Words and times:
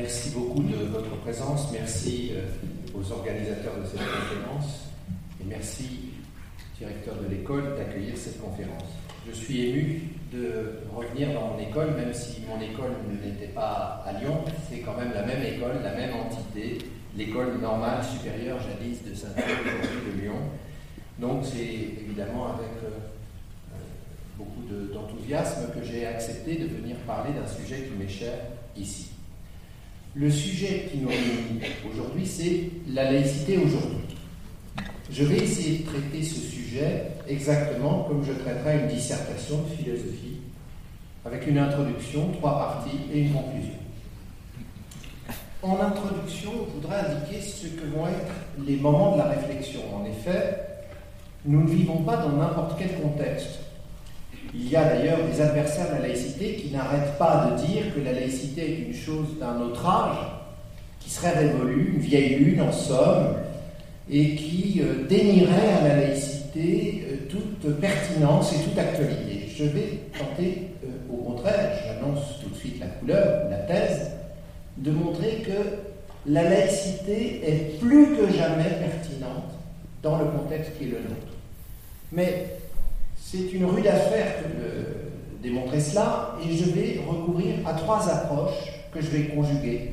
Merci 0.00 0.30
beaucoup 0.30 0.62
de 0.62 0.76
votre 0.92 1.10
présence. 1.22 1.72
Merci 1.72 2.30
euh, 2.32 2.46
aux 2.96 3.10
organisateurs 3.10 3.74
de 3.82 3.84
cette 3.84 3.98
conférence. 3.98 4.86
Et 5.40 5.44
merci, 5.44 6.10
directeur 6.78 7.16
de 7.16 7.26
l'école, 7.26 7.74
d'accueillir 7.76 8.16
cette 8.16 8.40
conférence. 8.40 8.84
Je 9.26 9.32
suis 9.32 9.68
ému 9.68 10.02
de 10.32 10.78
revenir 10.94 11.32
dans 11.32 11.48
mon 11.48 11.58
école, 11.58 11.96
même 11.96 12.14
si 12.14 12.42
mon 12.48 12.60
école 12.60 12.92
n'était 13.24 13.52
pas 13.52 14.04
à 14.06 14.12
Lyon. 14.20 14.44
C'est 14.70 14.78
quand 14.82 14.96
même 14.96 15.10
la 15.12 15.26
même 15.26 15.42
école, 15.42 15.82
la 15.82 15.94
même 15.96 16.14
entité, 16.14 16.78
l'école 17.16 17.58
normale 17.60 17.98
supérieure 18.04 18.58
jadis 18.60 19.02
de 19.02 19.12
Saint-Denis, 19.16 19.82
aujourd'hui 19.82 20.12
de 20.12 20.20
Lyon. 20.22 20.38
Donc 21.18 21.44
c'est 21.44 22.04
évidemment 22.04 22.54
avec 22.54 22.70
euh, 22.84 22.98
euh, 23.72 23.78
beaucoup 24.36 24.62
d'enthousiasme 24.94 25.72
que 25.74 25.84
j'ai 25.84 26.06
accepté 26.06 26.54
de 26.54 26.68
venir 26.68 26.94
parler 26.98 27.30
d'un 27.32 27.48
sujet 27.48 27.82
qui 27.82 27.96
m'est 27.98 28.08
cher 28.08 28.34
ici. 28.76 29.17
Le 30.20 30.32
sujet 30.32 30.88
qui 30.90 30.98
nous 30.98 31.08
réunit 31.08 31.60
aujourd'hui, 31.88 32.26
c'est 32.26 32.70
la 32.92 33.12
laïcité 33.12 33.56
aujourd'hui. 33.56 34.16
Je 35.12 35.22
vais 35.22 35.36
essayer 35.36 35.78
de 35.78 35.84
traiter 35.84 36.24
ce 36.24 36.40
sujet 36.40 37.04
exactement 37.28 38.02
comme 38.02 38.24
je 38.24 38.32
traiterai 38.32 38.80
une 38.80 38.88
dissertation 38.88 39.58
de 39.62 39.76
philosophie, 39.76 40.38
avec 41.24 41.46
une 41.46 41.58
introduction, 41.58 42.32
trois 42.32 42.58
parties 42.58 42.98
et 43.14 43.20
une 43.20 43.32
conclusion. 43.32 43.74
En 45.62 45.78
introduction, 45.80 46.50
je 46.66 46.80
voudrais 46.80 46.98
indiquer 46.98 47.40
ce 47.40 47.68
que 47.68 47.86
vont 47.86 48.08
être 48.08 48.34
les 48.66 48.74
moments 48.74 49.12
de 49.12 49.18
la 49.18 49.28
réflexion. 49.28 49.82
En 49.94 50.04
effet, 50.04 50.58
nous 51.44 51.62
ne 51.62 51.68
vivons 51.68 52.02
pas 52.02 52.16
dans 52.16 52.32
n'importe 52.32 52.76
quel 52.76 53.00
contexte. 53.00 53.60
Il 54.54 54.68
y 54.68 54.76
a 54.76 54.84
d'ailleurs 54.84 55.18
des 55.30 55.40
adversaires 55.40 55.88
de 55.88 56.02
la 56.02 56.08
laïcité 56.08 56.54
qui 56.54 56.70
n'arrêtent 56.70 57.18
pas 57.18 57.50
de 57.50 57.66
dire 57.66 57.94
que 57.94 58.00
la 58.00 58.12
laïcité 58.12 58.62
est 58.62 58.88
une 58.88 58.94
chose 58.94 59.38
d'un 59.38 59.60
autre 59.60 59.86
âge, 59.86 60.16
qui 61.00 61.10
serait 61.10 61.38
révolue, 61.38 61.92
une 61.94 62.00
vieille 62.00 62.36
lune 62.36 62.62
en 62.62 62.72
somme, 62.72 63.34
et 64.10 64.34
qui 64.36 64.80
euh, 64.80 65.06
dénierait 65.06 65.74
à 65.80 65.88
la 65.88 65.96
laïcité 65.96 67.04
euh, 67.10 67.16
toute 67.28 67.78
pertinence 67.78 68.52
et 68.54 68.64
toute 68.64 68.78
actualité. 68.78 69.48
Je 69.54 69.64
vais 69.64 70.00
tenter, 70.18 70.68
euh, 70.84 71.12
au 71.12 71.16
contraire, 71.16 71.78
j'annonce 71.84 72.40
tout 72.42 72.48
de 72.48 72.56
suite 72.56 72.80
la 72.80 72.86
couleur, 72.86 73.50
la 73.50 73.58
thèse, 73.58 74.12
de 74.78 74.90
montrer 74.90 75.42
que 75.46 76.30
la 76.30 76.44
laïcité 76.44 77.42
est 77.46 77.78
plus 77.80 78.16
que 78.16 78.32
jamais 78.32 78.70
pertinente 78.80 79.52
dans 80.02 80.18
le 80.18 80.26
contexte 80.26 80.72
qui 80.78 80.84
est 80.84 80.88
le 80.88 80.98
nôtre. 80.98 81.34
Mais 82.12 82.46
c'est 83.30 83.52
une 83.52 83.66
rude 83.66 83.86
affaire 83.86 84.36
de 84.58 85.42
démontrer 85.42 85.80
cela, 85.80 86.34
et 86.42 86.56
je 86.56 86.64
vais 86.70 87.00
recourir 87.06 87.56
à 87.66 87.74
trois 87.74 88.08
approches 88.08 88.72
que 88.92 89.02
je 89.02 89.08
vais 89.08 89.24
conjuguer. 89.24 89.92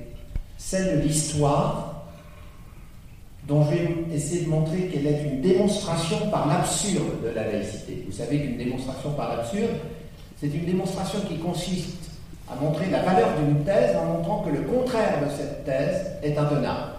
Celle 0.58 1.02
de 1.02 1.08
l'histoire, 1.08 2.06
dont 3.46 3.66
je 3.66 3.72
vais 3.72 4.16
essayer 4.16 4.46
de 4.46 4.50
montrer 4.50 4.88
qu'elle 4.88 5.06
est 5.06 5.22
une 5.24 5.42
démonstration 5.42 6.30
par 6.32 6.48
l'absurde 6.48 7.24
de 7.24 7.30
la 7.30 7.52
laïcité. 7.52 8.06
Vous 8.08 8.14
savez 8.14 8.40
qu'une 8.40 8.58
démonstration 8.58 9.12
par 9.12 9.36
l'absurde, 9.36 9.76
c'est 10.40 10.48
une 10.48 10.66
démonstration 10.66 11.20
qui 11.28 11.38
consiste 11.38 12.10
à 12.50 12.56
montrer 12.56 12.90
la 12.90 13.02
valeur 13.02 13.30
d'une 13.38 13.66
thèse 13.66 13.98
en 13.98 14.06
montrant 14.06 14.44
que 14.44 14.50
le 14.50 14.62
contraire 14.62 15.20
de 15.26 15.30
cette 15.30 15.66
thèse 15.66 16.08
est 16.24 16.38
intenable. 16.38 16.94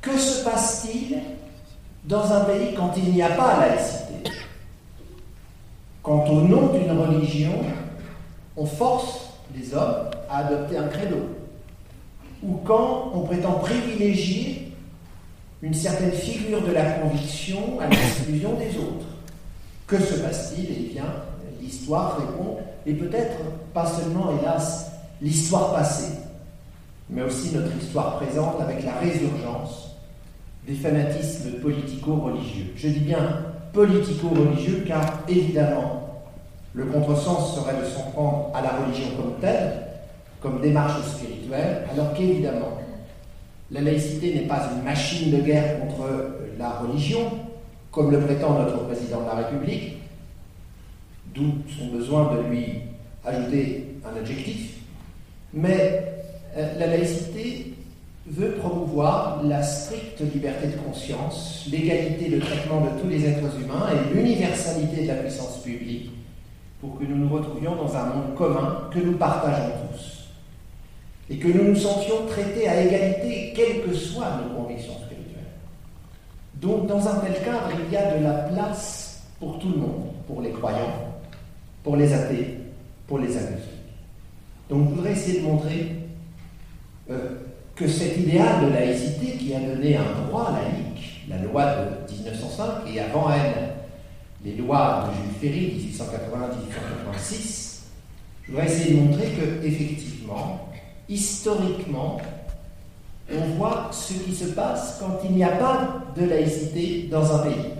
Que 0.00 0.16
se 0.16 0.44
passe-t-il 0.44 1.18
dans 2.04 2.32
un 2.32 2.44
pays 2.44 2.74
quand 2.76 2.92
il 2.96 3.12
n'y 3.12 3.22
a 3.22 3.30
pas 3.30 3.58
laïcité? 3.60 4.07
Quand 6.02 6.28
au 6.28 6.42
nom 6.42 6.72
d'une 6.72 6.90
religion, 6.90 7.52
on 8.56 8.66
force 8.66 9.30
les 9.56 9.74
hommes 9.74 10.10
à 10.28 10.46
adopter 10.46 10.76
un 10.76 10.88
credo, 10.88 11.16
ou 12.42 12.54
quand 12.64 13.12
on 13.14 13.20
prétend 13.20 13.54
privilégier 13.54 14.72
une 15.62 15.74
certaine 15.74 16.12
figure 16.12 16.62
de 16.62 16.72
la 16.72 16.84
conviction 16.84 17.80
à 17.80 17.88
l'exclusion 17.88 18.54
des 18.54 18.76
autres. 18.78 19.06
Que 19.86 19.98
se 19.98 20.20
passe-t-il? 20.20 20.66
Eh 20.70 20.92
bien, 20.92 21.06
l'histoire 21.60 22.18
répond, 22.18 22.58
et 22.86 22.94
peut-être 22.94 23.38
pas 23.74 23.86
seulement, 23.86 24.38
hélas, 24.38 24.92
l'histoire 25.20 25.74
passée, 25.74 26.12
mais 27.10 27.22
aussi 27.22 27.54
notre 27.54 27.74
histoire 27.76 28.18
présente 28.18 28.60
avec 28.60 28.84
la 28.84 28.94
résurgence 28.94 29.96
des 30.66 30.74
fanatismes 30.74 31.52
politico-religieux. 31.62 32.72
Je 32.76 32.88
dis 32.88 33.00
bien 33.00 33.46
politico-religieux 33.72 34.84
car 34.86 35.20
évidemment 35.28 35.98
le 36.74 36.84
contresens 36.84 37.54
serait 37.54 37.80
de 37.80 37.86
s'en 37.86 38.10
prendre 38.12 38.50
à 38.54 38.62
la 38.62 38.70
religion 38.70 39.08
comme 39.16 39.34
telle, 39.40 39.72
comme 40.40 40.60
démarche 40.60 41.02
spirituelle, 41.02 41.84
alors 41.92 42.14
qu'évidemment, 42.14 42.78
la 43.70 43.80
laïcité 43.80 44.34
n'est 44.34 44.46
pas 44.46 44.70
une 44.74 44.84
machine 44.84 45.30
de 45.30 45.42
guerre 45.42 45.80
contre 45.80 46.08
la 46.58 46.70
religion, 46.78 47.30
comme 47.90 48.10
le 48.10 48.20
prétend 48.20 48.58
notre 48.58 48.84
président 48.86 49.22
de 49.22 49.26
la 49.26 49.34
République, 49.46 49.96
d'où 51.34 51.54
son 51.76 51.86
besoin 51.88 52.34
de 52.34 52.48
lui 52.48 52.82
ajouter 53.24 53.96
un 54.04 54.16
adjectif, 54.16 54.74
mais 55.52 56.22
euh, 56.56 56.78
la 56.78 56.86
laïcité 56.86 57.74
veut 58.30 58.52
promouvoir 58.52 59.42
la 59.44 59.62
stricte 59.62 60.20
liberté 60.20 60.68
de 60.68 60.76
conscience, 60.76 61.66
l'égalité 61.70 62.28
de 62.28 62.40
traitement 62.40 62.82
de 62.82 63.00
tous 63.00 63.08
les 63.08 63.24
êtres 63.24 63.60
humains 63.60 63.88
et 63.92 64.14
l'universalité 64.14 65.02
de 65.02 65.08
la 65.08 65.14
puissance 65.14 65.62
publique 65.62 66.10
pour 66.80 66.98
que 66.98 67.04
nous 67.04 67.16
nous 67.16 67.28
retrouvions 67.28 67.74
dans 67.74 67.96
un 67.96 68.04
monde 68.06 68.34
commun 68.36 68.88
que 68.92 68.98
nous 68.98 69.16
partageons 69.16 69.72
tous 69.90 70.28
et 71.30 71.38
que 71.38 71.48
nous 71.48 71.64
nous 71.64 71.76
sentions 71.76 72.26
traités 72.28 72.68
à 72.68 72.82
égalité, 72.82 73.52
quelles 73.54 73.82
que 73.82 73.94
soient 73.94 74.40
nos 74.42 74.54
convictions 74.54 74.94
spirituelles. 74.94 75.52
Donc, 76.54 76.86
dans 76.86 77.06
un 77.06 77.16
tel 77.16 77.34
cadre, 77.44 77.70
il 77.86 77.92
y 77.92 77.96
a 77.96 78.16
de 78.16 78.24
la 78.24 78.32
place 78.32 79.22
pour 79.38 79.58
tout 79.58 79.68
le 79.68 79.76
monde, 79.76 80.10
pour 80.26 80.40
les 80.40 80.50
croyants, 80.50 81.12
pour 81.82 81.96
les 81.96 82.12
athées, 82.12 82.58
pour 83.06 83.18
les 83.18 83.36
agnostiques. 83.36 83.68
Donc, 84.70 84.88
je 84.88 84.94
voudrais 84.94 85.12
essayer 85.12 85.40
de 85.40 85.44
montrer 85.44 85.96
euh, 87.10 87.47
que 87.78 87.86
cet 87.86 88.18
idéal 88.18 88.66
de 88.66 88.72
laïcité 88.72 89.36
qui 89.38 89.54
a 89.54 89.60
donné 89.60 89.96
un 89.96 90.26
droit 90.26 90.50
laïque, 90.50 91.24
la 91.28 91.38
loi 91.38 91.64
de 91.64 92.12
1905, 92.12 92.66
et 92.92 92.98
avant 93.00 93.30
elle, 93.30 93.74
les 94.44 94.56
lois 94.56 95.08
de 95.08 95.14
Jules 95.14 95.36
Ferry, 95.40 95.92
1880-1886, 97.14 97.82
je 98.42 98.50
voudrais 98.50 98.66
essayer 98.66 98.94
de 98.94 99.00
montrer 99.00 99.28
que, 99.28 99.64
effectivement, 99.64 100.68
historiquement, 101.08 102.20
on 103.32 103.40
voit 103.56 103.90
ce 103.92 104.14
qui 104.14 104.34
se 104.34 104.46
passe 104.46 104.96
quand 104.98 105.20
il 105.24 105.36
n'y 105.36 105.44
a 105.44 105.50
pas 105.50 106.02
de 106.16 106.24
laïcité 106.24 107.08
dans 107.10 107.36
un 107.36 107.38
pays. 107.44 107.70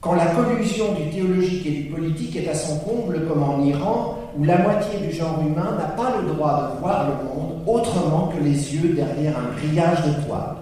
Quand 0.00 0.14
la 0.14 0.26
collusion 0.26 0.94
du 0.94 1.10
théologique 1.10 1.66
et 1.66 1.70
du 1.72 1.84
politique 1.90 2.36
est 2.36 2.48
à 2.48 2.54
son 2.54 2.78
comble, 2.78 3.26
comme 3.26 3.42
en 3.42 3.64
Iran, 3.64 4.17
où 4.38 4.44
la 4.44 4.58
moitié 4.58 5.00
du 5.00 5.12
genre 5.12 5.40
humain 5.40 5.76
n'a 5.76 5.88
pas 5.88 6.16
le 6.20 6.28
droit 6.32 6.72
de 6.74 6.80
voir 6.80 7.08
le 7.08 7.24
monde 7.24 7.62
autrement 7.66 8.28
que 8.28 8.42
les 8.42 8.74
yeux 8.74 8.94
derrière 8.94 9.34
un 9.38 9.56
grillage 9.56 10.04
de 10.04 10.24
toile. 10.24 10.56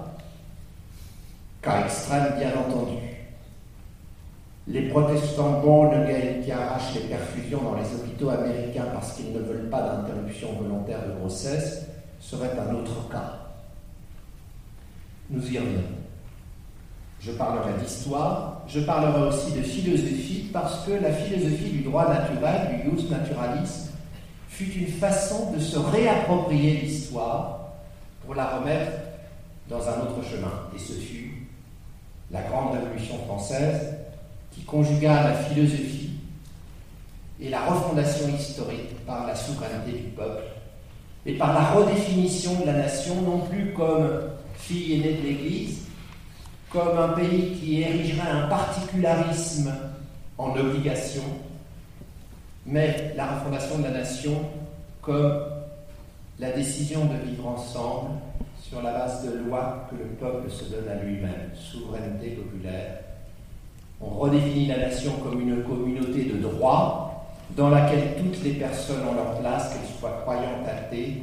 Cas 1.62 1.84
extrême, 1.84 2.34
bien 2.38 2.50
entendu 2.59 3.06
les 4.69 4.88
protestants 4.88 5.60
bons 5.60 5.91
qui 6.42 6.50
arrachent 6.50 6.94
les 6.94 7.09
perfusions 7.09 7.62
dans 7.62 7.76
les 7.76 7.94
hôpitaux 7.94 8.31
américains 8.31 8.87
parce 8.92 9.12
qu'ils 9.12 9.32
ne 9.32 9.38
veulent 9.38 9.70
pas 9.70 9.82
d'interruption 9.82 10.48
volontaire 10.60 11.06
de 11.06 11.19
grossesse 11.20 11.87
serait 12.20 12.53
un 12.58 12.75
autre 12.75 13.08
cas. 13.10 13.38
Nous 15.31 15.53
y 15.53 15.58
reviendrons. 15.58 16.06
Je 17.26 17.32
parlerai 17.32 17.72
d'histoire, 17.82 18.62
je 18.69 18.78
parlerai 18.81 19.26
aussi 19.26 19.50
de 19.50 19.62
philosophie 19.62 20.48
parce 20.53 20.87
que 20.87 20.92
la 20.92 21.12
philosophie 21.12 21.70
du 21.70 21.81
droit 21.81 22.09
naturel, 22.09 22.81
du 22.84 23.00
jus 23.00 23.09
naturalis, 23.10 23.88
fut 24.48 24.72
une 24.72 24.87
façon 24.87 25.50
de 25.50 25.59
se 25.59 25.76
réapproprier 25.76 26.82
l'histoire 26.82 27.73
pour 28.25 28.37
la 28.37 28.56
remettre 28.56 28.93
dans 29.69 29.81
un 29.88 30.02
autre 30.02 30.23
chemin. 30.23 30.52
Et 30.76 30.78
ce 30.78 30.93
fut 30.93 31.49
la 32.31 32.43
grande 32.43 32.75
révolution 32.75 33.19
française 33.25 33.96
qui 34.52 34.62
conjugua 34.62 35.25
la 35.25 35.34
philosophie 35.34 36.11
et 37.40 37.49
la 37.49 37.67
refondation 37.67 38.29
historique 38.29 39.05
par 39.05 39.26
la 39.26 39.34
souveraineté 39.34 39.99
du 39.99 40.11
peuple 40.11 40.44
et 41.26 41.34
par 41.34 41.55
la 41.55 41.72
redéfinition 41.72 42.61
de 42.61 42.67
la 42.67 42.75
nation, 42.75 43.20
non 43.22 43.40
plus 43.40 43.72
comme 43.72 44.20
fille 44.55 44.94
aînée 44.94 45.14
de 45.14 45.22
l'Église, 45.22 45.86
comme 46.71 46.99
un 46.99 47.09
pays 47.09 47.53
qui 47.59 47.83
érigerait 47.83 48.31
un 48.31 48.49
particularisme 48.49 49.73
en 50.39 50.57
obligation, 50.57 51.23
mais 52.67 53.15
la 53.17 53.27
refondation 53.27 53.79
de 53.79 53.85
la 53.85 53.91
nation 53.91 54.43
comme 55.01 55.43
la 56.39 56.51
décision 56.51 57.07
de 57.07 57.31
vivre 57.31 57.47
ensemble 57.47 58.11
sur 58.61 58.83
la 58.83 58.93
base 58.93 59.25
de 59.25 59.39
lois 59.49 59.89
que 59.91 59.97
le 59.97 60.07
peuple 60.11 60.51
se 60.51 60.65
donne 60.65 60.89
à 60.89 61.03
lui-même, 61.03 61.51
souveraineté 61.55 62.31
populaire. 62.31 62.99
On 64.01 64.11
redéfinit 64.11 64.67
la 64.67 64.79
nation 64.79 65.13
comme 65.23 65.41
une 65.41 65.63
communauté 65.63 66.25
de 66.25 66.39
droit 66.39 67.33
dans 67.51 67.71
laquelle 67.71 68.17
toutes 68.19 68.43
les 68.43 68.55
personnes 68.55 69.07
ont 69.09 69.15
leur 69.15 69.39
place, 69.39 69.73
qu'elles 69.73 69.99
soient 69.99 70.19
croyantes, 70.23 70.67
athées, 70.67 71.23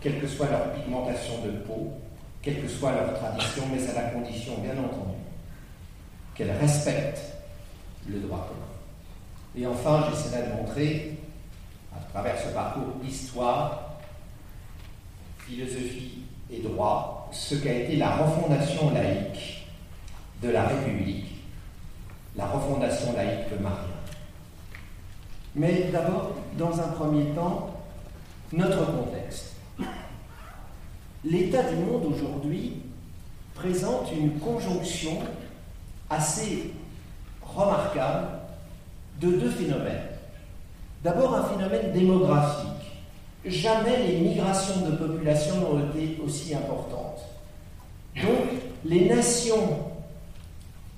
quelle 0.00 0.20
que 0.20 0.26
soit 0.26 0.50
leur 0.50 0.72
pigmentation 0.72 1.34
de 1.44 1.50
peau, 1.66 1.92
quelle 2.42 2.60
que 2.60 2.68
soit 2.68 2.92
leur 2.92 3.14
tradition, 3.14 3.62
mais 3.72 3.88
à 3.88 3.94
la 3.94 4.10
condition, 4.10 4.58
bien 4.58 4.72
entendu, 4.72 5.16
qu'elles 6.34 6.50
respectent 6.50 7.36
le 8.08 8.18
droit 8.18 8.48
commun. 8.48 8.62
Et 9.56 9.66
enfin, 9.66 10.08
j'essaierai 10.10 10.48
de 10.48 10.54
montrer, 10.54 11.18
à 11.94 12.00
travers 12.12 12.38
ce 12.38 12.48
parcours 12.48 12.94
histoire, 13.06 13.92
philosophie 15.38 16.22
et 16.50 16.60
droit, 16.60 17.28
ce 17.32 17.54
qu'a 17.54 17.72
été 17.72 17.96
la 17.96 18.16
refondation 18.16 18.90
laïque 18.90 19.66
de 20.42 20.50
la 20.50 20.64
République, 20.64 21.44
la 22.36 22.46
refondation 22.46 23.12
laïque 23.12 23.50
de 23.52 23.62
Maria. 23.62 23.78
Mais 25.54 25.90
d'abord, 25.92 26.32
dans 26.58 26.80
un 26.80 26.88
premier 26.88 27.26
temps, 27.34 27.70
notre 28.52 28.86
contexte. 28.86 29.51
L'état 31.24 31.62
du 31.62 31.76
monde 31.76 32.04
aujourd'hui 32.06 32.82
présente 33.54 34.10
une 34.12 34.40
conjonction 34.40 35.18
assez 36.10 36.72
remarquable 37.42 38.28
de 39.20 39.30
deux 39.30 39.50
phénomènes. 39.50 40.02
D'abord 41.04 41.34
un 41.34 41.44
phénomène 41.44 41.92
démographique. 41.92 42.68
Jamais 43.44 44.06
les 44.06 44.18
migrations 44.18 44.88
de 44.88 44.96
population 44.96 45.54
n'ont 45.60 45.90
été 45.90 46.20
aussi 46.24 46.54
importantes. 46.54 47.20
Donc 48.16 48.60
les 48.84 49.08
nations 49.08 49.78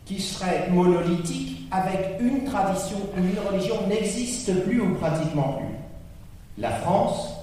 qui 0.07 0.21
seraient 0.21 0.71
monolithiques 0.71 1.69
avec 1.71 2.19
une 2.21 2.45
tradition 2.45 2.97
ou 3.17 3.21
une 3.21 3.39
religion 3.47 3.87
n'existent 3.89 4.53
plus 4.65 4.81
ou 4.81 4.95
pratiquement 4.95 5.55
plus. 5.55 5.77
La 6.59 6.71
France 6.71 7.35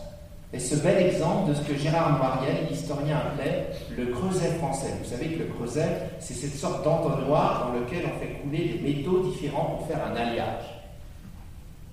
est 0.53 0.59
ce 0.59 0.75
bel 0.75 1.05
exemple 1.05 1.49
de 1.49 1.53
ce 1.53 1.61
que 1.61 1.77
Gérard 1.77 2.17
Noiriel, 2.17 2.67
l'historien, 2.69 3.17
appelait 3.17 3.67
le 3.97 4.07
creuset 4.07 4.55
français. 4.59 4.93
Vous 5.01 5.09
savez 5.09 5.27
que 5.27 5.39
le 5.39 5.45
creuset, 5.45 5.87
c'est 6.19 6.33
cette 6.33 6.55
sorte 6.55 6.83
d'entonnoir 6.83 7.67
dans 7.67 7.79
lequel 7.79 8.03
on 8.05 8.19
fait 8.19 8.33
couler 8.41 8.73
des 8.73 8.93
métaux 8.95 9.21
différents 9.23 9.77
pour 9.77 9.87
faire 9.87 10.05
un 10.05 10.15
alliage. 10.15 10.65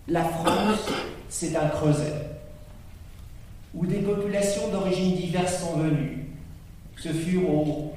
La 0.08 0.24
France, 0.24 0.88
c'est 1.28 1.54
un 1.54 1.68
creuset 1.68 2.14
où 3.74 3.86
des 3.86 3.98
populations 3.98 4.68
d'origines 4.68 5.14
diverses 5.14 5.60
sont 5.60 5.76
venues. 5.76 6.26
Ce 6.96 7.10
furent 7.10 7.50
au, 7.50 7.92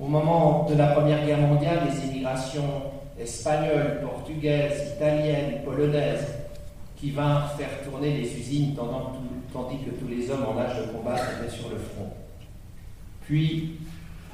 au 0.00 0.06
moment 0.06 0.66
de 0.68 0.74
la 0.74 0.88
Première 0.88 1.24
Guerre 1.24 1.38
mondiale 1.38 1.80
des 1.88 2.08
immigrations 2.08 2.82
espagnoles, 3.18 4.00
portugaises, 4.02 4.92
italiennes, 4.96 5.62
polonaises, 5.64 6.26
qui 7.00 7.10
vinrent 7.10 7.52
faire 7.56 7.82
tourner 7.84 8.18
les 8.18 8.38
usines 8.38 8.74
tandis 8.74 9.76
que 9.84 9.90
tous 9.90 10.08
les 10.08 10.30
hommes 10.30 10.46
en 10.46 10.58
âge 10.58 10.78
de 10.78 10.92
combat 10.92 11.14
étaient 11.14 11.54
sur 11.54 11.68
le 11.68 11.76
front. 11.76 12.10
Puis, 13.22 13.76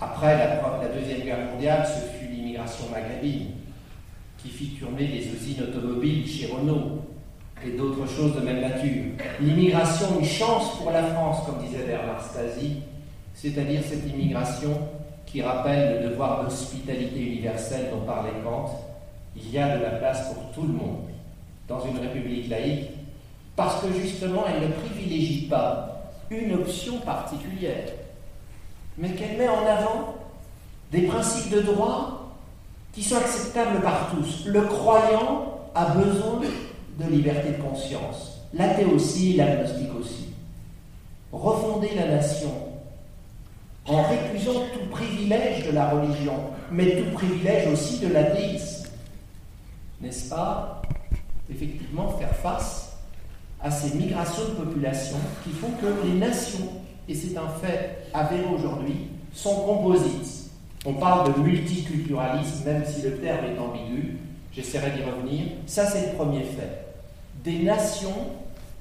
après 0.00 0.38
la, 0.38 0.88
Deuxième 0.88 1.22
Guerre 1.22 1.46
mondiale, 1.52 1.87
ce 1.87 2.19
fut 2.19 2.32
l'immigration 2.32 2.87
maghrébine 2.90 3.49
qui 4.38 4.49
fit 4.49 4.76
tourner 4.81 5.06
les 5.06 5.26
usines 5.28 5.62
automobiles 5.62 6.26
chez 6.26 6.46
Renault 6.46 7.02
et 7.64 7.70
d'autres 7.70 8.06
choses 8.06 8.34
de 8.34 8.40
même 8.40 8.61
nature. 8.61 9.12
L'immigration, 9.40 10.19
une 10.20 10.26
chance 10.26 10.78
pour 10.78 10.90
la 10.90 11.02
France, 11.02 11.46
comme 11.46 11.64
disait 11.64 11.84
Bernard 11.87 12.22
Stasi, 12.22 12.76
c'est-à-dire 13.34 13.82
cette 13.82 14.08
immigration 14.08 14.78
qui 15.26 15.43
rappelle 15.43 16.02
le 16.02 16.10
devoir 16.10 16.44
d'hospitalité 16.44 17.20
universelle 17.20 17.87
dont 17.90 18.06
parlait 18.06 18.31
Kant. 18.44 18.70
Il 19.37 19.50
y 19.50 19.58
a 19.58 19.76
de 19.76 19.82
la 19.82 19.90
place 19.90 20.32
pour 20.32 20.52
tout 20.52 20.62
le 20.62 20.75
monde 20.75 21.13
dans 21.69 21.84
une 21.87 21.99
république 21.99 22.49
laïque, 22.49 22.90
parce 23.56 23.82
que 23.82 23.93
justement 23.93 24.44
elle 24.49 24.69
ne 24.69 24.72
privilégie 24.72 25.46
pas 25.46 26.11
une 26.31 26.55
option 26.55 26.99
particulière, 26.99 27.88
mais 28.99 29.11
qu'elle 29.11 29.38
met 29.38 29.49
en 29.49 29.66
avant 29.66 30.14
des 30.93 31.02
principes 31.02 31.50
de 31.50 31.61
droit 31.61 32.32
qui 32.93 33.02
sont 33.02 33.16
acceptables 33.16 33.81
par 33.81 34.11
tous. 34.11 34.46
Le 34.46 34.62
croyant 34.62 35.58
a 35.75 35.87
besoin 35.87 36.40
de 36.99 37.11
liberté 37.11 37.50
de 37.50 37.62
conscience, 37.62 38.40
l'athée 38.52 38.84
aussi, 38.84 39.34
l'agnostique 39.34 39.94
aussi. 39.99 40.28
Refonder 41.32 41.90
la 41.96 42.06
nation 42.06 42.52
en 43.87 44.02
récusant 44.02 44.60
tout 44.72 44.87
privilège 44.90 45.67
de 45.67 45.72
la 45.72 45.90
religion, 45.90 46.38
mais 46.70 47.02
tout 47.02 47.10
privilège 47.12 47.72
aussi 47.72 47.99
de 47.99 48.12
l'athéisme. 48.12 48.88
N'est-ce 50.00 50.31
pas? 50.31 50.82
Effectivement 51.50 52.08
faire 52.19 52.35
face 52.37 52.96
à 53.61 53.70
ces 53.70 53.96
migrations 53.96 54.44
de 54.44 54.64
population 54.64 55.17
qui 55.43 55.50
font 55.50 55.70
que 55.81 56.06
les 56.06 56.14
nations, 56.14 56.69
et 57.08 57.14
c'est 57.14 57.37
un 57.37 57.49
fait 57.62 58.08
avéré 58.12 58.44
aujourd'hui, 58.55 59.08
sont 59.32 59.62
composites. 59.62 60.50
On 60.87 60.94
parle 60.94 61.32
de 61.32 61.41
multiculturalisme, 61.41 62.64
même 62.67 62.85
si 62.85 63.02
le 63.02 63.17
terme 63.19 63.46
est 63.46 63.58
ambigu, 63.58 64.19
j'essaierai 64.52 64.91
d'y 64.91 65.02
revenir. 65.02 65.46
Ça, 65.67 65.87
c'est 65.87 66.12
le 66.12 66.17
premier 66.17 66.44
fait. 66.44 66.85
Des 67.43 67.62
nations 67.62 68.29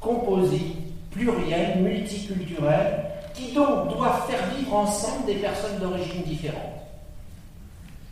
composites, 0.02 0.78
plurielles, 1.12 1.82
multiculturelles, 1.82 3.06
qui 3.34 3.54
donc 3.54 3.96
doivent 3.96 4.30
faire 4.30 4.54
vivre 4.58 4.76
ensemble 4.76 5.26
des 5.26 5.36
personnes 5.36 5.80
d'origine 5.80 6.24
différentes. 6.24 6.60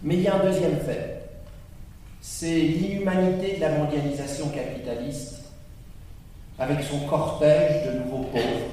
Mais 0.02 0.16
il 0.16 0.22
y 0.22 0.28
a 0.28 0.36
un 0.36 0.46
deuxième 0.46 0.80
fait 0.80 1.21
c'est 2.22 2.60
l'inhumanité 2.62 3.56
de 3.56 3.62
la 3.62 3.80
mondialisation 3.80 4.50
capitaliste, 4.50 5.40
avec 6.60 6.84
son 6.84 7.00
cortège 7.08 7.88
de 7.88 8.00
nouveaux 8.00 8.26
pauvres, 8.26 8.70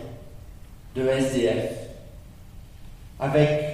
de 0.94 1.08
SDF, 1.08 1.72
avec 3.18 3.64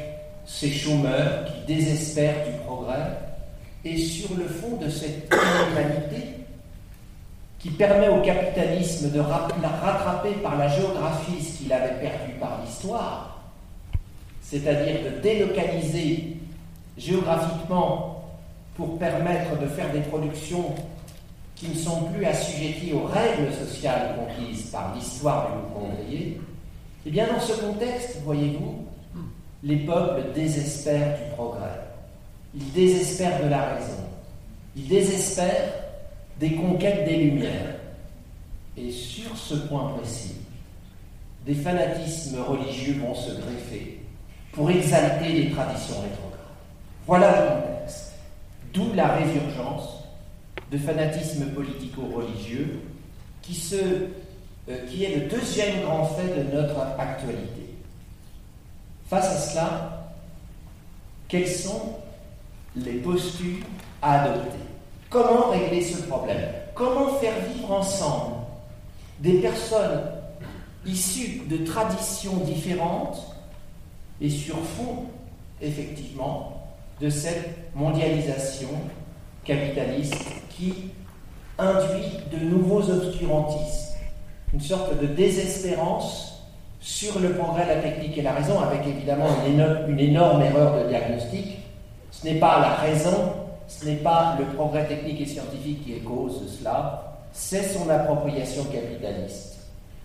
ces 0.47 0.71
chômeurs 0.71 1.47
qui 1.47 1.75
désespèrent 1.75 2.47
du 2.47 2.53
progrès, 2.65 3.19
et 3.85 3.99
sur 3.99 4.37
le 4.37 4.47
fond 4.47 4.77
de 4.77 4.89
cette 4.89 5.33
inhumanité 5.33 6.35
qui 7.59 7.71
permet 7.71 8.09
au 8.09 8.21
capitalisme 8.21 9.11
de 9.11 9.21
rattraper 9.21 10.35
par 10.43 10.57
la 10.57 10.69
géographie 10.69 11.43
ce 11.43 11.59
qu'il 11.59 11.73
avait 11.73 11.99
perdu 12.01 12.33
par 12.39 12.61
l'histoire, 12.65 13.43
c'est-à-dire 14.43 14.97
de 15.03 15.21
délocaliser 15.21 16.37
géographiquement 16.97 18.14
pour 18.77 18.99
permettre 18.99 19.59
de 19.61 19.67
faire 19.67 19.93
des 19.93 20.01
productions 20.01 20.75
qui 21.55 21.69
ne 21.69 21.75
sont 21.75 22.05
plus 22.13 22.25
assujetties 22.25 22.93
aux 22.93 23.05
règles 23.05 23.53
sociales 23.53 24.17
conquises 24.17 24.71
par 24.71 24.95
l'histoire 24.95 25.53
du 25.53 25.81
ouvrier, 25.81 26.41
eh 27.07 27.11
bien 27.11 27.27
dans 27.33 27.41
ce 27.41 27.53
contexte, 27.61 28.19
voyez-vous, 28.25 28.85
les 29.63 29.77
peuples 29.77 30.33
désespèrent 30.35 31.17
du 31.17 31.35
progrès. 31.35 31.81
Ils 32.55 32.73
désespèrent 32.73 33.43
de 33.43 33.49
la 33.49 33.75
raison. 33.75 34.05
Ils 34.77 34.89
désespèrent 34.89 35.73
des 36.41 36.55
conquêtes 36.55 37.05
des 37.07 37.17
Lumières. 37.17 37.77
Et 38.77 38.91
sur 38.91 39.37
ce 39.37 39.55
point 39.55 39.93
précis, 39.97 40.35
des 41.47 41.55
fanatismes 41.55 42.41
religieux 42.41 43.01
vont 43.01 43.15
se 43.15 43.31
greffer 43.31 44.01
pour 44.53 44.71
exalter 44.71 45.29
les 45.29 45.51
traditions 45.51 46.01
rétrogrades. 46.01 46.41
Voilà 47.07 47.41
le. 47.41 47.74
D'où 48.75 48.93
la 48.93 49.15
résurgence 49.15 50.03
de 50.73 50.79
fanatisme 50.79 51.47
politico-religieux 51.53 52.81
qui, 53.41 53.57
euh, 53.73 54.09
qui 54.89 55.05
est 55.05 55.15
le 55.17 55.29
deuxième 55.29 55.83
grand 55.83 56.07
fait 56.07 56.43
de 56.43 56.57
notre 56.57 56.81
actualité. 56.99 57.75
Face 59.09 59.27
à 59.27 59.39
cela, 59.39 60.13
quelles 61.29 61.49
sont 61.49 61.99
les 62.75 62.95
postures 62.95 63.65
à 64.03 64.23
adopter? 64.23 64.59
Comment 65.09 65.51
régler 65.51 65.83
ce 65.83 66.03
problème? 66.03 66.43
Comment 66.75 67.15
faire 67.19 67.35
vivre 67.55 67.71
ensemble 67.71 68.35
des 69.21 69.35
personnes 69.35 70.03
issues 70.85 71.43
de 71.49 71.59
traditions 71.59 72.39
différentes 72.39 73.37
et 74.21 74.31
sur 74.31 74.57
fond, 74.57 75.05
effectivement, 75.61 76.54
de 77.01 77.09
cette 77.11 77.75
mondialisation 77.75 78.69
capitaliste 79.45 80.15
qui 80.51 80.91
induit 81.59 82.21
de 82.33 82.45
nouveaux 82.45 82.89
obscurantismes, 82.91 83.97
une 84.53 84.61
sorte 84.61 85.01
de 85.01 85.07
désespérance 85.07 86.47
sur 86.81 87.19
le 87.19 87.31
progrès, 87.31 87.67
la 87.67 87.81
technique 87.81 88.19
et 88.19 88.23
la 88.23 88.33
raison, 88.33 88.61
avec 88.61 88.87
évidemment 88.87 89.29
une 89.47 89.99
énorme, 89.99 90.43
erreur 90.43 90.85
de 90.85 90.89
diagnostic. 90.89 91.59
Ce 92.11 92.27
n'est 92.27 92.39
pas 92.39 92.61
la 92.61 92.75
raison, 92.75 93.33
ce 93.67 93.87
n'est 93.87 93.97
pas 93.97 94.37
le 94.39 94.45
progrès 94.55 94.87
technique 94.87 95.21
et 95.21 95.27
scientifique 95.27 95.85
qui 95.85 95.95
est 95.95 96.01
cause 96.01 96.43
de 96.43 96.49
cela, 96.49 97.19
c'est 97.33 97.63
son 97.63 97.89
appropriation 97.89 98.65
capitaliste. 98.65 99.59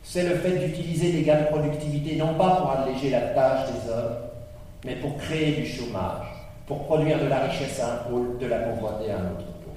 C'est 0.03 0.23
le 0.23 0.35
fait 0.37 0.57
d'utiliser 0.57 1.11
les 1.11 1.21
gains 1.21 1.41
de 1.41 1.47
productivité 1.47 2.15
non 2.15 2.33
pas 2.33 2.55
pour 2.55 2.71
alléger 2.71 3.11
la 3.11 3.21
tâche 3.21 3.67
des 3.67 3.91
hommes, 3.91 4.17
mais 4.85 4.95
pour 4.95 5.17
créer 5.17 5.51
du 5.61 5.67
chômage 5.67 6.28
pour 6.69 6.85
produire 6.85 7.19
de 7.19 7.25
la 7.25 7.47
richesse 7.47 7.79
à 7.79 7.93
un 7.93 7.97
pôle, 8.09 8.37
de 8.37 8.45
la 8.45 8.59
pauvreté 8.59 9.09
à 9.09 9.15
un 9.15 9.31
autre 9.31 9.47
pôle. 9.63 9.73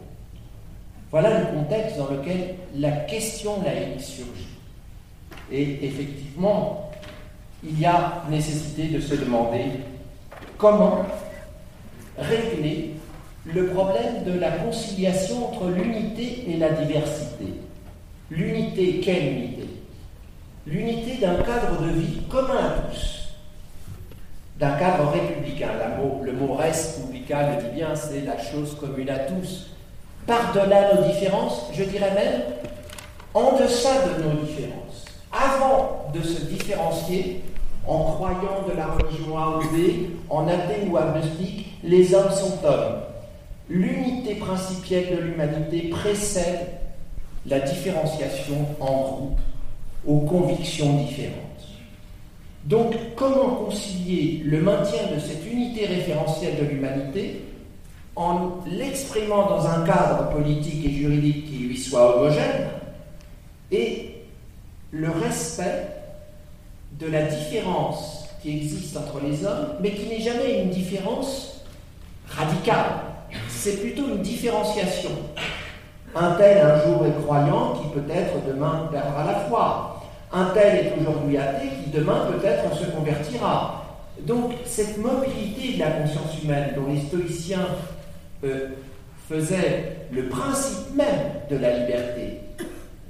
Voilà 1.11 1.41
le 1.41 1.47
contexte 1.47 1.97
dans 1.97 2.09
lequel 2.09 2.55
la 2.77 2.91
question 2.91 3.63
laïque 3.63 4.03
surgit. 4.03 4.59
Et 5.51 5.87
effectivement, 5.87 6.91
il 7.65 7.81
y 7.81 7.87
a 7.87 8.23
nécessité 8.29 8.89
de 8.89 9.01
se 9.01 9.15
demander 9.15 9.65
comment 10.59 11.07
régler 12.19 12.91
le 13.47 13.69
problème 13.69 14.25
de 14.27 14.39
la 14.39 14.51
conciliation 14.51 15.49
entre 15.49 15.69
l'unité 15.69 16.45
et 16.47 16.59
la 16.59 16.73
diversité. 16.73 17.55
L'unité, 18.31 19.01
quelle 19.01 19.33
unité 19.33 19.67
L'unité 20.67 21.17
d'un 21.23 21.37
cadre 21.37 21.81
de 21.81 21.89
vie 21.89 22.21
commun 22.29 22.59
à 22.59 22.91
tous, 22.91 23.22
d'un 24.59 24.73
cadre 24.73 25.11
républicain. 25.12 25.68
le 26.23 26.32
mot 26.32 26.54
res 26.54 27.00
publica 27.00 27.50
le 27.50 27.62
dit 27.62 27.75
bien, 27.75 27.94
c'est 27.94 28.23
la 28.23 28.38
chose 28.38 28.76
commune 28.78 29.11
à 29.11 29.21
tous. 29.21 29.71
Par-delà 30.26 30.94
nos 30.94 31.02
différences, 31.09 31.66
je 31.73 31.85
dirais 31.85 32.12
même 32.14 32.42
en 33.35 33.59
deçà 33.59 33.90
de 34.06 34.23
nos 34.23 34.40
différences. 34.44 35.04
Avant 35.32 36.11
de 36.14 36.21
se 36.23 36.44
différencier, 36.44 37.42
en 37.87 38.12
croyant 38.12 38.64
de 38.68 38.76
la 38.76 38.87
religion 38.87 39.38
A 39.38 39.59
ou 39.59 39.62
en 40.30 40.47
athée 40.47 40.87
ou 40.88 40.97
agnostique, 40.97 41.78
les 41.82 42.14
hommes 42.14 42.30
sont 42.30 42.64
hommes. 42.64 43.00
L'unité 43.68 44.35
principielle 44.37 45.16
de 45.16 45.23
l'humanité 45.23 45.88
précède 45.88 46.68
la 47.47 47.61
différenciation 47.61 48.66
en 48.80 48.92
groupe 48.92 49.40
aux 50.06 50.21
convictions 50.21 50.94
différentes. 50.99 51.51
Donc, 52.64 52.95
comment 53.16 53.57
concilier 53.66 54.42
le 54.45 54.61
maintien 54.61 55.02
de 55.14 55.21
cette 55.21 55.45
unité 55.50 55.87
référentielle 55.87 56.57
de 56.61 56.64
l'humanité 56.64 57.45
en 58.14 58.61
l'exprimant 58.66 59.49
dans 59.49 59.66
un 59.66 59.85
cadre 59.85 60.31
politique 60.31 60.85
et 60.85 60.90
juridique 60.90 61.47
qui 61.47 61.59
lui 61.64 61.78
soit 61.78 62.16
homogène 62.16 62.69
et 63.71 64.16
le 64.92 65.11
respect 65.11 65.88
de 67.00 67.07
la 67.07 67.23
différence 67.23 68.28
qui 68.42 68.57
existe 68.57 68.97
entre 68.97 69.21
les 69.25 69.45
hommes, 69.45 69.69
mais 69.81 69.92
qui 69.92 70.07
n'est 70.07 70.21
jamais 70.21 70.62
une 70.62 70.71
différence 70.71 71.64
radicale. 72.28 73.00
C'est 73.49 73.81
plutôt 73.81 74.07
une 74.09 74.21
différenciation. 74.21 75.11
Un 76.14 76.33
tel 76.33 76.59
un 76.59 76.85
jour 76.85 77.07
est 77.07 77.23
croyant 77.23 77.75
qui 77.75 77.88
peut-être 77.99 78.47
demain 78.47 78.88
perdra 78.92 79.25
la 79.25 79.35
foi. 79.49 79.92
Un 80.33 80.47
tel 80.55 80.87
est 80.87 80.93
aujourd'hui 80.99 81.37
athée 81.37 81.69
qui 81.85 81.91
demain 81.91 82.27
peut-être 82.33 82.75
se 82.75 82.87
convertira. 82.87 83.85
Donc 84.21 84.53
cette 84.65 84.97
mobilité 84.97 85.75
de 85.75 85.81
la 85.81 85.91
conscience 85.91 86.43
humaine 86.43 86.73
dont 86.75 86.91
les 86.91 87.01
stoïciens 87.03 87.67
euh, 88.45 88.69
faisaient 89.29 89.97
le 90.11 90.29
principe 90.29 90.95
même 90.95 91.33
de 91.51 91.57
la 91.57 91.79
liberté, 91.79 92.41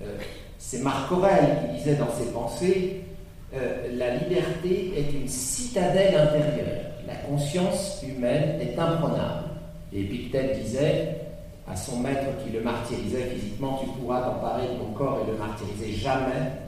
euh, 0.03 0.07
c'est 0.59 0.81
Marc 0.81 1.13
Aurèle 1.13 1.59
qui 1.61 1.79
disait 1.79 1.97
dans 1.97 2.11
ses 2.11 2.33
pensées 2.33 3.05
euh, 3.55 3.89
La 3.97 4.17
liberté 4.17 4.95
est 4.97 5.13
une 5.13 5.29
citadelle 5.29 6.17
intérieure. 6.17 6.83
La 7.07 7.15
conscience 7.15 8.03
humaine 8.03 8.61
est 8.61 8.77
imprenable. 8.77 9.45
Et 9.93 10.01
Épictète 10.01 10.61
disait 10.61 11.17
à 11.71 11.77
son 11.77 11.99
maître 11.99 12.27
qui 12.45 12.53
le 12.53 12.63
martyrisait 12.63 13.31
physiquement 13.35 13.81
Tu 13.81 13.91
pourras 14.01 14.23
t'emparer 14.23 14.69
de 14.69 14.83
mon 14.83 14.93
corps 14.93 15.21
et 15.25 15.31
le 15.31 15.37
martyriser. 15.37 15.93
Jamais 15.93 16.62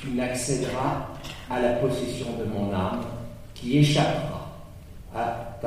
tu 0.00 0.10
n'accéderas 0.10 1.08
à 1.50 1.60
la 1.60 1.74
possession 1.74 2.26
de 2.38 2.44
mon 2.44 2.72
âme 2.72 3.04
qui 3.54 3.78
échappera 3.78 4.52
à, 5.14 5.60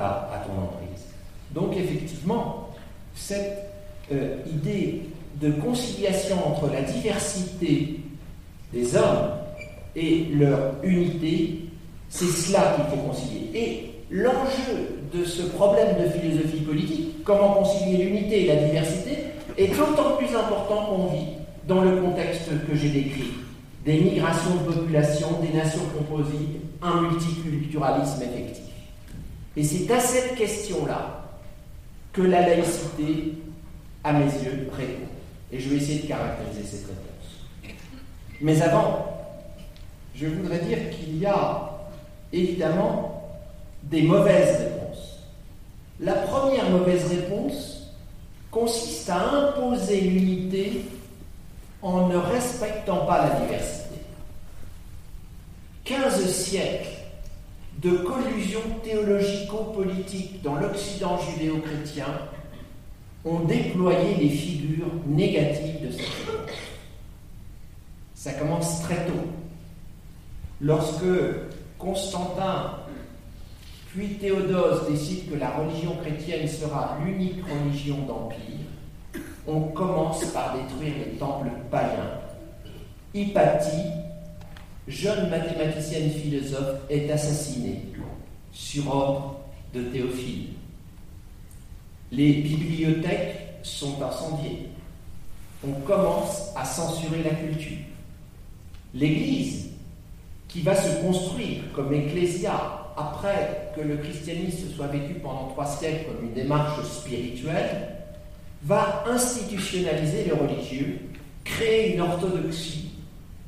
ton 0.45 0.61
emprise. 0.61 1.05
Donc, 1.51 1.75
effectivement, 1.75 2.69
cette 3.15 3.57
euh, 4.11 4.37
idée 4.47 5.03
de 5.41 5.51
conciliation 5.51 6.35
entre 6.45 6.71
la 6.71 6.81
diversité 6.81 7.99
des 8.73 8.95
hommes 8.95 9.31
et 9.95 10.27
leur 10.33 10.75
unité, 10.83 11.69
c'est 12.09 12.25
cela 12.25 12.75
qu'il 12.75 12.85
faut 12.85 13.07
concilier. 13.07 13.49
Et 13.53 13.91
l'enjeu 14.11 14.99
de 15.13 15.23
ce 15.23 15.43
problème 15.43 15.95
de 16.03 16.09
philosophie 16.09 16.61
politique, 16.61 17.23
comment 17.23 17.53
concilier 17.53 18.05
l'unité 18.05 18.45
et 18.45 18.47
la 18.47 18.63
diversité, 18.63 19.17
est 19.57 19.67
d'autant 19.75 20.17
plus 20.17 20.35
important 20.35 20.85
qu'on 20.85 21.07
vit 21.07 21.27
dans 21.67 21.81
le 21.81 22.01
contexte 22.01 22.49
que 22.69 22.75
j'ai 22.75 22.89
décrit, 22.89 23.33
des 23.87 24.01
migrations 24.01 24.53
de 24.55 24.73
population, 24.73 25.39
des 25.41 25.57
nations 25.57 25.85
composites, 25.97 26.59
un 26.81 27.03
multiculturalisme 27.03 28.21
effectif. 28.21 28.65
Et 29.55 29.63
c'est 29.63 29.89
à 29.89 30.01
cette 30.01 30.35
question-là 30.35 31.23
que 32.11 32.21
la 32.21 32.41
laïcité, 32.41 33.35
à 34.03 34.11
mes 34.11 34.25
yeux, 34.25 34.69
répond. 34.75 35.07
Et 35.53 35.59
je 35.61 35.69
vais 35.69 35.77
essayer 35.77 36.01
de 36.01 36.07
caractériser 36.07 36.63
cette 36.63 36.87
réponse. 36.87 37.77
Mais 38.41 38.61
avant, 38.61 39.07
je 40.13 40.27
voudrais 40.27 40.59
dire 40.59 40.89
qu'il 40.89 41.19
y 41.19 41.25
a 41.25 41.71
évidemment 42.33 43.39
des 43.83 44.01
mauvaises 44.01 44.57
réponses. 44.57 45.19
La 46.01 46.13
première 46.13 46.69
mauvaise 46.71 47.07
réponse 47.07 47.93
consiste 48.51 49.09
à 49.09 49.29
imposer 49.29 50.01
l'unité 50.01 50.81
en 51.81 52.07
ne 52.07 52.17
respectant 52.17 53.05
pas 53.05 53.27
la 53.27 53.39
diversité. 53.41 53.95
15 55.85 56.29
siècles 56.31 56.89
de 57.81 57.91
collusion 57.91 58.61
théologico-politique 58.83 60.41
dans 60.41 60.55
l'Occident 60.55 61.19
judéo-chrétien 61.19 62.07
ont 63.23 63.41
déployé 63.41 64.15
les 64.15 64.29
figures 64.29 64.91
négatives 65.05 65.87
de 65.87 65.91
cette 65.91 66.01
époque. 66.01 66.53
Ça 68.15 68.33
commence 68.33 68.81
très 68.81 69.05
tôt. 69.05 69.27
Lorsque 70.59 71.03
Constantin 71.77 72.79
puis 73.93 74.15
Théodose 74.15 74.89
décident 74.89 75.31
que 75.31 75.39
la 75.39 75.51
religion 75.51 75.95
chrétienne 75.97 76.47
sera 76.47 76.97
l'unique 77.03 77.41
religion 77.47 77.97
d'empire, 78.05 78.67
on 79.47 79.61
commence 79.61 80.25
par 80.25 80.55
détruire 80.57 80.93
les 81.05 81.17
temples 81.17 81.49
païens. 81.71 82.19
Hypatie, 83.13 83.89
jeune 84.87 85.29
mathématicienne 85.29 86.11
philosophe, 86.11 86.81
est 86.89 87.09
assassinée 87.09 87.81
sur 88.51 88.93
ordre 88.93 89.39
de 89.73 89.83
Théophile. 89.83 90.49
Les 92.11 92.33
bibliothèques 92.33 93.37
sont 93.63 94.01
incendiées. 94.01 94.69
On 95.65 95.73
commence 95.81 96.51
à 96.55 96.65
censurer 96.65 97.23
la 97.23 97.31
culture. 97.31 97.77
L'Église, 98.93 99.69
qui 100.47 100.61
va 100.61 100.75
se 100.75 101.01
construire 101.01 101.71
comme 101.73 101.93
ecclésia 101.93 102.93
après 102.95 103.71
que 103.75 103.81
le 103.81 103.97
christianisme 103.97 104.69
soit 104.75 104.87
vécu 104.87 105.15
pendant 105.15 105.47
trois 105.49 105.65
siècles 105.65 106.05
comme 106.05 106.25
une 106.25 106.33
démarche 106.33 106.83
spirituelle, 106.83 107.96
va 108.63 109.03
institutionnaliser 109.09 110.25
le 110.25 110.33
religieux, 110.35 110.99
créer 111.43 111.93
une 111.93 112.01
orthodoxie, 112.01 112.91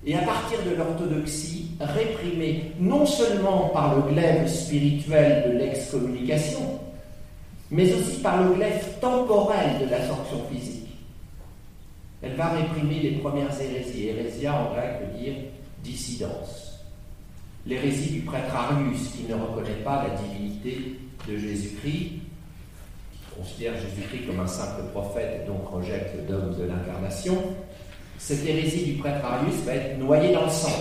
et 0.05 0.15
à 0.15 0.21
partir 0.21 0.59
de 0.63 0.75
l'orthodoxie, 0.75 1.71
réprimer 1.79 2.71
non 2.79 3.05
seulement 3.05 3.69
par 3.69 3.95
le 3.95 4.13
glaive 4.13 4.47
spirituel 4.47 5.51
de 5.51 5.57
l'excommunication, 5.59 6.79
mais 7.71 7.93
aussi 7.93 8.19
par 8.21 8.43
le 8.43 8.55
glaive 8.55 8.83
temporel 8.99 9.79
de 9.79 9.89
la 9.89 10.07
sanction 10.07 10.41
physique. 10.51 10.87
Elle 12.21 12.35
va 12.35 12.49
réprimer 12.49 12.99
les 12.99 13.11
premières 13.11 13.53
hérésies. 13.61 14.07
Hérésia 14.07 14.53
en 14.53 14.73
grec 14.73 14.99
veut 15.01 15.19
dire 15.19 15.33
dissidence. 15.83 16.79
L'hérésie 17.65 18.11
du 18.11 18.19
prêtre 18.21 18.53
Arius, 18.53 19.09
qui 19.15 19.23
ne 19.29 19.35
reconnaît 19.35 19.83
pas 19.83 20.05
la 20.07 20.15
divinité 20.21 20.97
de 21.27 21.37
Jésus-Christ, 21.37 22.18
considère 23.39 23.73
Jésus-Christ 23.75 24.27
comme 24.27 24.39
un 24.39 24.47
simple 24.47 24.83
prophète 24.91 25.41
et 25.41 25.47
donc 25.47 25.67
rejette 25.67 26.13
le 26.15 26.33
dogme 26.33 26.55
de 26.57 26.65
l'incarnation, 26.65 27.35
cette 28.17 28.45
hérésie 28.45 28.85
du 28.85 28.93
prêtre 28.93 29.23
Arius 29.25 29.55
va 29.65 29.75
être 29.75 29.97
noyée 29.97 30.33
dans 30.33 30.43
le 30.43 30.49
sang. 30.49 30.77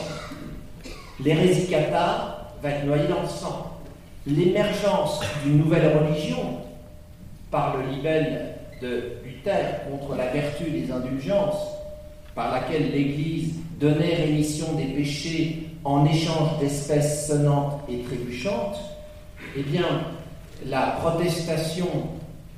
L'hérésie 1.24 1.68
cathare 1.68 2.52
va 2.62 2.70
être 2.70 2.84
noyée 2.84 3.06
dans 3.08 3.22
le 3.22 3.28
sang. 3.28 3.80
L'émergence 4.26 5.20
d'une 5.44 5.58
nouvelle 5.58 5.96
religion, 5.96 6.58
par 7.50 7.76
le 7.76 7.94
libelle 7.94 8.56
de 8.82 9.12
Luther 9.24 9.80
contre 9.90 10.16
la 10.16 10.26
vertu 10.26 10.70
des 10.70 10.90
indulgences, 10.90 11.66
par 12.34 12.52
laquelle 12.52 12.90
l'Église 12.90 13.54
donnait 13.80 14.16
rémission 14.16 14.74
des 14.74 14.84
péchés 14.84 15.70
en 15.84 16.04
échange 16.04 16.58
d'espèces 16.60 17.28
sonnantes 17.28 17.80
et 17.88 18.00
trébuchantes, 18.00 18.78
eh 19.56 19.62
bien, 19.62 19.86
la 20.66 20.98
protestation 21.00 21.86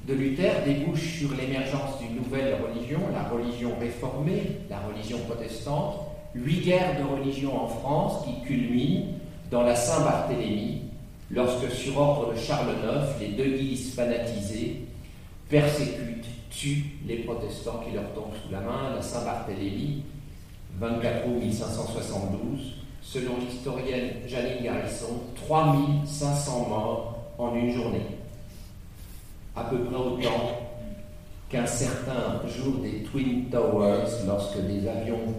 de 0.07 0.15
Luther 0.15 0.65
débouche 0.65 1.19
sur 1.19 1.31
l'émergence 1.35 1.99
d'une 2.01 2.17
nouvelle 2.17 2.57
religion, 2.63 3.01
la 3.13 3.29
religion 3.29 3.73
réformée, 3.79 4.43
la 4.69 4.81
religion 4.81 5.19
protestante, 5.29 5.97
huit 6.35 6.65
guerres 6.65 6.97
de 6.99 7.21
religion 7.21 7.65
en 7.65 7.69
France 7.69 8.25
qui 8.25 8.47
culminent 8.47 9.07
dans 9.51 9.63
la 9.63 9.77
Saint-Barthélemy, 9.77 10.83
lorsque 11.31 11.71
sur 11.71 11.99
ordre 11.99 12.33
de 12.33 12.39
Charles 12.39 12.71
IX, 12.71 13.21
les 13.21 13.37
deux 13.37 13.57
guises 13.57 13.95
fanatisées 13.95 14.85
persécutent, 15.49 16.27
tuent 16.51 16.97
les 17.07 17.19
protestants 17.19 17.83
qui 17.87 17.95
leur 17.95 18.13
tombent 18.15 18.35
sous 18.45 18.53
la 18.53 18.61
main. 18.61 18.95
La 18.95 19.03
Saint-Barthélemy, 19.03 20.03
24 20.79 21.29
août 21.29 21.41
1572, 21.41 22.75
selon 23.03 23.33
l'historienne 23.39 24.11
Janine 24.27 24.65
Garrison, 24.65 25.21
3500 25.47 26.69
morts 26.69 27.19
en 27.39 27.55
une 27.55 27.73
journée. 27.73 28.20
À 29.61 29.65
peu 29.65 29.77
près 29.85 29.97
autant 29.97 30.59
qu'un 31.51 31.67
certain 31.67 32.41
jour 32.49 32.77
des 32.83 33.03
Twin 33.03 33.45
Towers, 33.51 34.09
lorsque 34.27 34.59
des 34.59 34.89
avions 34.89 35.35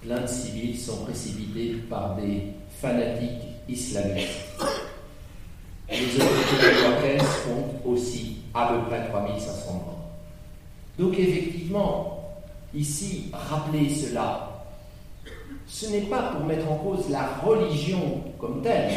pleins 0.00 0.22
de 0.22 0.26
civils 0.26 0.76
sont 0.76 1.04
précipités 1.04 1.74
par 1.88 2.16
des 2.16 2.48
fanatiques 2.80 3.46
islamistes. 3.68 4.40
Les 5.88 6.16
autorités 6.16 6.82
marocaines 6.82 7.26
comptent 7.46 7.92
aussi 7.92 8.38
à 8.52 8.72
peu 8.72 8.88
près 8.88 9.08
3500 9.08 9.72
morts. 9.74 10.10
Donc 10.98 11.16
effectivement, 11.16 12.34
ici, 12.74 13.30
rappeler 13.32 13.88
cela, 13.90 14.64
ce 15.68 15.86
n'est 15.86 16.00
pas 16.02 16.32
pour 16.32 16.46
mettre 16.46 16.68
en 16.68 16.78
cause 16.78 17.08
la 17.10 17.28
religion 17.44 18.24
comme 18.40 18.60
telle, 18.60 18.90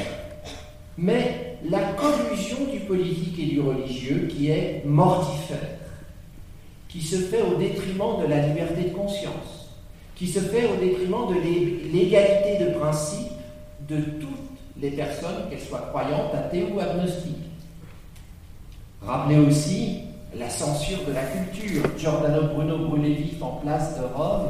mais 0.98 1.55
la 1.70 1.80
collusion 1.94 2.58
du 2.72 2.80
politique 2.82 3.40
et 3.40 3.46
du 3.46 3.62
religieux 3.62 4.28
qui 4.30 4.50
est 4.50 4.84
mortifère, 4.86 5.70
qui 6.90 7.02
se 7.02 7.16
fait 7.16 7.42
au 7.42 7.56
détriment 7.56 8.22
de 8.22 8.28
la 8.28 8.48
liberté 8.48 8.90
de 8.90 8.96
conscience, 8.96 9.70
qui 10.16 10.28
se 10.28 10.40
fait 10.40 10.66
au 10.66 10.76
détriment 10.78 11.28
de 11.28 11.40
l'égalité 11.92 12.64
de 12.64 12.78
principe 12.78 13.32
de 13.88 13.98
toutes 13.98 14.30
les 14.82 14.92
personnes, 14.92 15.50
qu'elles 15.50 15.60
soient 15.60 15.90
croyantes, 15.92 16.34
athées 16.34 16.66
ou 16.74 16.80
agnostiques. 16.80 17.36
Rappelez 19.02 19.40
aussi 19.40 20.02
la 20.38 20.50
censure 20.50 21.00
de 21.08 21.14
la 21.14 21.24
culture. 21.24 21.84
Giordano 21.98 22.54
Bruno 22.54 22.96
vif 22.96 23.42
en 23.42 23.62
place 23.64 23.98
de 23.98 24.04
Rome 24.16 24.50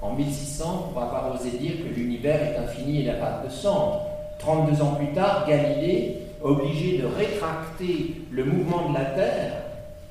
en 0.00 0.14
1600 0.14 0.90
pour 0.92 1.02
avoir 1.02 1.34
osé 1.34 1.50
dire 1.58 1.72
que 1.78 1.94
l'univers 1.94 2.40
est 2.40 2.56
infini 2.56 3.02
et 3.02 3.06
n'a 3.06 3.14
pas 3.14 3.42
de 3.44 3.50
centre. 3.50 4.00
32 4.38 4.82
ans 4.82 4.94
plus 4.94 5.12
tard, 5.12 5.46
Galilée, 5.48 6.27
obligé 6.42 6.98
de 6.98 7.06
rétracter 7.06 8.22
le 8.30 8.44
mouvement 8.44 8.90
de 8.90 8.94
la 8.94 9.04
Terre, 9.04 9.52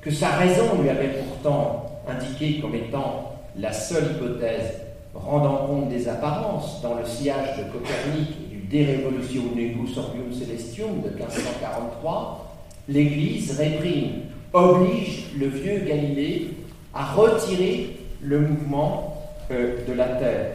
que 0.00 0.10
sa 0.10 0.30
raison 0.30 0.80
lui 0.80 0.88
avait 0.88 1.18
pourtant 1.18 1.86
indiqué 2.08 2.60
comme 2.60 2.74
étant 2.74 3.34
la 3.56 3.72
seule 3.72 4.12
hypothèse 4.12 4.82
rendant 5.14 5.66
compte 5.66 5.88
des 5.88 6.08
apparences 6.08 6.80
dans 6.82 6.94
le 6.94 7.04
sillage 7.04 7.56
de 7.58 7.64
Copernic 7.64 8.28
et 8.52 8.56
du 8.56 8.84
De 8.84 9.04
Revolutionibus 9.06 9.96
Orbium 9.96 10.32
Celestium 10.32 11.00
de 11.02 11.08
1543, 11.08 12.56
l'Église 12.88 13.58
réprime 13.58 14.22
oblige 14.52 15.26
le 15.38 15.46
vieux 15.48 15.80
Galilée 15.80 16.50
à 16.94 17.12
retirer 17.12 17.96
le 18.22 18.40
mouvement 18.40 19.22
euh, 19.50 19.76
de 19.86 19.92
la 19.92 20.06
Terre. 20.06 20.52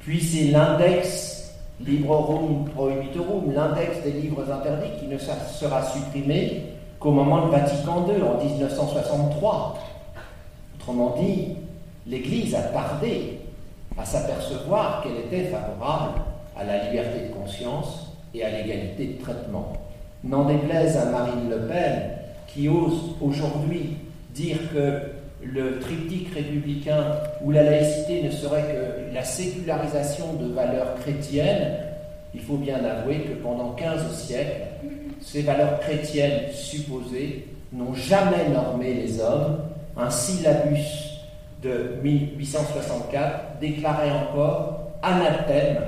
Puis 0.00 0.20
c'est 0.20 0.50
l'index 0.50 1.41
Librorum 1.80 2.68
Prohibitorum, 2.74 3.52
l'index 3.52 4.02
des 4.04 4.12
livres 4.12 4.44
interdits, 4.50 4.98
qui 5.00 5.06
ne 5.06 5.18
sera 5.18 5.82
supprimé 5.82 6.64
qu'au 7.00 7.10
moment 7.10 7.46
de 7.46 7.50
Vatican 7.50 8.06
II, 8.08 8.22
en 8.22 8.44
1963. 8.44 9.78
Autrement 10.76 11.16
dit, 11.20 11.56
l'Église 12.06 12.54
a 12.54 12.62
tardé 12.62 13.40
à 13.98 14.04
s'apercevoir 14.04 15.02
qu'elle 15.02 15.26
était 15.26 15.50
favorable 15.50 16.20
à 16.56 16.64
la 16.64 16.88
liberté 16.88 17.28
de 17.28 17.34
conscience 17.34 18.12
et 18.34 18.44
à 18.44 18.50
l'égalité 18.50 19.06
de 19.06 19.22
traitement. 19.22 19.72
N'en 20.24 20.44
déplaise 20.44 20.96
à 20.96 21.06
Marine 21.06 21.50
Le 21.50 21.66
Pen, 21.66 22.10
qui 22.46 22.68
ose 22.68 23.14
aujourd'hui 23.20 23.96
dire 24.34 24.58
que 24.72 25.21
le 25.44 25.78
triptyque 25.80 26.34
républicain 26.34 27.16
ou 27.42 27.50
la 27.50 27.62
laïcité 27.62 28.22
ne 28.22 28.30
serait 28.30 28.62
que 28.62 29.14
la 29.14 29.24
sécularisation 29.24 30.34
de 30.34 30.52
valeurs 30.52 30.94
chrétiennes, 31.00 31.76
il 32.34 32.40
faut 32.40 32.56
bien 32.56 32.82
avouer 32.84 33.20
que 33.20 33.34
pendant 33.34 33.72
15 33.72 34.14
siècles, 34.14 34.62
ces 35.20 35.42
valeurs 35.42 35.80
chrétiennes 35.80 36.52
supposées 36.52 37.46
n'ont 37.72 37.94
jamais 37.94 38.48
normé 38.48 38.94
les 38.94 39.20
hommes. 39.20 39.58
Un 39.96 40.10
syllabus 40.10 41.20
de 41.62 41.96
1864 42.02 43.58
déclarait 43.60 44.10
encore 44.10 44.90
anathème 45.02 45.82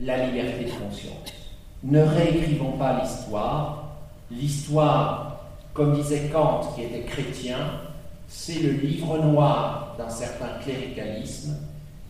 la 0.00 0.26
liberté 0.26 0.64
de 0.64 0.70
conscience. 0.70 1.32
Ne 1.82 2.02
réécrivons 2.02 2.72
pas 2.72 3.00
l'histoire. 3.00 3.96
L'histoire 4.30 5.36
comme 5.76 5.94
disait 5.94 6.30
Kant, 6.32 6.72
qui 6.74 6.84
était 6.84 7.02
chrétien, 7.02 7.58
c'est 8.28 8.60
le 8.60 8.72
livre 8.72 9.18
noir 9.18 9.94
d'un 9.98 10.08
certain 10.08 10.58
cléricalisme. 10.62 11.56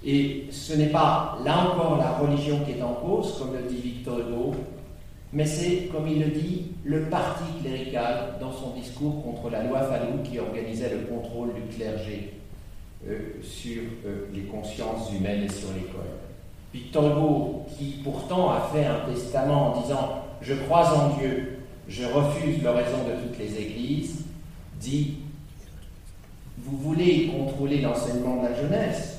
Et 0.05 0.47
ce 0.51 0.75
n'est 0.75 0.91
pas, 0.91 1.39
là 1.45 1.71
encore, 1.71 1.99
la 1.99 2.13
religion 2.13 2.61
qui 2.65 2.79
est 2.79 2.83
en 2.83 2.95
cause, 2.95 3.39
comme 3.39 3.55
le 3.55 3.69
dit 3.69 3.81
Victor 3.81 4.21
Hugo, 4.21 4.55
mais 5.33 5.45
c'est, 5.45 5.89
comme 5.93 6.07
il 6.07 6.21
le 6.21 6.29
dit, 6.29 6.69
le 6.85 7.03
parti 7.03 7.45
clérical 7.61 8.35
dans 8.41 8.53
son 8.53 8.71
discours 8.71 9.23
contre 9.25 9.51
la 9.51 9.65
loi 9.65 9.83
Fallou 9.83 10.23
qui 10.23 10.39
organisait 10.39 10.91
le 10.91 11.01
contrôle 11.01 11.53
du 11.55 11.77
clergé 11.77 12.35
euh, 13.09 13.19
sur 13.43 13.83
euh, 14.07 14.27
les 14.33 14.43
consciences 14.43 15.13
humaines 15.13 15.43
et 15.43 15.53
sur 15.53 15.69
l'école. 15.75 16.07
Victor 16.73 17.11
Hugo, 17.11 17.67
qui 17.77 18.01
pourtant 18.05 18.51
a 18.51 18.71
fait 18.73 18.85
un 18.85 19.01
testament 19.13 19.75
en 19.75 19.81
disant 19.83 20.23
Je 20.41 20.55
crois 20.55 20.93
en 20.95 21.17
Dieu, 21.19 21.59
je 21.89 22.05
refuse 22.05 22.63
l'oraison 22.63 22.99
de 23.07 23.23
toutes 23.23 23.39
les 23.39 23.59
églises, 23.61 24.25
dit 24.81 25.17
Vous 26.67 26.77
voulez 26.79 27.29
contrôler 27.29 27.81
l'enseignement 27.81 28.43
de 28.43 28.49
la 28.49 28.55
jeunesse, 28.61 29.19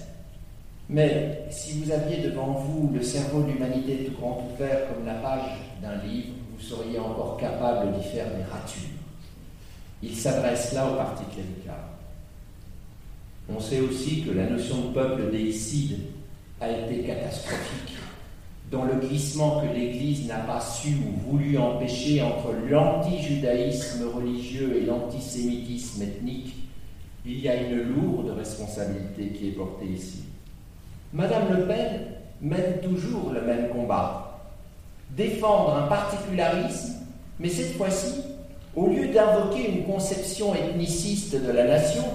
mais 0.89 1.45
si 1.49 1.79
vous 1.79 1.91
aviez 1.91 2.17
devant 2.17 2.51
vous 2.51 2.91
le 2.93 3.01
cerveau 3.01 3.43
de 3.43 3.51
l'humanité 3.51 4.03
tout 4.05 4.19
grand 4.19 4.45
ouvert 4.53 4.89
comme 4.89 5.05
la 5.05 5.13
page 5.13 5.57
d'un 5.81 5.95
livre, 6.03 6.27
vous 6.51 6.61
seriez 6.61 6.99
encore 6.99 7.37
capable 7.37 7.93
d'y 7.93 8.03
faire 8.03 8.27
des 8.35 8.43
ratures. 8.43 8.89
Il 10.03 10.13
s'adresse 10.13 10.73
là 10.73 10.91
au 10.91 10.95
parti 10.95 11.23
clérical. 11.31 11.79
On 13.49 13.61
sait 13.61 13.79
aussi 13.79 14.23
que 14.23 14.31
la 14.31 14.49
notion 14.49 14.89
de 14.89 14.93
peuple 14.93 15.31
déicide 15.31 15.99
a 16.59 16.69
été 16.69 17.03
catastrophique 17.03 17.95
dans 18.69 18.83
le 18.83 18.95
glissement 18.95 19.61
que 19.61 19.73
l'Église 19.73 20.27
n'a 20.27 20.39
pas 20.39 20.59
su 20.59 20.89
ou 20.89 21.31
voulu 21.31 21.57
empêcher 21.57 22.21
entre 22.21 22.53
l'anti-judaïsme 22.69 24.09
religieux 24.13 24.81
et 24.81 24.85
l'antisémitisme 24.85 26.03
ethnique, 26.03 26.56
il 27.27 27.41
y 27.41 27.49
a 27.49 27.55
une 27.55 27.81
lourde 27.81 28.29
responsabilité 28.37 29.27
qui 29.37 29.49
est 29.49 29.51
portée 29.51 29.85
ici. 29.85 30.23
Madame 31.11 31.57
Le 31.57 31.65
Pen 31.65 32.01
mène 32.41 32.79
toujours 32.81 33.31
le 33.33 33.41
même 33.41 33.69
combat. 33.69 34.39
Défendre 35.11 35.75
un 35.75 35.87
particularisme, 35.87 36.93
mais 37.39 37.49
cette 37.49 37.75
fois-ci, 37.75 38.21
au 38.75 38.87
lieu 38.87 39.07
d'invoquer 39.09 39.69
une 39.71 39.85
conception 39.85 40.55
ethniciste 40.55 41.35
de 41.35 41.51
la 41.51 41.65
nation, 41.65 42.05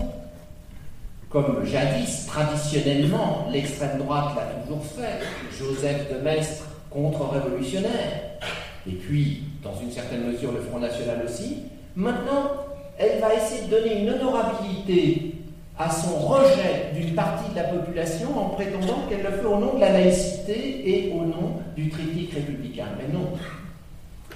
comme 1.29 1.65
jadis, 1.65 2.27
traditionnellement, 2.27 3.49
l'extrême 3.51 3.99
droite 3.99 4.35
l'a 4.37 4.63
toujours 4.63 4.85
fait, 4.85 5.21
Joseph 5.59 6.13
de 6.13 6.19
Maistre 6.23 6.65
contre-révolutionnaire, 6.91 8.39
et 8.87 8.93
puis, 8.93 9.45
dans 9.63 9.75
une 9.81 9.91
certaine 9.91 10.25
mesure, 10.25 10.53
le 10.53 10.61
Front 10.61 10.81
National 10.81 11.23
aussi, 11.25 11.59
maintenant, 11.95 12.51
elle 12.99 13.21
va 13.21 13.35
essayer 13.35 13.67
de 13.67 13.71
donner 13.71 14.03
une 14.03 14.11
honorabilité 14.11 15.35
à 15.79 15.91
son 15.91 16.17
rejet 16.17 16.93
d'une 16.95 17.15
partie 17.15 17.51
de 17.51 17.57
la 17.57 17.65
population 17.65 18.39
en 18.39 18.51
prétendant 18.51 19.07
qu'elle 19.09 19.23
le 19.23 19.31
fait 19.31 19.47
au 19.47 19.59
nom 19.59 19.75
de 19.75 19.81
la 19.81 19.93
laïcité 19.93 20.83
et 20.85 21.13
au 21.13 21.25
nom 21.25 21.57
du 21.75 21.89
triptyque 21.89 22.35
républicain. 22.35 22.87
Mais 22.99 23.13
non. 23.13 23.33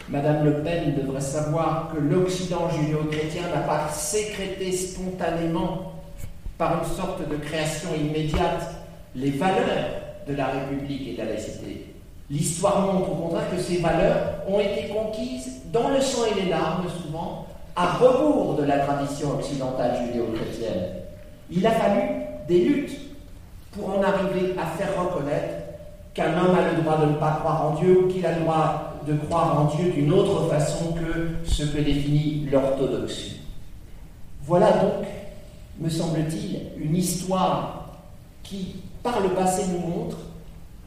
Madame 0.09 0.45
Le 0.45 0.63
Pen 0.63 0.95
devrait 0.95 1.21
savoir 1.21 1.93
que 1.93 2.01
l'Occident 2.01 2.71
judéo-chrétien 2.71 3.43
n'a 3.55 3.63
pas 3.63 3.89
sécrété 3.89 4.73
spontanément 4.73 5.93
par 6.59 6.79
une 6.79 6.97
sorte 6.97 7.29
de 7.29 7.37
création 7.37 7.91
immédiate 7.95 8.71
les 9.15 9.31
valeurs 9.31 9.91
de 10.27 10.35
la 10.35 10.47
République 10.47 11.09
et 11.09 11.13
de 11.13 11.19
la 11.19 11.25
laïcité. 11.27 11.95
L'histoire 12.31 12.93
montre 12.93 13.13
au 13.13 13.15
contraire 13.15 13.51
que 13.51 13.61
ces 13.61 13.79
valeurs 13.79 14.17
ont 14.49 14.59
été 14.59 14.89
conquises 14.89 15.63
dans 15.73 15.89
le 15.89 16.01
sang 16.01 16.23
et 16.31 16.43
les 16.43 16.51
larmes, 16.51 16.87
souvent, 17.03 17.47
à 17.77 17.93
rebours 17.99 18.55
de 18.55 18.65
la 18.65 18.79
tradition 18.79 19.39
occidentale 19.39 20.07
judéo-chrétienne. 20.07 20.95
Il 21.51 21.67
a 21.67 21.73
fallu 21.73 22.03
des 22.49 22.65
luttes 22.65 22.99
pour 23.73 23.91
en 23.91 24.03
arriver 24.03 24.55
à 24.59 24.67
faire 24.79 24.89
reconnaître 24.99 25.55
qu'un 26.15 26.33
homme 26.39 26.57
a 26.57 26.73
le 26.73 26.83
droit 26.83 26.97
de 26.97 27.13
ne 27.13 27.17
pas 27.17 27.33
croire 27.41 27.67
en 27.67 27.75
Dieu 27.75 28.05
ou 28.05 28.09
qu'il 28.09 28.25
a 28.25 28.33
le 28.33 28.41
droit 28.41 28.95
de 29.07 29.15
croire 29.15 29.61
en 29.61 29.65
Dieu 29.77 29.93
d'une 29.93 30.13
autre 30.13 30.49
façon 30.49 30.95
que 30.95 31.49
ce 31.49 31.65
que 31.65 31.79
définit 31.79 32.49
l'orthodoxie. 32.51 33.41
Voilà 34.43 34.73
donc 34.73 35.07
me 35.79 35.91
semble-t-il, 35.91 36.83
une 36.83 36.97
histoire 36.97 37.91
qui, 38.43 38.77
par 39.03 39.21
le 39.21 39.29
passé, 39.31 39.65
nous 39.71 39.87
montre 39.87 40.17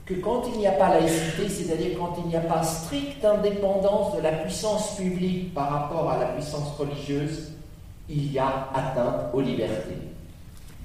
que 0.09 0.15
quand 0.15 0.41
il 0.51 0.57
n'y 0.57 0.65
a 0.65 0.71
pas 0.71 0.89
laïcité, 0.89 1.47
c'est-à-dire 1.47 1.99
quand 1.99 2.15
il 2.23 2.29
n'y 2.29 2.35
a 2.35 2.41
pas 2.41 2.63
stricte 2.63 3.23
indépendance 3.23 4.15
de 4.15 4.21
la 4.21 4.31
puissance 4.31 4.95
publique 4.95 5.53
par 5.53 5.69
rapport 5.69 6.09
à 6.09 6.17
la 6.17 6.25
puissance 6.25 6.75
religieuse, 6.79 7.51
il 8.09 8.31
y 8.31 8.39
a 8.39 8.69
atteinte 8.73 9.31
aux 9.33 9.41
libertés. 9.41 9.99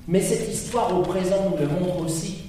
Mais 0.07 0.21
cette 0.21 0.47
histoire 0.53 0.95
au 0.95 1.01
présent 1.01 1.37
nous 1.51 1.57
le 1.57 1.67
montre 1.69 2.05
aussi 2.05 2.43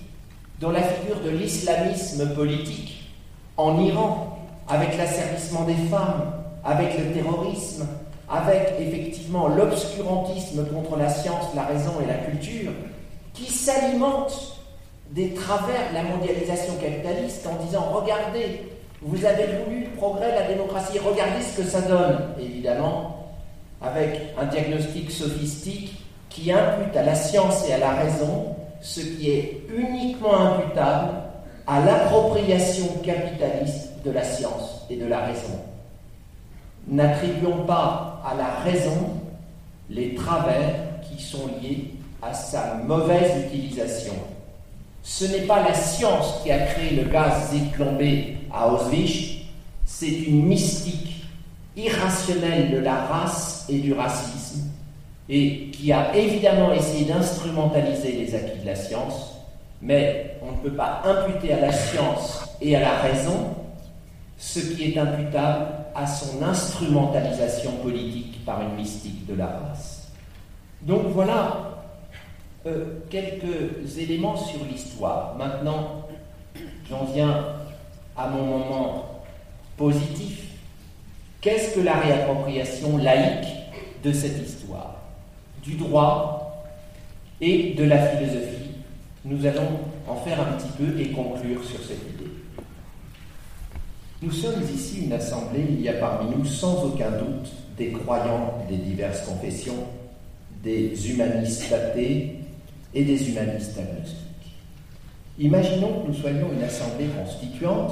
dans 0.59 0.71
la 0.71 0.81
figure 0.81 1.21
de 1.21 1.29
l'islamisme 1.29 2.35
politique, 2.35 3.09
en 3.55 3.79
Iran, 3.79 4.37
avec 4.67 4.97
l'asservissement 4.97 5.63
des 5.63 5.75
femmes, 5.89 6.33
avec 6.65 6.97
le 6.97 7.13
terrorisme, 7.13 7.87
avec 8.29 8.73
effectivement 8.79 9.47
l'obscurantisme 9.47 10.65
contre 10.65 10.97
la 10.97 11.07
science, 11.07 11.45
la 11.55 11.67
raison 11.67 11.93
et 12.03 12.05
la 12.05 12.15
culture, 12.15 12.71
qui 13.33 13.45
s'alimente 13.45 14.54
des 15.11 15.33
travers 15.33 15.89
de 15.89 15.95
la 15.95 16.03
mondialisation 16.03 16.73
capitaliste 16.75 17.47
en 17.47 17.63
disant 17.63 17.81
regardez, 17.93 18.61
vous 19.01 19.25
avez 19.25 19.45
voulu 19.63 19.85
le 19.85 19.89
progrès, 19.97 20.31
la 20.33 20.47
démocratie, 20.47 20.99
regardez 20.99 21.43
ce 21.43 21.61
que 21.61 21.67
ça 21.67 21.81
donne, 21.81 22.33
évidemment, 22.39 23.27
avec 23.81 24.33
un 24.37 24.45
diagnostic 24.45 25.11
sophistique 25.11 26.01
qui 26.29 26.51
impute 26.51 26.95
à 26.95 27.03
la 27.03 27.15
science 27.15 27.67
et 27.69 27.73
à 27.73 27.77
la 27.77 27.91
raison 27.91 28.55
ce 28.81 28.99
qui 28.99 29.31
est 29.31 29.61
uniquement 29.75 30.35
imputable 30.35 31.13
à 31.67 31.83
l'appropriation 31.83 32.87
capitaliste 33.03 33.89
de 34.03 34.11
la 34.11 34.23
science 34.23 34.85
et 34.89 34.97
de 34.97 35.05
la 35.05 35.19
raison. 35.21 35.59
N'attribuons 36.87 37.65
pas 37.65 38.21
à 38.25 38.35
la 38.35 38.47
raison 38.63 39.11
les 39.89 40.15
travers 40.15 40.73
qui 41.01 41.21
sont 41.21 41.47
liés 41.61 41.91
à 42.21 42.33
sa 42.33 42.75
mauvaise 42.85 43.45
utilisation. 43.47 44.13
Ce 45.07 45.23
n'est 45.25 45.45
pas 45.45 45.61
la 45.61 45.75
science 45.75 46.41
qui 46.41 46.51
a 46.51 46.65
créé 46.65 46.95
le 46.95 47.07
gaz 47.07 47.51
zéclombé 47.51 48.37
à 48.51 48.67
Auschwitz, 48.73 49.45
c'est 49.85 50.09
une 50.09 50.47
mystique 50.47 51.27
irrationnelle 51.77 52.71
de 52.71 52.79
la 52.79 52.95
race 52.95 53.67
et 53.69 53.77
du 53.77 53.93
racisme, 53.93 54.63
et 55.29 55.69
qui 55.69 55.93
a 55.93 56.15
évidemment 56.15 56.73
essayé 56.73 57.05
d'instrumentaliser 57.05 58.13
les 58.13 58.33
acquis 58.33 58.59
de 58.61 58.65
la 58.65 58.75
science, 58.75 59.35
mais 59.79 60.37
on 60.41 60.53
ne 60.53 60.57
peut 60.57 60.75
pas 60.75 61.03
imputer 61.05 61.53
à 61.53 61.59
la 61.59 61.71
science 61.71 62.43
et 62.59 62.75
à 62.75 62.79
la 62.79 62.97
raison 62.97 63.53
ce 64.39 64.59
qui 64.59 64.91
est 64.91 64.97
imputable 64.97 65.67
à 65.93 66.07
son 66.07 66.41
instrumentalisation 66.41 67.73
politique 67.83 68.43
par 68.43 68.59
une 68.59 68.75
mystique 68.75 69.27
de 69.27 69.35
la 69.35 69.45
race. 69.45 70.07
Donc 70.81 71.03
voilà 71.13 71.74
euh, 72.67 72.85
quelques 73.11 73.97
éléments 73.99 74.35
sur 74.35 74.65
l'histoire. 74.65 75.35
Maintenant, 75.37 76.07
j'en 76.89 77.05
viens 77.05 77.45
à 78.17 78.27
mon 78.29 78.43
moment 78.43 79.21
positif. 79.77 80.45
Qu'est-ce 81.41 81.75
que 81.75 81.81
la 81.81 81.93
réappropriation 81.93 82.97
laïque 82.97 83.53
de 84.03 84.11
cette 84.11 84.43
histoire? 84.43 84.95
Du 85.61 85.75
droit 85.75 86.65
et 87.39 87.73
de 87.73 87.83
la 87.83 87.99
philosophie. 87.99 88.71
Nous 89.25 89.45
allons 89.45 89.79
en 90.07 90.15
faire 90.15 90.39
un 90.41 90.53
petit 90.53 90.71
peu 90.77 90.99
et 90.99 91.09
conclure 91.09 91.63
sur 91.63 91.79
cette 91.79 92.01
idée. 92.01 92.31
Nous 94.23 94.31
sommes 94.31 94.63
ici 94.73 95.05
une 95.05 95.13
assemblée, 95.13 95.65
il 95.69 95.81
y 95.81 95.89
a 95.89 95.93
parmi 95.93 96.35
nous 96.35 96.45
sans 96.45 96.83
aucun 96.83 97.11
doute 97.11 97.51
des 97.77 97.91
croyants 97.91 98.55
des 98.67 98.77
diverses 98.77 99.21
confessions, 99.21 99.85
des 100.63 101.11
humanistes 101.11 101.71
athées 101.71 102.39
et 102.95 103.03
des 103.03 103.29
humanistes 103.29 103.77
agnostiques. 103.77 104.25
Imaginons 105.37 106.01
que 106.01 106.07
nous 106.07 106.13
soyons 106.13 106.47
une 106.55 106.63
assemblée 106.63 107.07
constituante 107.07 107.91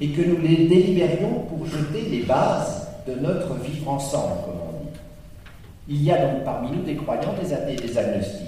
et 0.00 0.08
que 0.08 0.22
nous 0.22 0.38
les 0.40 0.66
délibérions 0.66 1.44
pour 1.48 1.66
jeter 1.66 2.08
les 2.10 2.22
bases 2.22 2.88
de 3.06 3.14
notre 3.20 3.54
vivre 3.56 3.90
ensemble, 3.90 4.40
comme 4.46 4.54
on 4.54 4.82
dit. 4.84 4.98
Il 5.88 6.02
y 6.02 6.10
a 6.10 6.26
donc 6.26 6.42
parmi 6.42 6.70
nous 6.70 6.82
des 6.82 6.96
croyants, 6.96 7.34
des 7.40 7.52
athées 7.52 7.76
des 7.76 7.98
agnostiques. 7.98 8.40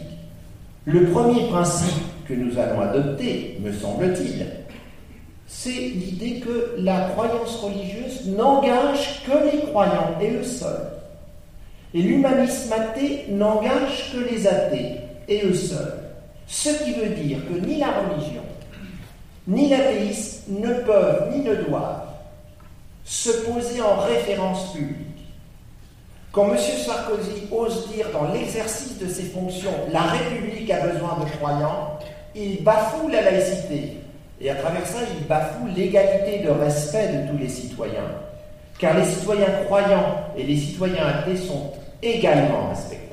Le 0.87 1.11
premier 1.11 1.47
principe 1.49 2.03
que 2.27 2.33
nous 2.33 2.59
allons 2.59 2.81
adopter, 2.81 3.59
me 3.61 3.71
semble-t-il, 3.71 4.47
c'est 5.47 5.71
l'idée 5.71 6.41
que 6.41 6.77
la 6.79 7.11
croyance 7.11 7.57
religieuse 7.57 8.27
n'engage 8.27 9.25
que 9.27 9.57
les 9.57 9.63
croyants 9.67 10.15
et 10.21 10.31
eux 10.31 10.43
seuls. 10.43 10.89
Et 11.95 12.03
l'humanisme 12.03 12.73
athée 12.73 13.27
n'engage 13.29 14.13
que 14.13 14.33
les 14.33 14.47
athées 14.47 15.06
et 15.29 15.43
eux 15.45 15.55
seuls. 15.55 15.99
Ce 16.47 16.71
qui 16.71 16.93
veut 16.93 17.09
dire 17.09 17.39
que 17.49 17.59
ni 17.67 17.79
la 17.79 17.89
religion, 17.89 18.43
ni 19.49 19.69
l'athéisme 19.69 20.61
ne 20.61 20.75
peuvent 20.81 21.31
ni 21.33 21.43
ne 21.43 21.55
doivent 21.55 22.07
se 23.05 23.31
poser 23.31 23.81
en 23.81 23.97
référence 24.01 24.73
publique. 24.73 25.07
Quand 26.33 26.53
M. 26.53 26.59
Sarkozy 26.59 27.49
ose 27.51 27.89
dire 27.95 28.09
dans 28.13 28.33
l'exercice 28.33 28.99
de 28.99 29.09
ses 29.09 29.25
fonctions 29.25 29.71
la 29.93 30.03
République 30.03 30.71
a 30.71 30.87
besoin 30.87 31.19
de 31.25 31.31
croyants, 31.37 31.99
il 32.35 32.63
bafoue 32.63 33.09
la 33.09 33.23
laïcité. 33.23 33.97
Et 34.41 34.51
à 34.51 34.57
travers 34.57 34.87
ça, 34.87 34.99
il 35.19 35.27
bafoue 35.27 35.67
l'égalité 35.75 36.41
de 36.45 36.51
respect 36.51 37.09
de 37.09 37.31
tous 37.31 37.39
les 37.39 37.49
citoyens. 37.49 38.11
Car 38.79 38.99
les 38.99 39.07
citoyens 39.07 39.65
croyants 39.65 40.17
et 40.37 40.43
les 40.43 40.57
citoyens 40.57 41.07
athées 41.07 41.39
sont 41.39 41.73
également 42.03 42.69
respectables. 42.69 43.06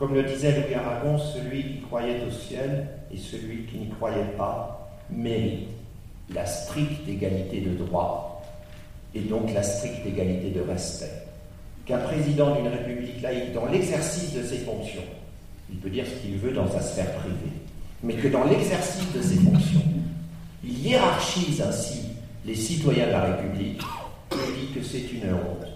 Comme 0.00 0.14
le 0.14 0.22
disait 0.22 0.52
Louis 0.52 0.74
Aragon, 0.74 1.18
celui 1.18 1.62
qui 1.62 1.80
croyait 1.82 2.22
au 2.26 2.30
ciel 2.30 2.88
et 3.12 3.18
celui 3.18 3.64
qui 3.66 3.76
n'y 3.76 3.90
croyait 3.90 4.32
pas 4.38 4.90
mérite 5.10 5.68
la 6.34 6.46
stricte 6.46 7.06
égalité 7.06 7.60
de 7.60 7.74
droit 7.76 8.42
et 9.14 9.20
donc 9.20 9.52
la 9.52 9.62
stricte 9.62 10.06
égalité 10.06 10.52
de 10.52 10.62
respect. 10.62 11.12
Qu'un 11.84 11.98
président 11.98 12.54
d'une 12.54 12.68
république 12.68 13.20
laïque, 13.20 13.52
dans 13.52 13.66
l'exercice 13.66 14.32
de 14.32 14.42
ses 14.42 14.60
fonctions, 14.60 15.04
il 15.70 15.76
peut 15.76 15.90
dire 15.90 16.06
ce 16.06 16.22
qu'il 16.22 16.38
veut 16.38 16.52
dans 16.52 16.70
sa 16.70 16.80
sphère 16.80 17.12
privée, 17.16 17.52
mais 18.02 18.14
que 18.14 18.28
dans 18.28 18.44
l'exercice 18.44 19.12
de 19.12 19.20
ses 19.20 19.36
fonctions, 19.36 19.84
il 20.64 20.78
hiérarchise 20.78 21.60
ainsi 21.60 22.04
les 22.46 22.54
citoyens 22.54 23.06
de 23.08 23.12
la 23.12 23.24
République, 23.24 23.82
je 24.32 24.60
dis 24.60 24.72
que 24.72 24.82
c'est 24.82 25.12
une 25.12 25.34
honte. 25.34 25.66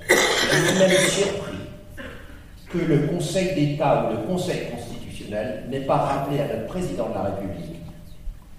Que 2.75 2.85
le 2.85 3.07
Conseil 3.07 3.55
d'État 3.55 4.07
ou 4.07 4.17
le 4.17 4.23
Conseil 4.27 4.63
constitutionnel 4.71 5.65
n'ait 5.71 5.87
pas 5.87 5.97
rappelé 5.97 6.41
à 6.41 6.49
notre 6.49 6.67
président 6.67 7.09
de 7.09 7.15
la 7.15 7.23
République 7.23 7.81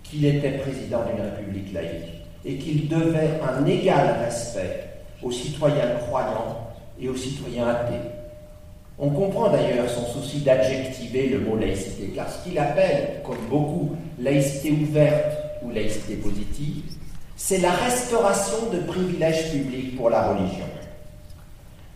qu'il 0.04 0.26
était 0.26 0.58
président 0.60 1.02
d'une 1.04 1.22
République 1.22 1.74
laïque 1.74 2.24
et 2.46 2.58
qu'il 2.58 2.88
devait 2.88 3.40
un 3.44 3.66
égal 3.66 4.20
respect 4.24 4.88
aux 5.22 5.32
citoyens 5.32 5.96
croyants 6.08 6.70
et 7.00 7.10
aux 7.10 7.16
citoyens 7.16 7.68
athées. 7.68 8.08
On 8.98 9.10
comprend 9.10 9.50
d'ailleurs 9.50 9.90
son 9.90 10.06
souci 10.06 10.40
d'adjectiver 10.40 11.28
le 11.28 11.40
mot 11.40 11.58
laïcité, 11.58 12.14
car 12.16 12.30
ce 12.32 12.48
qu'il 12.48 12.58
appelle, 12.58 13.22
comme 13.26 13.46
beaucoup, 13.50 13.92
laïcité 14.18 14.72
ouverte 14.72 15.38
ou 15.64 15.72
laïcité 15.72 16.16
positive, 16.16 16.84
c'est 17.36 17.58
la 17.58 17.72
restauration 17.72 18.70
de 18.72 18.80
privilèges 18.80 19.52
publics 19.52 19.98
pour 19.98 20.10
la 20.10 20.30
religion. 20.30 20.66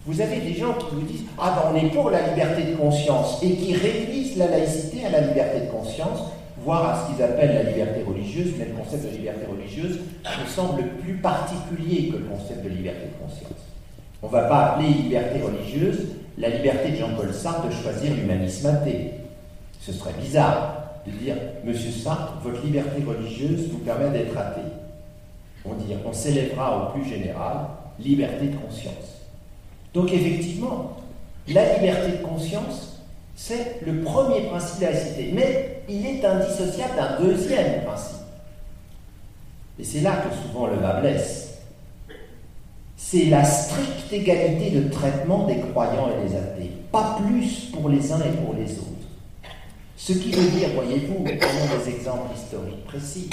Vous 0.09 0.21
avez 0.21 0.37
des 0.39 0.55
gens 0.55 0.73
qui 0.73 0.95
vous 0.95 1.03
disent 1.03 1.25
Ah 1.37 1.55
ben 1.55 1.71
on 1.71 1.85
est 1.85 1.91
pour 1.91 2.09
la 2.09 2.29
liberté 2.29 2.63
de 2.63 2.75
conscience 2.75 3.43
et 3.43 3.51
qui 3.51 3.75
réduisent 3.75 4.37
la 4.37 4.47
laïcité 4.47 5.05
à 5.05 5.11
la 5.11 5.21
liberté 5.21 5.59
de 5.59 5.71
conscience, 5.71 6.21
voire 6.65 6.89
à 6.89 6.99
ce 6.99 7.13
qu'ils 7.13 7.23
appellent 7.23 7.53
la 7.53 7.69
liberté 7.69 8.01
religieuse, 8.01 8.53
mais 8.57 8.65
le 8.65 8.73
concept 8.73 9.05
de 9.05 9.15
liberté 9.15 9.45
religieuse 9.45 9.99
me 9.99 10.49
semble 10.49 10.83
plus 11.03 11.13
particulier 11.17 12.09
que 12.09 12.17
le 12.17 12.23
concept 12.23 12.63
de 12.63 12.69
liberté 12.69 13.01
de 13.05 13.23
conscience. 13.23 13.59
On 14.23 14.25
ne 14.25 14.31
va 14.31 14.45
pas 14.45 14.65
appeler 14.65 14.87
liberté 14.87 15.41
religieuse 15.43 16.07
la 16.39 16.49
liberté 16.49 16.89
de 16.89 16.95
Jean-Paul 16.95 17.31
Sartre 17.31 17.67
de 17.67 17.71
choisir 17.71 18.11
l'humanisme 18.15 18.65
athée. 18.65 19.11
Ce 19.79 19.93
serait 19.93 20.15
bizarre 20.19 20.85
de 21.05 21.11
dire 21.11 21.35
Monsieur 21.63 21.91
Sartre, 21.91 22.33
votre 22.41 22.65
liberté 22.65 23.03
religieuse 23.07 23.69
vous 23.69 23.77
permet 23.77 24.09
d'être 24.09 24.35
athée. 24.35 24.71
On 25.65 25.75
dit 25.75 25.93
on 26.03 26.13
s'élèvera 26.13 26.77
au 26.81 26.97
plus 26.97 27.07
général 27.07 27.57
liberté 27.99 28.47
de 28.47 28.55
conscience. 28.55 29.18
Donc 29.93 30.11
effectivement, 30.13 30.97
la 31.47 31.75
liberté 31.75 32.11
de 32.11 32.23
conscience, 32.23 33.01
c'est 33.35 33.81
le 33.85 34.01
premier 34.01 34.41
principe 34.41 34.79
de 34.79 34.85
la 34.85 34.91
laïcité, 34.91 35.31
mais 35.33 35.83
il 35.89 36.05
est 36.05 36.25
indissociable 36.25 36.95
d'un 36.95 37.25
deuxième 37.25 37.83
principe. 37.83 38.17
Et 39.79 39.83
c'est 39.83 40.01
là 40.01 40.17
que 40.17 40.35
souvent 40.47 40.67
le 40.67 40.75
bas 40.75 40.99
blesse 40.99 41.49
c'est 43.01 43.25
la 43.25 43.43
stricte 43.43 44.11
égalité 44.11 44.71
de 44.71 44.89
traitement 44.89 45.47
des 45.47 45.57
croyants 45.57 46.09
et 46.11 46.27
des 46.27 46.35
athées, 46.35 46.69
pas 46.91 47.17
plus 47.19 47.71
pour 47.73 47.89
les 47.89 48.11
uns 48.11 48.19
et 48.19 48.37
pour 48.43 48.53
les 48.53 48.71
autres. 48.73 48.85
Ce 49.95 50.13
qui 50.13 50.31
veut 50.31 50.59
dire, 50.59 50.69
voyez-vous, 50.75 51.23
prenons 51.23 51.79
des 51.83 51.89
exemples 51.89 52.35
historiques 52.35 52.85
précis, 52.85 53.29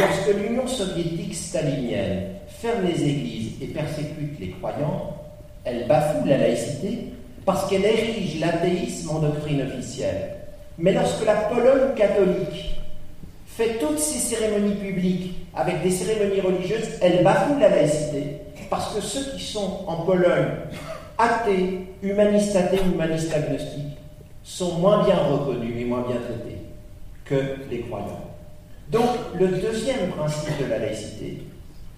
lorsque 0.00 0.34
l'Union 0.38 0.66
soviétique 0.66 1.34
stalinienne 1.34 2.28
ferme 2.48 2.86
les 2.86 3.02
églises 3.02 3.52
et 3.60 3.66
persécute 3.66 4.38
les 4.38 4.50
croyants, 4.52 5.16
elle 5.64 5.86
bafoue 5.86 6.26
la 6.26 6.38
laïcité 6.38 7.06
parce 7.44 7.68
qu'elle 7.68 7.84
érige 7.84 8.40
l'athéisme 8.40 9.10
en 9.10 9.18
doctrine 9.20 9.62
officielle. 9.62 10.36
Mais 10.78 10.92
lorsque 10.92 11.24
la 11.24 11.34
Pologne 11.34 11.94
catholique 11.96 12.76
fait 13.46 13.78
toutes 13.78 13.98
ses 13.98 14.18
cérémonies 14.18 14.76
publiques 14.76 15.34
avec 15.54 15.82
des 15.82 15.90
cérémonies 15.90 16.40
religieuses, 16.40 16.88
elle 17.02 17.22
bafoue 17.22 17.58
la 17.58 17.68
laïcité 17.68 18.38
parce 18.70 18.94
que 18.94 19.00
ceux 19.00 19.32
qui 19.32 19.42
sont 19.42 19.84
en 19.86 19.96
Pologne 19.96 20.48
athées, 21.18 21.80
humanistes 22.02 22.56
athées, 22.56 22.80
humanistes 22.92 23.34
agnostiques, 23.34 23.98
sont 24.42 24.78
moins 24.78 25.04
bien 25.04 25.16
reconnus 25.16 25.74
et 25.78 25.84
moins 25.84 26.02
bien 26.06 26.16
traités 26.16 26.58
que 27.24 27.68
les 27.70 27.80
croyants. 27.80 28.24
Donc, 28.90 29.08
le 29.38 29.48
deuxième 29.48 30.08
principe 30.16 30.58
de 30.60 30.70
la 30.70 30.78
laïcité, 30.78 31.42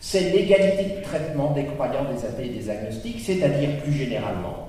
c'est 0.04 0.32
l'égalité 0.32 0.96
de 0.96 1.02
traitement 1.04 1.52
des 1.52 1.64
croyants, 1.64 2.04
des 2.12 2.24
athées 2.26 2.46
et 2.46 2.58
des 2.60 2.68
agnostiques, 2.68 3.20
c'est-à-dire 3.24 3.78
plus 3.84 3.92
généralement 3.92 4.68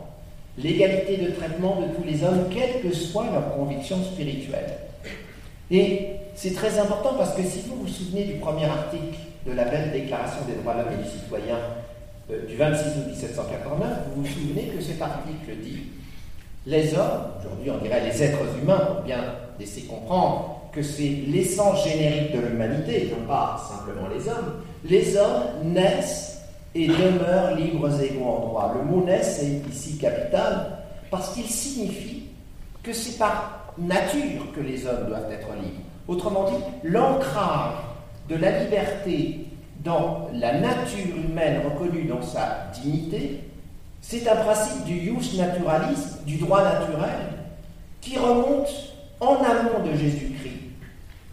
l'égalité 0.59 1.17
de 1.17 1.31
traitement 1.31 1.81
de 1.81 1.87
tous 1.95 2.03
les 2.03 2.23
hommes, 2.23 2.45
quelle 2.53 2.83
que 2.83 2.95
soit 2.95 3.25
leur 3.31 3.55
conviction 3.55 3.97
spirituelle. 4.03 4.77
Et 5.71 6.09
c'est 6.35 6.53
très 6.53 6.77
important 6.77 7.15
parce 7.17 7.33
que 7.33 7.41
si 7.41 7.61
vous 7.67 7.77
vous 7.77 7.87
souvenez 7.87 8.25
du 8.25 8.33
premier 8.33 8.65
article 8.65 9.17
de 9.47 9.53
la 9.53 9.65
belle 9.65 9.91
Déclaration 9.91 10.45
des 10.47 10.53
droits 10.53 10.75
de 10.75 10.81
l'homme 10.81 10.99
et 10.99 11.03
du 11.03 11.09
citoyen 11.09 11.57
euh, 12.29 12.45
du 12.45 12.55
26 12.55 12.99
août 12.99 13.07
1789, 13.07 13.89
vous 14.15 14.21
vous 14.21 14.27
souvenez 14.27 14.67
que 14.67 14.83
cet 14.83 15.01
article 15.01 15.55
dit 15.63 15.79
Les 16.67 16.93
hommes, 16.93 17.23
aujourd'hui 17.39 17.71
on 17.71 17.83
dirait 17.83 18.07
les 18.07 18.21
êtres 18.21 18.45
humains, 18.61 18.77
pour 18.77 19.01
bien 19.01 19.23
laisser 19.59 19.81
comprendre 19.81 20.62
que 20.73 20.81
c'est 20.81 21.23
l'essence 21.27 21.83
générique 21.83 22.35
de 22.35 22.41
l'humanité, 22.47 23.13
non 23.17 23.27
pas 23.27 23.61
simplement 23.69 24.07
les 24.07 24.27
hommes, 24.27 24.61
les 24.85 25.15
hommes 25.15 25.71
naissent 25.73 26.41
et 26.75 26.87
demeurent 26.87 27.55
libres 27.55 28.01
et 28.01 28.07
égaux 28.07 28.25
en 28.25 28.39
droit. 28.39 28.73
Le 28.77 28.83
mot 28.83 29.03
naissent 29.05 29.41
est 29.43 29.61
ici 29.71 29.97
capital 29.97 30.79
parce 31.11 31.33
qu'il 31.33 31.45
signifie 31.45 32.23
que 32.81 32.91
c'est 32.91 33.17
par 33.17 33.73
nature 33.77 34.51
que 34.55 34.61
les 34.61 34.85
hommes 34.85 35.07
doivent 35.07 35.31
être 35.31 35.47
libres. 35.61 35.81
Autrement 36.07 36.49
dit, 36.49 36.63
l'ancrage 36.83 37.75
de 38.29 38.35
la 38.35 38.63
liberté 38.63 39.45
dans 39.83 40.29
la 40.33 40.59
nature 40.59 41.15
humaine 41.15 41.61
reconnue 41.65 42.05
dans 42.05 42.21
sa 42.21 42.67
dignité, 42.73 43.41
c'est 44.01 44.27
un 44.27 44.35
principe 44.37 44.83
du 44.85 44.99
jus 44.99 45.37
naturalisme, 45.37 46.19
du 46.25 46.37
droit 46.37 46.63
naturel, 46.63 47.09
qui 48.01 48.17
remonte 48.17 48.69
en 49.19 49.35
amont 49.35 49.85
de 49.85 49.97
Jésus-Christ. 49.97 50.52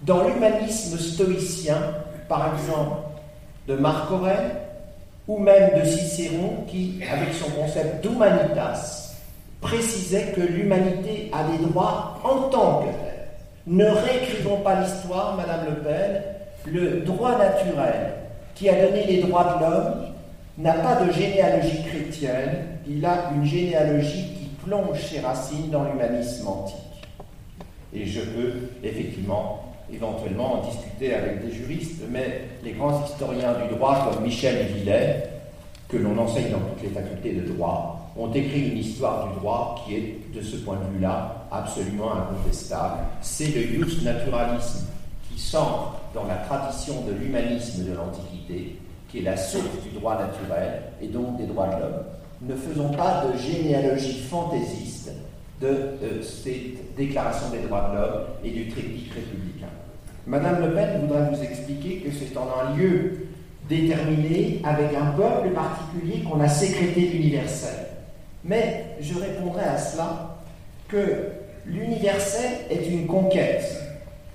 Dans 0.02 0.26
l'humanisme 0.26 0.98
stoïcien, 0.98 1.76
par 2.28 2.54
exemple, 2.54 2.96
de 3.68 3.74
Marc 3.76 4.10
Aurèle, 4.10 4.56
ou 5.28 5.38
même 5.38 5.78
de 5.78 5.84
Cicéron, 5.84 6.64
qui, 6.66 7.00
avec 7.12 7.34
son 7.34 7.50
concept 7.50 8.02
d'humanitas, 8.04 9.14
précisait 9.60 10.32
que 10.34 10.40
l'humanité 10.40 11.30
a 11.32 11.44
des 11.44 11.64
droits 11.66 12.18
en 12.24 12.48
tant 12.48 12.80
que. 12.80 12.88
Ne 13.66 13.84
réécrivons 13.84 14.60
pas 14.62 14.80
l'histoire, 14.80 15.36
Madame 15.36 15.66
Le 15.68 15.82
Pen, 15.82 16.22
le 16.66 17.00
droit 17.00 17.38
naturel 17.38 18.14
qui 18.54 18.68
a 18.68 18.86
donné 18.86 19.04
les 19.06 19.22
droits 19.22 19.54
de 19.54 19.64
l'homme 19.64 20.06
n'a 20.58 20.74
pas 20.74 20.96
de 20.96 21.12
généalogie 21.12 21.82
chrétienne, 21.84 22.78
il 22.88 23.04
a 23.04 23.30
une 23.34 23.44
généalogie 23.44 24.24
qui 24.34 24.50
plonge 24.64 25.00
ses 25.00 25.20
racines 25.20 25.70
dans 25.70 25.84
l'humanisme 25.84 26.48
antique. 26.48 26.76
Et 27.92 28.06
je 28.06 28.20
peux 28.20 28.52
effectivement 28.82 29.69
éventuellement 29.92 30.60
en 30.60 30.68
discuter 30.68 31.14
avec 31.14 31.44
des 31.44 31.52
juristes, 31.52 32.02
mais 32.10 32.42
les 32.62 32.72
grands 32.72 33.04
historiens 33.04 33.54
du 33.62 33.74
droit 33.74 34.10
comme 34.10 34.24
Michel 34.24 34.66
Villet, 34.66 35.28
que 35.88 35.96
l'on 35.96 36.16
enseigne 36.18 36.50
dans 36.50 36.60
toutes 36.60 36.82
les 36.82 36.88
facultés 36.88 37.32
de 37.32 37.52
droit, 37.52 38.12
ont 38.16 38.32
écrit 38.32 38.70
une 38.70 38.78
histoire 38.78 39.28
du 39.28 39.40
droit 39.40 39.82
qui 39.84 39.94
est, 39.94 40.18
de 40.34 40.40
ce 40.40 40.56
point 40.56 40.76
de 40.76 40.94
vue-là, 40.94 41.46
absolument 41.50 42.12
incontestable. 42.12 42.98
C'est 43.20 43.48
le 43.48 43.62
jus 43.62 44.04
naturalisme 44.04 44.86
qui 45.28 45.40
s'ancre 45.40 45.94
dans 46.14 46.24
la 46.24 46.36
tradition 46.36 46.94
de 47.06 47.12
l'humanisme 47.12 47.84
de 47.84 47.92
l'Antiquité, 47.92 48.76
qui 49.08 49.18
est 49.18 49.22
la 49.22 49.36
source 49.36 49.64
du 49.82 49.98
droit 49.98 50.18
naturel 50.18 50.82
et 51.00 51.08
donc 51.08 51.36
des 51.36 51.46
droits 51.46 51.68
de 51.68 51.80
l'homme. 51.80 52.04
Ne 52.42 52.54
faisons 52.54 52.90
pas 52.90 53.24
de 53.26 53.38
généalogie 53.38 54.20
fantaisiste 54.20 55.10
de 55.60 55.66
euh, 55.66 56.22
cette 56.22 56.96
déclaration 56.96 57.50
des 57.50 57.66
droits 57.66 57.90
de 57.90 57.96
l'homme 57.96 58.24
et 58.44 58.50
du 58.50 58.68
triptyque 58.68 59.12
républicain. 59.12 59.68
Madame 60.26 60.60
Le 60.60 60.74
Pen 60.74 61.00
voudrait 61.00 61.30
vous 61.30 61.42
expliquer 61.42 61.96
que 61.98 62.10
c'est 62.10 62.36
en 62.36 62.48
un 62.60 62.76
lieu 62.76 63.26
déterminé, 63.68 64.60
avec 64.64 64.94
un 64.94 65.12
peuple 65.12 65.50
particulier, 65.50 66.22
qu'on 66.22 66.40
a 66.40 66.48
sécrété 66.48 67.00
l'universel. 67.02 67.86
Mais 68.44 68.96
je 69.00 69.14
répondrai 69.18 69.64
à 69.64 69.78
cela 69.78 70.36
que 70.88 71.28
l'universel 71.66 72.50
est 72.70 72.86
une 72.88 73.06
conquête, 73.06 73.64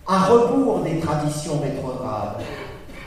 à 0.07 0.25
rebours 0.25 0.81
des 0.81 0.99
traditions 0.99 1.59
rétrogrades. 1.59 2.41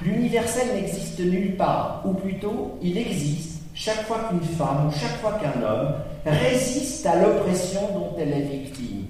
L'universel 0.03 0.69
n'existe 0.75 1.21
nulle 1.21 1.57
part, 1.57 2.03
ou 2.05 2.13
plutôt, 2.13 2.79
il 2.83 2.99
existe 2.99 3.63
chaque 3.75 4.07
fois 4.07 4.29
qu'une 4.29 4.43
femme 4.43 4.89
ou 4.89 4.91
chaque 4.91 5.21
fois 5.21 5.39
qu'un 5.41 5.63
homme 5.63 5.95
résiste 6.27 7.07
à 7.07 7.17
l'oppression 7.17 7.81
dont 7.95 8.17
elle 8.19 8.33
est 8.33 8.41
victime. 8.43 9.07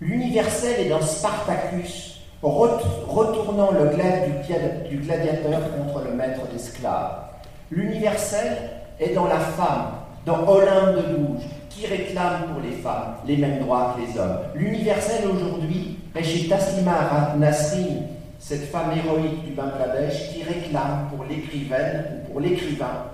L'universel 0.00 0.86
est 0.86 0.88
dans 0.88 1.00
Spartacus, 1.00 2.19
retournant 2.42 3.70
le 3.72 3.90
glaive 3.94 4.32
du 4.88 4.96
gladiateur 4.96 5.60
contre 5.76 6.04
le 6.04 6.14
maître 6.14 6.40
d'esclaves. 6.52 7.18
L'universel 7.70 8.56
est 8.98 9.14
dans 9.14 9.26
la 9.26 9.38
femme, 9.38 9.92
dans 10.26 10.48
Olympe 10.48 10.96
de 10.96 11.16
Gouges, 11.16 11.44
qui 11.68 11.86
réclame 11.86 12.46
pour 12.52 12.62
les 12.62 12.76
femmes 12.76 13.14
les 13.26 13.36
mêmes 13.36 13.60
droits 13.60 13.94
que 13.96 14.02
les 14.02 14.18
hommes. 14.18 14.38
L'universel 14.54 15.28
aujourd'hui 15.32 15.98
est 16.14 16.22
chez 16.22 16.48
Taslima 16.48 17.34
Nasrin, 17.38 18.06
cette 18.38 18.70
femme 18.70 18.92
héroïque 18.92 19.44
du 19.44 19.52
Bangladesh, 19.52 20.32
qui 20.32 20.42
réclame 20.42 21.08
pour 21.14 21.24
l'écrivaine 21.26 22.04
ou 22.12 22.32
pour 22.32 22.40
l'écrivain 22.40 23.04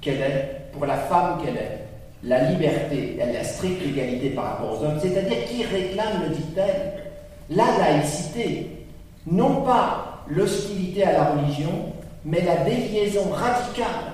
qu'elle 0.00 0.20
est, 0.20 0.68
pour 0.72 0.86
la 0.86 0.96
femme 0.96 1.42
qu'elle 1.42 1.56
est, 1.56 1.80
la 2.22 2.50
liberté 2.50 3.18
et 3.20 3.32
la 3.32 3.44
stricte 3.44 3.82
égalité 3.82 4.30
par 4.30 4.44
rapport 4.44 4.78
aux 4.78 4.84
hommes, 4.84 4.98
c'est-à-dire 5.00 5.44
qui 5.46 5.64
réclame, 5.64 6.22
le 6.28 6.34
dit-elle, 6.34 7.03
la 7.50 7.78
laïcité, 7.78 8.86
non 9.26 9.62
pas 9.62 10.24
l'hostilité 10.28 11.04
à 11.04 11.12
la 11.12 11.24
religion, 11.32 11.92
mais 12.24 12.40
la 12.42 12.64
déliaison 12.64 13.30
radicale 13.30 14.12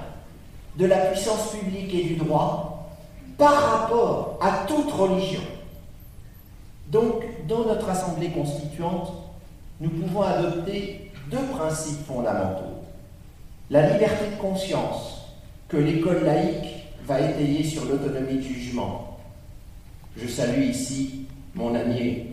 de 0.77 0.87
la 0.87 0.97
puissance 0.97 1.53
publique 1.53 1.95
et 1.95 2.05
du 2.05 2.17
droit 2.17 2.91
par 3.39 3.55
rapport 3.55 4.39
à 4.41 4.67
toute 4.67 4.91
religion. 4.93 5.41
Donc, 6.91 7.25
dans 7.47 7.65
notre 7.65 7.89
Assemblée 7.89 8.31
constituante, 8.31 9.13
nous 9.81 9.91
pouvons 9.91 10.23
adopter 10.23 11.11
deux 11.31 11.45
principes 11.57 12.05
fondamentaux. 12.07 12.83
La 13.71 13.91
liberté 13.91 14.25
de 14.35 14.41
conscience, 14.41 15.21
que 15.69 15.77
l'école 15.77 16.25
laïque 16.25 16.87
va 17.07 17.21
étayer 17.21 17.63
sur 17.63 17.85
l'autonomie 17.85 18.39
de 18.39 18.43
jugement. 18.43 19.19
Je 20.17 20.27
salue 20.27 20.65
ici 20.65 21.27
mon 21.55 21.75
ami 21.75 22.30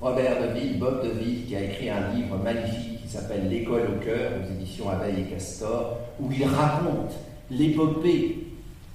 Robert 0.00 0.40
Deville, 0.40 0.78
Bob 0.78 1.04
Deville, 1.04 1.44
qui 1.46 1.56
a 1.56 1.62
écrit 1.62 1.90
un 1.90 2.14
livre 2.14 2.38
magnifique 2.38 3.02
qui 3.02 3.08
s'appelle 3.08 3.48
L'école 3.50 3.82
au 3.96 4.04
cœur, 4.04 4.32
aux 4.40 4.52
éditions 4.54 4.88
Abeille 4.88 5.26
et 5.26 5.30
Castor, 5.34 5.98
où 6.18 6.32
il 6.32 6.44
raconte 6.44 7.12
l'épopée 7.50 8.46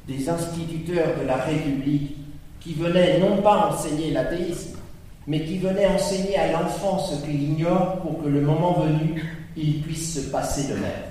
des 0.08 0.30
instituteurs 0.30 1.20
de 1.22 1.28
la 1.28 1.38
République 1.38 2.16
qui 2.60 2.74
venaient 2.74 3.20
non 3.20 3.42
pas 3.44 3.70
enseigner 3.72 4.12
l'athéisme, 4.12 4.80
mais 5.28 5.44
qui 5.44 5.60
venaient 5.60 5.88
enseigner 5.88 6.38
à 6.38 6.52
l'enfant 6.52 6.98
ce 6.98 7.24
qu'il 7.24 7.42
ignore 7.42 7.98
pour 8.02 8.24
que 8.24 8.28
le 8.28 8.42
moment 8.42 8.74
venu, 8.74 9.24
il 9.56 9.82
puisse 9.82 10.16
se 10.16 10.32
passer 10.32 10.68
de 10.70 10.74
maître. 10.74 11.10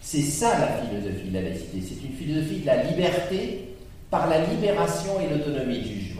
C'est 0.00 0.22
ça 0.22 0.58
la 0.58 0.86
philosophie 0.86 1.28
de 1.28 1.34
la 1.34 1.42
laïcité, 1.42 1.82
c'est 1.82 2.06
une 2.06 2.14
philosophie 2.14 2.60
de 2.60 2.66
la 2.66 2.84
liberté 2.84 3.74
par 4.10 4.28
la 4.28 4.38
libération 4.46 5.20
et 5.20 5.34
l'autonomie 5.34 5.80
du 5.80 6.00
jugement. 6.00 6.13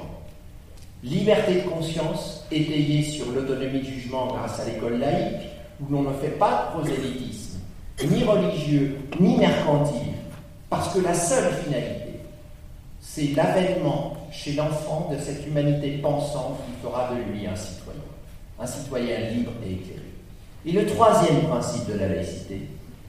Liberté 1.04 1.56
de 1.56 1.68
conscience 1.68 2.46
étayée 2.50 3.02
sur 3.02 3.26
l'autonomie 3.30 3.80
de 3.80 3.84
jugement 3.84 4.28
grâce 4.28 4.58
à 4.60 4.64
l'école 4.64 4.98
laïque, 4.98 5.50
où 5.78 5.92
l'on 5.92 6.02
ne 6.02 6.14
fait 6.14 6.38
pas 6.38 6.72
de 6.72 6.78
prosélytisme, 6.78 7.58
ni 8.08 8.24
religieux, 8.24 8.96
ni 9.20 9.36
mercantile, 9.36 10.14
parce 10.70 10.94
que 10.94 11.00
la 11.00 11.12
seule 11.12 11.52
finalité, 11.62 12.20
c'est 13.02 13.34
l'avènement 13.36 14.16
chez 14.32 14.54
l'enfant 14.54 15.10
de 15.12 15.18
cette 15.18 15.46
humanité 15.46 15.98
pensante 15.98 16.60
qui 16.64 16.82
fera 16.82 17.10
de 17.10 17.16
lui 17.30 17.46
un 17.46 17.54
citoyen, 17.54 18.00
un 18.58 18.66
citoyen 18.66 19.28
libre 19.28 19.52
et 19.62 19.72
éclairé. 19.72 20.00
Et 20.64 20.72
le 20.72 20.86
troisième 20.86 21.42
principe 21.42 21.86
de 21.86 21.98
la 21.98 22.08
laïcité, 22.08 22.62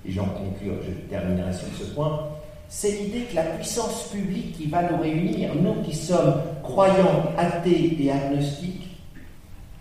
et 0.06 0.12
j'en 0.12 0.26
conclure, 0.26 0.76
je 0.86 0.92
terminerai 1.10 1.54
sur 1.54 1.68
ce 1.80 1.94
point, 1.94 2.28
c'est 2.70 2.92
l'idée 2.92 3.22
que 3.30 3.36
la 3.36 3.44
puissance 3.44 4.10
publique 4.12 4.58
qui 4.58 4.68
va 4.68 4.84
nous 4.84 4.98
réunir, 4.98 5.52
nous 5.56 5.82
qui 5.84 5.96
sommes 5.96 6.42
croyants, 6.64 7.32
athées 7.38 7.98
et 8.00 8.12
agnostiques, 8.12 8.98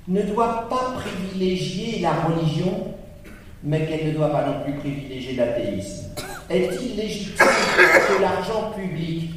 ne 0.06 0.22
doit 0.22 0.68
pas 0.68 0.94
privilégier 0.98 2.00
la 2.00 2.12
religion, 2.12 2.94
mais 3.62 3.86
qu'elle 3.86 4.08
ne 4.08 4.12
doit 4.12 4.30
pas 4.30 4.46
non 4.46 4.60
plus 4.62 4.74
privilégier 4.74 5.36
l'athéisme. 5.36 6.10
Est-il 6.50 6.96
légitime 6.96 7.46
que 8.08 8.20
l'argent 8.20 8.72
public, 8.76 9.30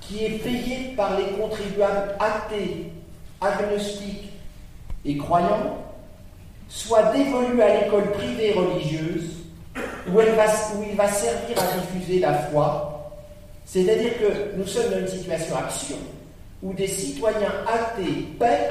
qui 0.00 0.24
est 0.24 0.38
payé 0.42 0.94
par 0.96 1.18
les 1.18 1.26
contribuables 1.38 2.16
athées, 2.18 2.90
agnostiques 3.40 4.30
et 5.04 5.16
croyants, 5.18 5.76
soit 6.68 7.12
dévolu 7.12 7.60
à 7.60 7.80
l'école 7.82 8.12
privée 8.12 8.52
religieuse 8.52 9.21
où, 10.08 10.20
il 10.20 10.96
va 10.96 11.08
servir 11.08 11.56
à 11.58 11.80
diffuser 11.80 12.20
la 12.20 12.34
foi. 12.34 13.12
C'est-à-dire 13.64 14.18
que 14.18 14.56
nous 14.56 14.66
sommes 14.66 14.90
dans 14.90 14.98
une 14.98 15.08
situation 15.08 15.56
absurde 15.56 16.00
où 16.62 16.72
des 16.74 16.86
citoyens 16.86 17.52
athées 17.66 18.28
paient 18.38 18.70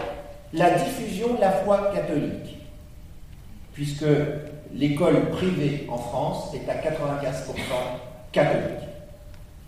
la 0.53 0.71
diffusion 0.71 1.33
de 1.35 1.41
la 1.41 1.51
foi 1.51 1.91
catholique. 1.93 2.57
Puisque 3.73 4.05
l'école 4.73 5.29
privée 5.31 5.87
en 5.89 5.97
France 5.97 6.53
est 6.53 6.69
à 6.69 6.75
95% 6.75 6.93
catholique. 8.31 8.87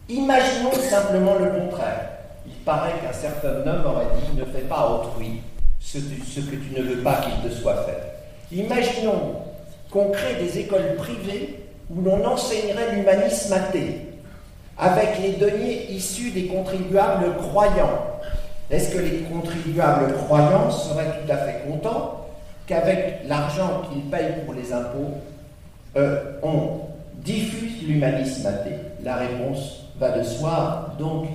Imaginons 0.09 0.73
simplement 0.73 1.35
le 1.35 1.49
contraire. 1.51 2.09
Il 2.45 2.53
paraît 2.65 2.93
qu'un 3.01 3.13
certain 3.13 3.65
homme 3.65 3.85
aurait 3.85 4.05
dit 4.17 4.37
ne 4.37 4.45
fais 4.45 4.65
pas 4.67 4.75
à 4.75 4.89
autrui 4.89 5.41
ce, 5.79 5.97
que 5.97 6.55
tu 6.55 6.73
ne 6.75 6.81
veux 6.81 7.01
pas 7.01 7.21
qu'il 7.21 7.49
te 7.49 7.55
soit 7.55 7.85
fait. 7.85 8.55
Imaginons 8.55 9.35
qu'on 9.93 10.09
crée 10.09 10.43
des 10.43 10.57
écoles 10.57 10.95
privées 10.97 11.59
où 11.95 12.01
l'on 12.01 12.25
enseignerait 12.25 12.95
l'humanisme 12.95 13.53
athée, 13.53 14.01
avec 14.75 15.19
les 15.21 15.33
deniers 15.33 15.91
issus 15.91 16.31
des 16.31 16.47
contribuables 16.47 17.37
croyants. 17.37 18.01
Est-ce 18.71 18.95
que 18.95 18.99
les 18.99 19.19
contribuables 19.19 20.13
croyants 20.25 20.71
seraient 20.71 21.21
tout 21.21 21.31
à 21.31 21.37
fait 21.37 21.61
contents 21.67 22.25
qu'avec 22.65 23.19
l'argent 23.27 23.83
qu'ils 23.91 24.01
payent 24.09 24.43
pour 24.45 24.55
les 24.55 24.73
impôts, 24.73 25.13
euh, 25.95 26.39
on 26.41 26.79
diffuse 27.17 27.87
l'humanisme 27.87 28.47
athée? 28.47 28.77
La 29.03 29.17
réponse 29.17 29.83
va 29.99 30.17
de 30.17 30.23
soi. 30.23 30.95
Donc, 30.97 31.27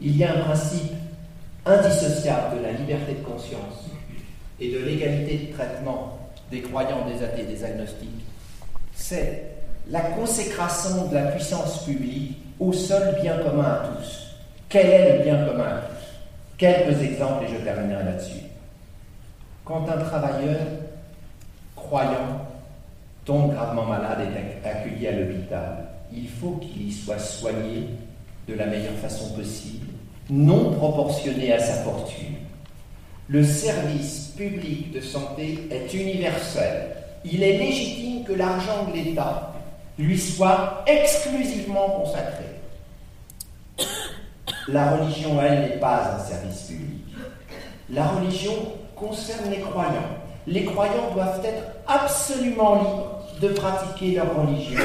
il 0.00 0.16
y 0.16 0.24
a 0.24 0.32
un 0.32 0.40
principe 0.40 0.92
indissociable 1.64 2.58
de 2.58 2.62
la 2.64 2.72
liberté 2.72 3.12
de 3.12 3.24
conscience 3.24 3.86
et 4.58 4.72
de 4.72 4.78
l'égalité 4.78 5.46
de 5.46 5.52
traitement 5.52 6.19
des 6.50 6.62
croyants, 6.62 7.06
des 7.06 7.24
athées, 7.24 7.44
des 7.44 7.64
agnostiques. 7.64 8.24
C'est 8.94 9.44
la 9.88 10.00
consécration 10.00 11.06
de 11.06 11.14
la 11.14 11.32
puissance 11.32 11.84
publique 11.84 12.38
au 12.58 12.72
seul 12.72 13.20
bien 13.22 13.38
commun 13.38 13.64
à 13.64 13.88
tous. 13.88 14.36
Quel 14.68 14.86
est 14.86 15.18
le 15.18 15.24
bien 15.24 15.46
commun 15.46 15.64
à 15.64 15.80
tous? 15.80 16.04
Quelques 16.58 17.02
exemples 17.02 17.44
et 17.44 17.48
je 17.48 17.64
terminerai 17.64 18.04
là-dessus. 18.04 18.44
Quand 19.64 19.88
un 19.88 19.98
travailleur 19.98 20.58
croyant 21.74 22.46
tombe 23.24 23.52
gravement 23.54 23.86
malade 23.86 24.18
et 24.20 24.66
est 24.66 24.68
accueilli 24.68 25.06
à 25.06 25.12
l'hôpital, 25.12 25.88
il 26.12 26.28
faut 26.28 26.52
qu'il 26.56 26.88
y 26.88 26.92
soit 26.92 27.18
soigné 27.18 27.86
de 28.48 28.54
la 28.54 28.66
meilleure 28.66 28.96
façon 28.96 29.34
possible, 29.34 29.86
non 30.28 30.72
proportionné 30.72 31.52
à 31.52 31.60
sa 31.60 31.82
fortune. 31.82 32.36
Le 33.32 33.44
service 33.44 34.32
public 34.36 34.90
de 34.90 35.00
santé 35.00 35.68
est 35.70 35.94
universel. 35.94 36.96
Il 37.24 37.44
est 37.44 37.58
légitime 37.58 38.24
que 38.24 38.32
l'argent 38.32 38.86
de 38.88 38.92
l'État 38.92 39.52
lui 39.96 40.18
soit 40.18 40.82
exclusivement 40.88 41.90
consacré. 41.90 42.46
La 44.66 44.96
religion, 44.96 45.40
elle, 45.40 45.60
n'est 45.60 45.78
pas 45.78 46.16
un 46.16 46.24
service 46.24 46.62
public. 46.62 47.04
La 47.88 48.08
religion 48.08 48.54
concerne 48.96 49.48
les 49.48 49.60
croyants. 49.60 50.18
Les 50.48 50.64
croyants 50.64 51.12
doivent 51.14 51.40
être 51.44 51.62
absolument 51.86 52.82
libres 52.82 53.22
de 53.40 53.48
pratiquer 53.50 54.16
leur 54.16 54.40
religion, 54.40 54.80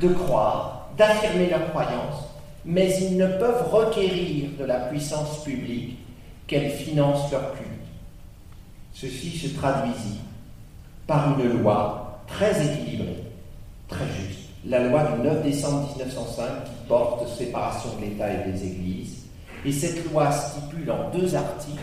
de 0.00 0.08
croire, 0.14 0.88
d'affirmer 0.96 1.50
leur 1.50 1.68
croyance, 1.68 2.24
mais 2.64 2.90
ils 3.02 3.18
ne 3.18 3.26
peuvent 3.26 3.70
requérir 3.70 4.48
de 4.58 4.64
la 4.64 4.76
puissance 4.86 5.44
publique 5.44 5.95
qu'elle 6.46 6.70
finance 6.70 7.30
leur 7.30 7.52
culte. 7.54 7.70
Ceci 8.92 9.30
se 9.38 9.54
traduisit 9.54 10.20
par 11.06 11.38
une 11.38 11.60
loi 11.60 12.22
très 12.26 12.52
équilibrée, 12.64 13.22
très 13.88 14.06
juste 14.06 14.46
la 14.68 14.80
loi 14.88 15.04
du 15.04 15.22
9 15.22 15.42
décembre 15.42 15.88
1905 15.96 16.64
qui 16.64 16.70
porte 16.88 17.28
séparation 17.28 17.90
de 17.96 18.04
l'État 18.04 18.32
et 18.32 18.50
des 18.50 18.64
Églises. 18.64 19.24
Et 19.64 19.72
cette 19.72 20.10
loi 20.10 20.30
stipule 20.32 20.90
en 20.90 21.10
deux 21.10 21.34
articles, 21.34 21.82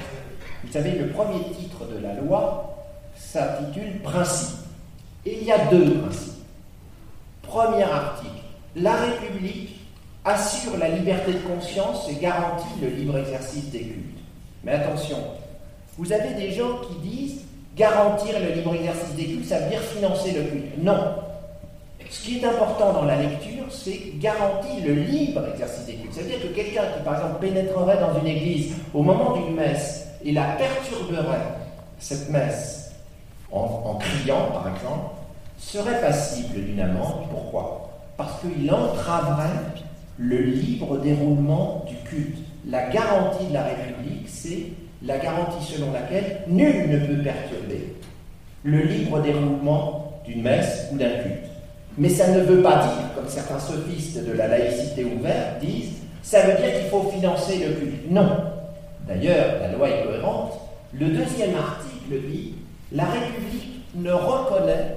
vous 0.63 0.71
savez, 0.71 0.91
le 0.91 1.09
premier 1.09 1.43
titre 1.57 1.85
de 1.85 1.99
la 1.99 2.13
loi 2.15 2.75
s'intitule 3.15 4.01
Principe. 4.01 4.57
Et 5.25 5.39
il 5.41 5.47
y 5.47 5.51
a 5.51 5.65
deux 5.67 5.99
principes. 5.99 6.33
Premier 7.41 7.83
article, 7.83 8.31
la 8.75 8.95
République 8.95 9.79
assure 10.25 10.77
la 10.77 10.89
liberté 10.89 11.33
de 11.33 11.39
conscience 11.39 12.09
et 12.09 12.15
garantit 12.15 12.79
le 12.81 12.89
libre 12.89 13.17
exercice 13.17 13.69
des 13.71 13.81
cultes. 13.81 14.22
Mais 14.63 14.73
attention, 14.73 15.17
vous 15.97 16.11
avez 16.11 16.33
des 16.33 16.51
gens 16.51 16.79
qui 16.87 17.07
disent 17.07 17.41
garantir 17.75 18.39
le 18.39 18.55
libre 18.55 18.75
exercice 18.75 19.15
des 19.15 19.25
cultes, 19.25 19.47
ça 19.47 19.59
veut 19.59 19.69
dire 19.69 19.81
financer 19.81 20.31
le 20.31 20.43
culte. 20.43 20.77
Non, 20.81 21.15
ce 22.09 22.23
qui 22.23 22.37
est 22.37 22.45
important 22.45 22.93
dans 22.93 23.05
la 23.05 23.15
lecture, 23.15 23.65
c'est 23.69 24.19
garantir 24.19 24.85
le 24.85 24.93
libre 24.93 25.41
exercice 25.51 25.85
des 25.85 25.95
cultes. 25.95 26.13
C'est-à-dire 26.13 26.41
que 26.41 26.47
quelqu'un 26.55 26.83
qui, 26.95 27.03
par 27.03 27.15
exemple, 27.15 27.39
pénétrerait 27.41 27.99
dans 27.99 28.19
une 28.19 28.27
église 28.27 28.73
au 28.93 29.01
moment 29.01 29.35
d'une 29.35 29.55
messe 29.55 30.07
et 30.23 30.31
la 30.31 30.43
perturberait, 30.53 31.41
cette 31.97 32.29
messe, 32.29 32.91
en, 33.51 33.95
criant, 33.95 34.51
par 34.51 34.67
exemple, 34.75 35.15
serait 35.57 36.01
passible 36.01 36.63
d'une 36.63 36.79
amende. 36.79 37.27
Pourquoi? 37.29 37.89
Parce 38.17 38.41
qu'il 38.41 38.71
entraverait 38.71 39.59
le 40.17 40.37
libre 40.37 40.97
déroulement 40.97 41.83
du 41.87 41.95
culte. 42.07 42.37
La 42.69 42.89
garantie 42.89 43.47
de 43.47 43.53
la 43.53 43.63
République, 43.63 44.27
c'est 44.27 44.63
la 45.05 45.17
garantie 45.17 45.65
selon 45.65 45.91
laquelle 45.91 46.41
nul 46.47 46.89
ne 46.89 46.97
peut 47.05 47.21
perturber 47.21 47.93
le 48.63 48.81
libre 48.81 49.19
déroulement 49.21 50.21
d'une 50.25 50.41
messe 50.41 50.87
ou 50.91 50.97
d'un 50.97 51.09
culte. 51.09 51.49
Mais 51.97 52.09
ça 52.09 52.29
ne 52.29 52.39
veut 52.41 52.61
pas 52.61 52.77
dire, 52.83 53.13
comme 53.15 53.27
certains 53.27 53.59
sophistes 53.59 54.25
de 54.25 54.31
la 54.31 54.47
laïcité 54.47 55.03
ouverte 55.03 55.59
disent, 55.59 55.91
ça 56.21 56.41
veut 56.41 56.53
dire 56.53 56.73
qu'il 56.73 56.89
faut 56.89 57.11
financer 57.11 57.57
le 57.57 57.73
culte. 57.73 58.09
Non. 58.09 58.29
D'ailleurs, 59.07 59.59
la 59.61 59.73
loi 59.73 59.89
est 59.89 60.03
cohérente. 60.03 60.53
Le 60.93 61.07
deuxième 61.07 61.55
article 61.55 62.29
dit, 62.31 62.55
la 62.93 63.03
République 63.05 63.83
ne 63.95 64.11
reconnaît, 64.11 64.95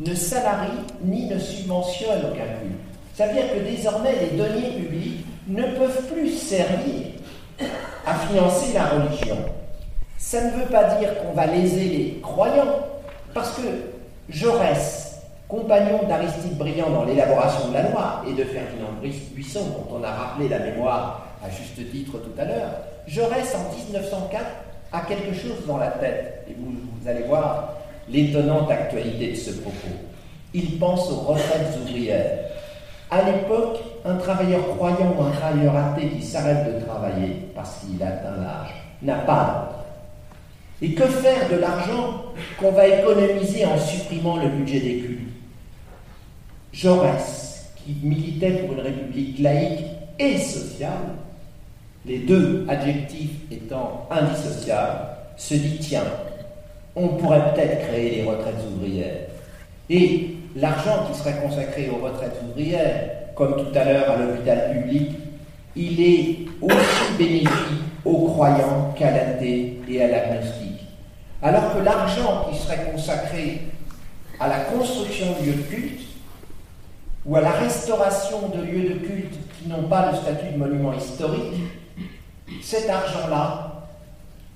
ne 0.00 0.14
salarie 0.14 0.68
ni 1.04 1.26
ne 1.26 1.38
subventionne 1.38 2.18
aucun 2.32 2.58
culte. 2.60 2.80
Ça 3.14 3.28
veut 3.28 3.34
dire 3.34 3.52
que 3.54 3.60
désormais 3.60 4.14
les 4.20 4.36
deniers 4.36 4.70
publics 4.76 5.24
ne 5.48 5.62
peuvent 5.62 6.06
plus 6.12 6.30
servir 6.30 7.06
à 8.06 8.14
financer 8.14 8.72
la 8.74 8.86
religion. 8.86 9.36
Ça 10.18 10.44
ne 10.44 10.50
veut 10.50 10.66
pas 10.70 10.94
dire 10.94 11.18
qu'on 11.18 11.32
va 11.32 11.46
léser 11.46 11.84
les 11.84 12.20
croyants, 12.22 12.86
parce 13.34 13.56
que 13.56 13.62
Jaurès 14.28 15.10
compagnon 15.48 16.06
d'Aristide 16.08 16.56
Briand 16.56 16.90
dans 16.90 17.04
l'élaboration 17.04 17.68
de 17.68 17.74
la 17.74 17.90
loi 17.90 18.22
et 18.28 18.32
de 18.32 18.44
Ferdinand 18.44 18.92
Buisson, 19.02 19.64
dont 19.64 19.98
on 19.98 20.04
a 20.04 20.10
rappelé 20.10 20.48
la 20.48 20.60
mémoire 20.60 21.26
à 21.44 21.50
juste 21.50 21.90
titre 21.90 22.18
tout 22.18 22.40
à 22.40 22.44
l'heure, 22.44 22.70
Jaurès 23.08 23.54
en 23.56 23.74
1904 23.74 24.44
a 24.92 25.00
quelque 25.02 25.34
chose 25.34 25.66
dans 25.66 25.78
la 25.78 25.88
tête, 25.88 26.46
et 26.48 26.54
vous, 26.56 26.72
vous 26.72 27.08
allez 27.08 27.22
voir 27.22 27.74
l'étonnante 28.08 28.70
actualité 28.70 29.32
de 29.32 29.36
ce 29.36 29.50
propos. 29.52 29.88
Il 30.54 30.78
pense 30.78 31.10
aux 31.10 31.20
retraites 31.20 31.78
ouvrières. 31.82 32.38
À 33.10 33.22
l'époque, 33.22 33.78
un 34.04 34.14
travailleur 34.16 34.76
croyant 34.76 35.14
ou 35.18 35.22
un 35.22 35.30
travailleur 35.30 35.76
athée 35.76 36.08
qui 36.08 36.22
s'arrête 36.22 36.74
de 36.74 36.84
travailler 36.84 37.48
parce 37.54 37.80
qu'il 37.80 38.00
atteint 38.02 38.36
l'âge 38.36 38.74
n'a 39.02 39.16
pas 39.16 39.84
Et 40.82 40.94
que 40.94 41.04
faire 41.04 41.48
de 41.50 41.56
l'argent 41.56 42.24
qu'on 42.58 42.70
va 42.70 42.86
économiser 42.86 43.66
en 43.66 43.78
supprimant 43.78 44.36
le 44.36 44.48
budget 44.48 44.80
des 44.80 44.98
cultes? 45.00 45.28
Jaurès, 46.72 47.72
qui 47.76 47.96
militait 48.02 48.52
pour 48.52 48.74
une 48.74 48.80
république 48.80 49.40
laïque 49.40 49.84
et 50.18 50.38
sociale, 50.38 51.16
les 52.06 52.18
deux 52.18 52.64
adjectifs 52.68 53.34
étant 53.50 54.08
indissociables, 54.10 55.08
se 55.36 55.54
dit 55.54 55.78
tiens, 55.80 56.04
on 56.94 57.08
pourrait 57.08 57.52
peut-être 57.52 57.88
créer 57.88 58.16
les 58.16 58.22
retraites 58.22 58.64
ouvrières. 58.74 59.26
L'argent 60.56 61.06
qui 61.10 61.18
serait 61.18 61.40
consacré 61.40 61.90
aux 61.90 62.04
retraites 62.04 62.40
ouvrières, 62.48 63.10
comme 63.34 63.56
tout 63.56 63.78
à 63.78 63.84
l'heure 63.84 64.10
à 64.10 64.16
l'hôpital 64.16 64.72
public, 64.72 65.10
il 65.76 66.00
est 66.00 66.36
aussi 66.60 67.12
bénéfique 67.18 67.80
aux 68.04 68.28
croyants 68.28 68.92
qu'à 68.96 69.10
l'athée 69.10 69.80
et 69.88 70.02
à 70.02 70.08
l'agnostique. 70.08 70.86
Alors 71.42 71.74
que 71.74 71.82
l'argent 71.82 72.46
qui 72.50 72.58
serait 72.58 72.90
consacré 72.92 73.62
à 74.38 74.48
la 74.48 74.60
construction 74.60 75.26
de 75.40 75.46
lieux 75.46 75.54
de 75.54 75.62
culte 75.62 76.00
ou 77.24 77.36
à 77.36 77.40
la 77.40 77.50
restauration 77.50 78.48
de 78.48 78.62
lieux 78.62 78.94
de 78.94 78.94
culte 79.06 79.38
qui 79.58 79.68
n'ont 79.68 79.84
pas 79.84 80.10
le 80.10 80.16
statut 80.16 80.52
de 80.52 80.58
monument 80.58 80.92
historique, 80.92 81.60
cet 82.62 82.88
argent-là 82.90 83.69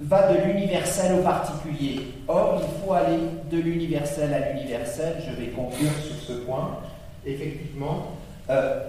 va 0.05 0.33
de 0.33 0.39
l'universel 0.47 1.15
au 1.19 1.23
particulier. 1.23 2.01
Or, 2.29 2.61
il 2.63 2.87
faut 2.87 2.93
aller 2.93 3.19
de 3.51 3.59
l'universel 3.59 4.33
à 4.35 4.53
l'universel. 4.53 5.17
Je 5.27 5.41
vais 5.41 5.51
conclure 5.51 5.91
sur 6.03 6.17
ce 6.17 6.41
point. 6.41 6.79
Effectivement, 7.27 8.13
euh, 8.51 8.81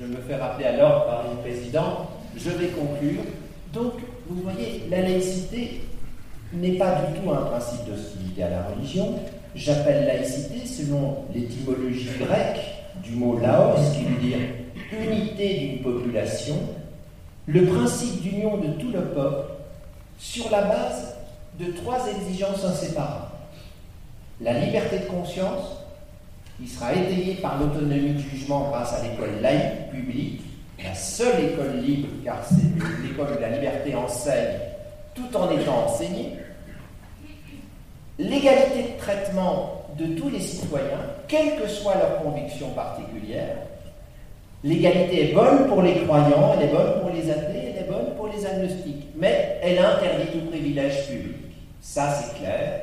je 0.00 0.06
me 0.06 0.16
fais 0.16 0.36
rappeler 0.36 0.66
à 0.66 0.76
l'ordre 0.76 1.06
par 1.06 1.24
le 1.24 1.36
président. 1.40 2.08
Je 2.36 2.50
vais 2.50 2.68
conclure. 2.68 3.22
Donc, 3.72 3.94
vous 4.28 4.42
voyez, 4.42 4.84
la 4.90 5.02
laïcité 5.02 5.82
n'est 6.52 6.78
pas 6.78 7.02
du 7.02 7.20
tout 7.20 7.30
un 7.30 7.42
principe 7.46 7.86
d'hostilité 7.88 8.44
à 8.44 8.50
la 8.50 8.62
religion. 8.68 9.18
J'appelle 9.54 10.06
laïcité, 10.06 10.66
selon 10.66 11.24
l'étymologie 11.34 12.10
grecque, 12.18 12.60
du 13.02 13.12
mot 13.12 13.38
laos, 13.38 13.80
qui 13.96 14.04
veut 14.04 14.20
dire 14.20 14.38
unité 14.92 15.54
d'une 15.58 15.82
population, 15.82 16.56
le 17.46 17.64
principe 17.64 18.22
d'union 18.22 18.58
de 18.58 18.68
tout 18.80 18.90
le 18.92 19.00
peuple 19.00 19.52
sur 20.20 20.50
la 20.50 20.62
base 20.62 21.16
de 21.58 21.72
trois 21.72 22.06
exigences 22.08 22.64
inséparables. 22.64 23.30
La 24.40 24.52
liberté 24.52 24.98
de 25.00 25.04
conscience, 25.06 25.78
qui 26.58 26.68
sera 26.68 26.92
étayé 26.92 27.34
par 27.36 27.58
l'autonomie 27.58 28.12
de 28.12 28.18
jugement 28.18 28.68
grâce 28.70 28.92
à 28.92 29.02
l'école 29.02 29.40
laïque 29.40 29.90
publique, 29.90 30.42
la 30.82 30.94
seule 30.94 31.44
école 31.44 31.78
libre, 31.80 32.08
car 32.24 32.44
c'est 32.46 33.02
l'école 33.02 33.36
où 33.36 33.40
la 33.40 33.48
liberté 33.48 33.94
enseigne 33.94 34.58
tout 35.14 35.36
en 35.36 35.50
étant 35.50 35.86
enseignée, 35.86 36.36
l'égalité 38.18 38.92
de 38.92 38.98
traitement 38.98 39.86
de 39.98 40.18
tous 40.18 40.28
les 40.28 40.40
citoyens, 40.40 41.00
quelle 41.28 41.60
que 41.60 41.68
soit 41.68 41.94
leur 41.94 42.22
conviction 42.22 42.68
particulière. 42.70 43.56
L'égalité 44.62 45.30
est 45.30 45.34
bonne 45.34 45.66
pour 45.66 45.82
les 45.82 46.02
croyants, 46.04 46.54
elle 46.54 46.68
est 46.68 46.72
bonne 46.72 47.00
pour 47.00 47.10
les 47.10 47.30
athées, 47.30 47.72
elle 47.74 47.82
est 47.82 47.88
bonne 47.88 48.14
pour 48.16 48.28
les 48.28 48.44
agnostiques, 48.44 49.06
mais 49.20 49.58
elle 49.62 49.78
interdit 49.78 50.32
tout 50.32 50.46
privilège 50.46 51.06
public. 51.08 51.36
Ça, 51.80 52.14
c'est 52.14 52.38
clair. 52.38 52.80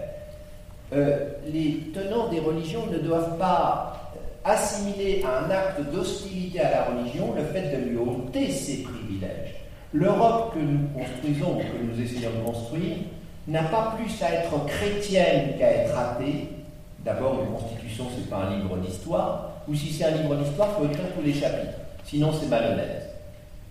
Euh, 0.94 1.32
les 1.52 1.92
tenants 1.94 2.30
des 2.30 2.40
religions 2.40 2.86
ne 2.86 3.00
doivent 3.00 3.38
pas 3.38 4.12
assimiler 4.46 5.24
à 5.26 5.46
un 5.46 5.52
acte 5.52 5.82
d'hostilité 5.92 6.62
à 6.62 6.72
la 6.72 6.84
religion 6.86 7.34
le 7.36 7.44
fait 7.44 7.76
de 7.76 7.90
lui 7.90 7.98
ôter 7.98 8.52
ses 8.52 8.84
privilèges. 8.84 9.56
L'Europe 9.92 10.54
que 10.54 10.60
nous 10.60 10.88
construisons, 10.98 11.58
que 11.58 11.84
nous 11.84 12.02
essayons 12.02 12.30
de 12.30 12.46
construire, 12.46 12.98
n'a 13.48 13.64
pas 13.64 13.96
plus 13.98 14.22
à 14.22 14.34
être 14.34 14.66
chrétienne 14.66 15.58
qu'à 15.58 15.72
être 15.72 15.98
athée. 15.98 16.50
D'abord, 17.04 17.40
une 17.42 17.54
constitution, 17.54 18.06
ce 18.14 18.22
n'est 18.22 18.28
pas 18.28 18.46
un 18.46 18.58
livre 18.58 18.78
d'histoire, 18.78 19.52
ou 19.68 19.74
si 19.74 19.92
c'est 19.92 20.06
un 20.06 20.12
livre 20.12 20.36
d'histoire, 20.36 20.70
il 20.78 20.86
faut 20.88 20.94
écrire 20.94 21.14
tous 21.16 21.26
les 21.26 21.34
chapitres, 21.34 21.78
sinon 22.06 22.32
c'est 22.38 22.48
malhonnête. 22.48 23.16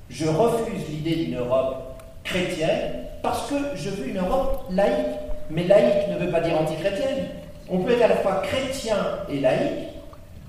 Je 0.08 0.26
refuse 0.26 0.88
l'idée 0.88 1.16
d'une 1.16 1.36
Europe 1.36 1.85
chrétienne 2.26 3.06
parce 3.22 3.48
que 3.48 3.54
je 3.74 3.90
veux 3.90 4.08
une 4.08 4.18
Europe 4.18 4.66
laïque. 4.70 5.16
Mais 5.50 5.64
laïque 5.64 6.08
ne 6.10 6.24
veut 6.24 6.30
pas 6.30 6.40
dire 6.40 6.60
antichrétienne. 6.60 7.28
On 7.70 7.78
peut 7.78 7.92
être 7.92 8.02
à 8.02 8.08
la 8.08 8.16
fois 8.16 8.42
chrétien 8.44 8.96
et 9.30 9.40
laïque 9.40 9.88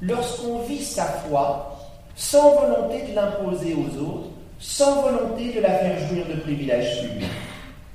lorsqu'on 0.02 0.60
vit 0.60 0.84
sa 0.84 1.04
foi 1.04 1.74
sans 2.16 2.56
volonté 2.56 3.04
de 3.10 3.16
l'imposer 3.16 3.76
aux 3.76 4.02
autres, 4.02 4.30
sans 4.60 5.02
volonté 5.04 5.54
de 5.54 5.62
la 5.62 5.70
faire 5.70 6.00
jouir 6.08 6.26
de 6.28 6.40
privilèges 6.42 7.02
publics. 7.02 7.30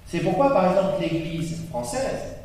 C'est 0.07 0.21
pourquoi, 0.21 0.53
par 0.53 0.71
exemple, 0.71 1.01
l'Église 1.01 1.61
française 1.71 2.37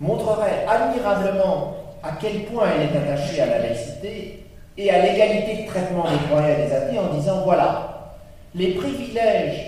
montrerait 0.00 0.66
admirablement 0.68 1.74
à 2.02 2.12
quel 2.20 2.44
point 2.44 2.68
elle 2.74 2.88
est 2.88 2.98
attachée 2.98 3.40
à 3.40 3.46
la 3.46 3.58
laïcité 3.60 4.44
et 4.76 4.90
à 4.90 5.00
l'égalité 5.00 5.62
de 5.62 5.68
traitement 5.68 6.04
des 6.10 6.18
croyants 6.26 6.48
et 6.48 6.66
des 6.66 6.72
athées 6.72 6.98
en 6.98 7.14
disant 7.14 7.42
voilà, 7.44 8.14
les 8.54 8.74
privilèges 8.74 9.65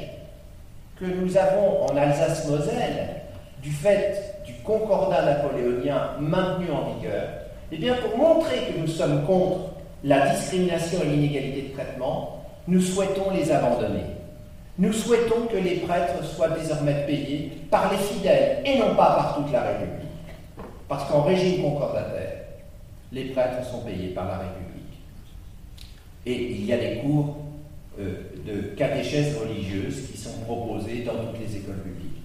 que 1.00 1.04
nous 1.04 1.36
avons 1.36 1.84
en 1.86 1.96
Alsace-Moselle 1.96 3.08
du 3.62 3.70
fait 3.70 4.42
du 4.44 4.54
concordat 4.64 5.24
napoléonien 5.24 6.12
maintenu 6.20 6.66
en 6.70 6.94
vigueur, 6.94 7.28
eh 7.70 7.76
bien, 7.76 7.94
pour 7.94 8.16
montrer 8.16 8.58
que 8.58 8.78
nous 8.80 8.86
sommes 8.86 9.24
contre 9.26 9.70
la 10.04 10.28
discrimination 10.30 11.00
et 11.02 11.08
l'inégalité 11.08 11.62
de 11.68 11.74
traitement, 11.74 12.44
nous 12.66 12.80
souhaitons 12.80 13.30
les 13.32 13.50
abandonner. 13.50 14.04
Nous 14.78 14.92
souhaitons 14.92 15.46
que 15.50 15.56
les 15.56 15.76
prêtres 15.76 16.24
soient 16.24 16.50
désormais 16.50 17.04
payés 17.06 17.52
par 17.70 17.90
les 17.90 17.98
fidèles 17.98 18.62
et 18.64 18.78
non 18.78 18.94
pas 18.94 19.16
par 19.16 19.36
toute 19.36 19.52
la 19.52 19.62
République. 19.62 20.08
Parce 20.88 21.10
qu'en 21.10 21.22
régime 21.22 21.62
concordataire, 21.62 22.44
les 23.12 23.24
prêtres 23.26 23.64
sont 23.68 23.80
payés 23.80 24.08
par 24.08 24.26
la 24.28 24.38
République. 24.38 25.00
Et 26.26 26.52
il 26.52 26.64
y 26.64 26.72
a 26.72 26.76
des 26.76 26.98
cours 26.98 27.38
euh, 27.98 28.14
de 28.48 28.60
catéchèse 28.76 29.36
religieuse 29.36 30.10
qui 30.10 30.18
sont 30.18 30.38
proposés 30.44 31.04
dans 31.04 31.14
toutes 31.14 31.40
les 31.40 31.56
écoles 31.56 31.82
publiques. 31.82 32.22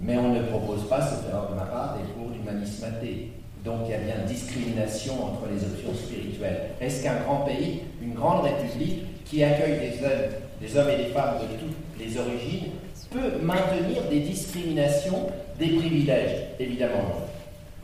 Mais 0.00 0.16
on 0.16 0.32
ne 0.32 0.42
propose 0.42 0.88
pas, 0.88 1.00
erreur 1.28 1.50
de 1.50 1.54
ma 1.54 1.66
part, 1.66 1.98
des 1.98 2.12
cours 2.12 2.30
d'humanisme 2.30 2.84
athée. 2.84 3.30
Donc 3.64 3.82
il 3.86 3.92
y 3.92 3.94
a 3.94 3.98
bien 3.98 4.24
discrimination 4.26 5.14
entre 5.24 5.42
les 5.52 5.62
options 5.64 5.94
spirituelles. 5.94 6.70
Est-ce 6.80 7.02
qu'un 7.02 7.20
grand 7.22 7.44
pays, 7.44 7.80
une 8.02 8.14
grande 8.14 8.44
république 8.44 9.04
qui 9.24 9.42
accueille 9.42 9.78
des 9.78 10.04
hommes, 10.04 10.30
des 10.60 10.76
hommes 10.76 10.90
et 10.90 11.04
des 11.04 11.10
femmes 11.10 11.38
de 11.38 11.58
toutes 11.58 11.76
les 11.98 12.18
origines, 12.18 12.72
peut 13.10 13.38
maintenir 13.42 14.02
des 14.10 14.20
discriminations, 14.20 15.28
des 15.58 15.68
privilèges 15.68 16.48
Évidemment? 16.58 17.20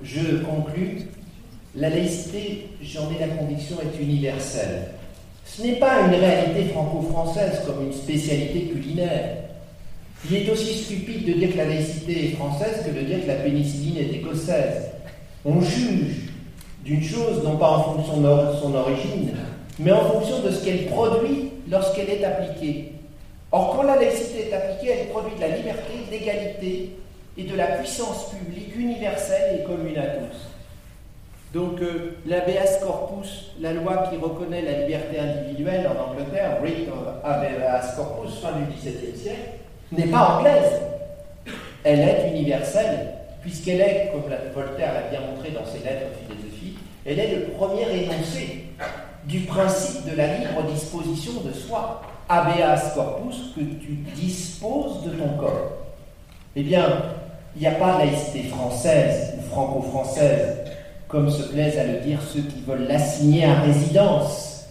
Je 0.02 0.38
conclus. 0.42 1.02
La 1.76 1.88
laïcité, 1.88 2.68
j'en 2.82 3.11
ai 3.12 3.20
la 3.20 3.28
conviction, 3.28 3.76
est 3.80 4.02
universelle. 4.02 4.88
Ce 5.61 5.66
n'est 5.66 5.74
pas 5.74 6.06
une 6.06 6.14
réalité 6.14 6.70
franco-française 6.72 7.61
comme 7.66 7.84
une 7.84 7.92
spécialité 7.92 8.72
culinaire. 8.72 9.36
Il 10.24 10.34
est 10.34 10.50
aussi 10.50 10.84
stupide 10.84 11.26
de 11.26 11.32
dire 11.34 11.52
que 11.52 11.58
la 11.58 11.66
laïcité 11.66 12.28
est 12.28 12.36
française 12.36 12.82
que 12.82 12.98
de 12.98 13.04
dire 13.04 13.20
que 13.20 13.26
la 13.26 13.34
pénicilline 13.34 13.98
est 13.98 14.16
écossaise. 14.16 14.90
On 15.44 15.61
juge 15.61 16.30
d'une 16.82 17.02
chose 17.02 17.44
non 17.44 17.58
pas 17.58 17.72
en 17.72 17.82
fonction 17.82 18.22
de 18.22 18.56
son 18.62 18.74
origine, 18.74 19.36
mais 19.78 19.92
en 19.92 20.11
fonction 20.11 20.40
de 20.40 20.50
ce 20.50 20.64
qu'elle 20.64 20.86
produit 20.86 21.50
lorsqu'elle 21.70 22.08
est 22.08 22.24
appliquée. 22.24 22.92
Or, 23.52 23.76
quand 23.76 23.82
la 23.82 23.96
laïcité 23.96 24.48
est 24.48 24.54
appliquée, 24.54 24.94
elle 24.98 25.08
produit 25.08 25.36
de 25.36 25.42
la 25.42 25.56
liberté, 25.58 25.92
de 26.06 26.11
l'égalité 26.11 26.96
et 27.36 27.42
de 27.42 27.54
la 27.54 27.66
puissance 27.66 28.30
publique 28.30 28.74
universelle 28.74 29.61
et 29.61 29.64
commune 29.64 29.98
à 29.98 30.06
tous. 30.06 30.49
Donc, 31.53 31.80
euh, 31.80 32.16
l'habeas 32.26 32.78
corpus, 32.80 33.53
la 33.61 33.72
loi 33.72 34.09
qui 34.09 34.16
reconnaît 34.16 34.62
la 34.62 34.84
liberté 34.84 35.18
individuelle 35.18 35.88
en 35.88 36.11
Angleterre, 36.11 36.59
Writ 36.62 36.86
of 36.88 37.24
habeas 37.24 37.96
corpus, 37.96 38.38
fin 38.40 38.53
du 38.53 38.72
XVIIe 38.72 39.16
siècle, 39.16 39.51
n'est 39.90 40.07
pas 40.07 40.36
anglaise. 40.36 40.80
Elle 41.82 42.01
est 42.01 42.30
universelle, 42.30 43.14
puisqu'elle 43.40 43.80
est, 43.80 44.12
comme 44.12 44.30
Voltaire 44.55 44.94
l'a 44.94 45.11
bien 45.11 45.20
montré 45.28 45.51
dans 45.51 45.66
ses 45.66 45.78
lettres 45.84 46.07
philosophiques, 46.24 46.78
elle 47.05 47.18
est 47.18 47.34
le 47.34 47.42
premier 47.46 48.05
énoncé 48.05 48.66
du 49.24 49.40
principe 49.40 50.09
de 50.09 50.16
la 50.16 50.36
libre 50.36 50.62
disposition 50.70 51.32
de 51.44 51.53
soi. 51.53 52.03
Habeas 52.28 52.92
corpus, 52.94 53.53
que 53.57 53.61
tu 53.61 54.05
disposes 54.14 55.03
de 55.03 55.11
ton 55.11 55.36
corps. 55.36 55.72
Eh 56.55 56.62
bien, 56.62 56.86
il 57.57 57.62
n'y 57.62 57.66
a 57.66 57.72
pas 57.72 57.98
laïcité 57.98 58.44
française 58.44 59.34
ou 59.36 59.51
franco-française, 59.51 60.59
comme 61.11 61.28
se 61.28 61.42
plaisent 61.42 61.78
à 61.78 61.84
le 61.84 62.00
dire 62.00 62.20
ceux 62.22 62.42
qui 62.42 62.61
veulent 62.66 62.86
l'assigner 62.86 63.44
à 63.44 63.61
résidence. 63.61 64.66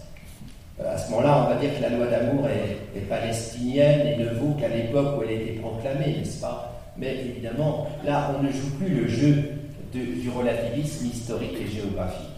Euh, 0.80 0.94
à 0.94 0.96
ce 0.96 1.10
moment-là, 1.10 1.46
on 1.46 1.54
va 1.54 1.60
dire 1.60 1.76
que 1.76 1.82
la 1.82 1.90
loi 1.90 2.06
d'amour 2.06 2.48
est, 2.48 2.98
est, 2.98 3.02
palestinienne 3.02 4.06
et 4.06 4.16
ne 4.16 4.30
vaut 4.30 4.54
qu'à 4.58 4.68
l'époque 4.68 5.18
où 5.18 5.22
elle 5.22 5.28
a 5.28 5.40
été 5.42 5.52
proclamée, 5.60 6.16
n'est-ce 6.18 6.40
pas? 6.40 6.80
Mais 6.96 7.16
évidemment, 7.26 7.88
là, 8.04 8.34
on 8.38 8.42
ne 8.42 8.50
joue 8.50 8.70
plus 8.78 9.02
le 9.02 9.08
jeu 9.08 9.50
du 9.92 10.30
relativisme 10.30 11.06
historique 11.06 11.56
et 11.60 11.66
géographique. 11.66 12.28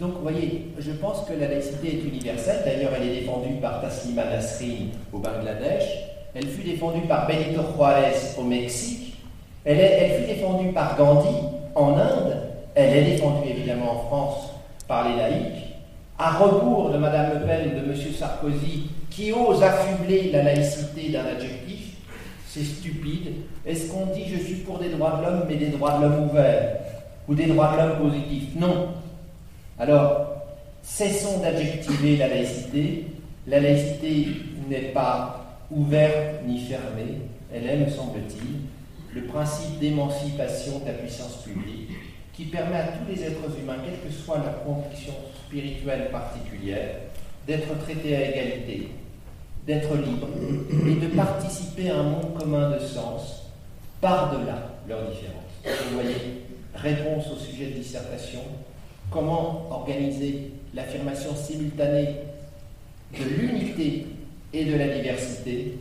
Donc, 0.00 0.14
vous 0.14 0.22
voyez, 0.22 0.72
je 0.78 0.90
pense 0.92 1.24
que 1.26 1.34
la 1.38 1.48
laïcité 1.48 1.88
est 1.88 2.08
universelle. 2.08 2.62
D'ailleurs, 2.64 2.92
elle 2.96 3.08
est 3.08 3.20
défendue 3.20 3.54
par 3.60 3.80
Taslima 3.80 4.24
Nasrin 4.24 4.88
au 5.12 5.18
Bangladesh. 5.18 5.84
Elle 6.34 6.46
fut 6.46 6.62
défendue 6.66 7.02
par 7.02 7.28
Benito 7.28 7.60
Juárez 7.76 8.14
au 8.38 8.42
Mexique. 8.42 9.14
Elle 9.64 10.22
fut 10.22 10.34
défendue 10.34 10.72
par 10.72 10.96
Gandhi 10.96 11.36
en 11.74 11.96
Inde. 11.96 12.51
Elle 12.74 12.96
est 12.96 13.10
défendue 13.12 13.48
évidemment 13.48 13.92
en 13.92 14.06
France 14.06 14.50
par 14.88 15.08
les 15.08 15.16
laïcs. 15.16 15.68
À 16.18 16.38
rebours 16.38 16.90
de 16.90 16.98
Mme 16.98 17.34
Le 17.34 17.46
Pen 17.46 17.60
et 17.66 17.80
de 17.80 17.92
M. 17.92 17.96
Sarkozy, 18.16 18.90
qui 19.10 19.32
osent 19.32 19.62
affubler 19.62 20.30
la 20.30 20.42
laïcité 20.42 21.10
d'un 21.10 21.26
adjectif, 21.26 21.96
c'est 22.48 22.64
stupide. 22.64 23.32
Est-ce 23.66 23.90
qu'on 23.90 24.06
dit 24.06 24.24
je 24.28 24.42
suis 24.42 24.56
pour 24.56 24.78
des 24.78 24.90
droits 24.90 25.18
de 25.18 25.24
l'homme, 25.24 25.44
mais 25.48 25.56
des 25.56 25.68
droits 25.68 25.98
de 25.98 26.02
l'homme 26.02 26.28
ouverts 26.30 26.76
Ou 27.28 27.34
des 27.34 27.46
droits 27.46 27.72
de 27.72 27.76
l'homme 27.78 28.10
positifs? 28.10 28.54
Non. 28.56 28.88
Alors, 29.78 30.26
cessons 30.82 31.40
d'adjectiver 31.40 32.16
la 32.16 32.28
laïcité. 32.28 33.06
La 33.46 33.60
laïcité 33.60 34.28
n'est 34.68 34.92
pas 34.92 35.56
ouverte 35.70 36.42
ni 36.46 36.60
fermée. 36.60 37.20
Elle 37.54 37.66
est, 37.66 37.76
me 37.76 37.88
semble-t-il, 37.88 38.60
le 39.14 39.26
principe 39.26 39.78
d'émancipation 39.78 40.78
de 40.80 40.86
la 40.86 40.92
puissance 40.92 41.42
publique 41.42 41.81
qui 42.42 42.48
permet 42.48 42.76
à 42.76 42.88
tous 42.88 43.08
les 43.08 43.22
êtres 43.22 43.58
humains, 43.60 43.76
quelle 43.84 44.00
que 44.00 44.12
soit 44.12 44.38
leur 44.38 44.64
conviction 44.64 45.12
spirituelle 45.46 46.10
particulière, 46.10 46.96
d'être 47.46 47.78
traités 47.84 48.16
à 48.16 48.30
égalité, 48.30 48.88
d'être 49.64 49.94
libres 49.96 50.28
et 50.84 50.94
de 50.94 51.06
participer 51.14 51.90
à 51.90 51.98
un 51.98 52.02
monde 52.02 52.34
commun 52.36 52.70
de 52.70 52.80
sens 52.80 53.44
par-delà 54.00 54.72
leurs 54.88 55.08
différences. 55.10 55.44
Vous 55.64 55.94
voyez, 55.94 56.42
réponse 56.74 57.26
au 57.30 57.36
sujet 57.36 57.66
de 57.66 57.78
dissertation, 57.78 58.40
comment 59.08 59.68
organiser 59.70 60.50
l'affirmation 60.74 61.36
simultanée 61.36 62.08
de 63.16 63.24
l'unité 63.24 64.06
et 64.52 64.64
de 64.64 64.76
la 64.76 64.88
diversité. 64.88 65.78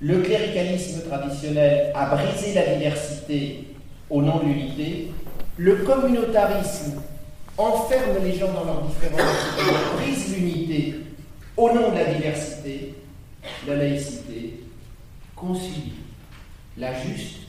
Le 0.00 0.20
cléricalisme 0.20 1.02
traditionnel 1.08 1.90
a 1.94 2.14
brisé 2.14 2.54
la 2.54 2.76
diversité 2.76 3.64
au 4.10 4.22
nom 4.22 4.38
de 4.38 4.44
l'unité. 4.44 5.08
Le 5.62 5.76
communautarisme 5.76 7.00
enferme 7.56 8.24
les 8.24 8.36
gens 8.36 8.52
dans 8.52 8.64
leurs 8.64 8.82
différences 8.82 9.20
brise 9.96 10.36
l'unité 10.36 10.96
au 11.56 11.72
nom 11.72 11.92
de 11.92 11.94
la 11.94 12.14
diversité. 12.14 12.94
La 13.68 13.76
laïcité 13.76 14.58
concilie 15.36 15.92
la 16.76 16.92
juste 17.04 17.42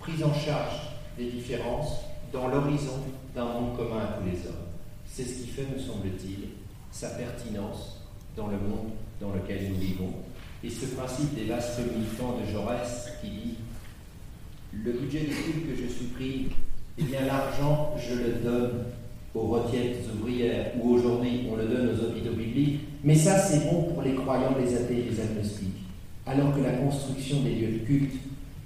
prise 0.00 0.24
en 0.24 0.34
charge 0.34 0.80
des 1.16 1.26
différences 1.26 2.00
dans 2.32 2.48
l'horizon 2.48 2.98
d'un 3.36 3.44
monde 3.44 3.76
commun 3.76 4.00
à 4.00 4.18
tous 4.18 4.26
les 4.28 4.48
hommes. 4.48 4.66
C'est 5.06 5.22
ce 5.22 5.42
qui 5.42 5.46
fait, 5.46 5.62
me 5.72 5.78
semble-t-il, 5.78 6.48
sa 6.90 7.10
pertinence 7.10 8.00
dans 8.36 8.48
le 8.48 8.58
monde 8.58 8.90
dans 9.20 9.32
lequel 9.32 9.70
nous 9.70 9.78
vivons. 9.78 10.12
Et 10.64 10.70
ce 10.70 10.86
principe 10.86 11.32
des 11.36 11.44
vastes 11.44 11.78
militants 11.78 12.36
de 12.36 12.50
Jaurès 12.50 13.12
qui 13.20 13.30
dit 13.30 13.54
le 14.72 14.90
budget 14.90 15.20
du 15.20 15.36
culte 15.36 15.68
que 15.68 15.76
je 15.76 15.88
supprime, 15.88 16.50
eh 16.98 17.02
bien 17.02 17.26
l'argent, 17.26 17.94
je 17.98 18.14
le 18.14 18.32
donne 18.44 18.70
aux 19.34 19.48
retraites 19.48 19.98
ouvrières, 20.14 20.72
ou 20.80 20.94
aujourd'hui 20.94 21.46
on 21.50 21.56
le 21.56 21.64
donne 21.64 21.90
aux 21.90 22.04
hôpitaux 22.04 22.34
publics, 22.34 22.80
mais 23.02 23.16
ça 23.16 23.38
c'est 23.38 23.68
bon 23.68 23.82
pour 23.92 24.02
les 24.02 24.14
croyants, 24.14 24.54
les 24.60 24.74
athées 24.76 25.06
les 25.10 25.20
agnostiques. 25.20 25.82
Alors 26.26 26.54
que 26.54 26.60
la 26.60 26.72
construction 26.72 27.42
des 27.42 27.54
lieux 27.54 27.78
de 27.78 27.84
culte 27.84 28.14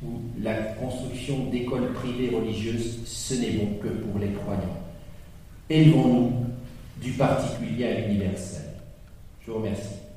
ou 0.05 0.20
la 0.43 0.55
construction 0.55 1.47
d'écoles 1.51 1.93
privées 1.95 2.37
religieuses, 2.37 3.01
ce 3.05 3.35
n'est 3.35 3.51
bon 3.53 3.79
que 3.83 3.89
pour 3.89 4.18
les 4.20 4.33
croyants. 4.33 4.83
Élevons-nous 5.70 6.33
du 7.03 7.12
particulier 7.12 7.87
à 7.87 8.01
l'universel. 8.01 8.64
Je 9.45 9.51
vous 9.51 9.59
remercie. 9.59 10.08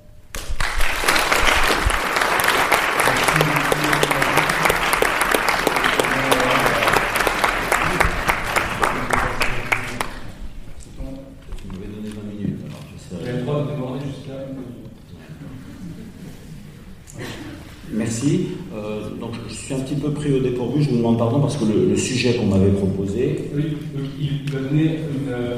Parce 21.42 21.58
que 21.58 21.66
le, 21.66 21.96
sujet 21.98 22.36
qu'on 22.36 22.46
m'avait 22.46 22.72
proposé. 22.72 23.50
Oui, 23.56 23.64
donc 23.96 24.06
il, 24.20 24.52
va 24.52 24.60
donner 24.60 25.00
euh, 25.30 25.58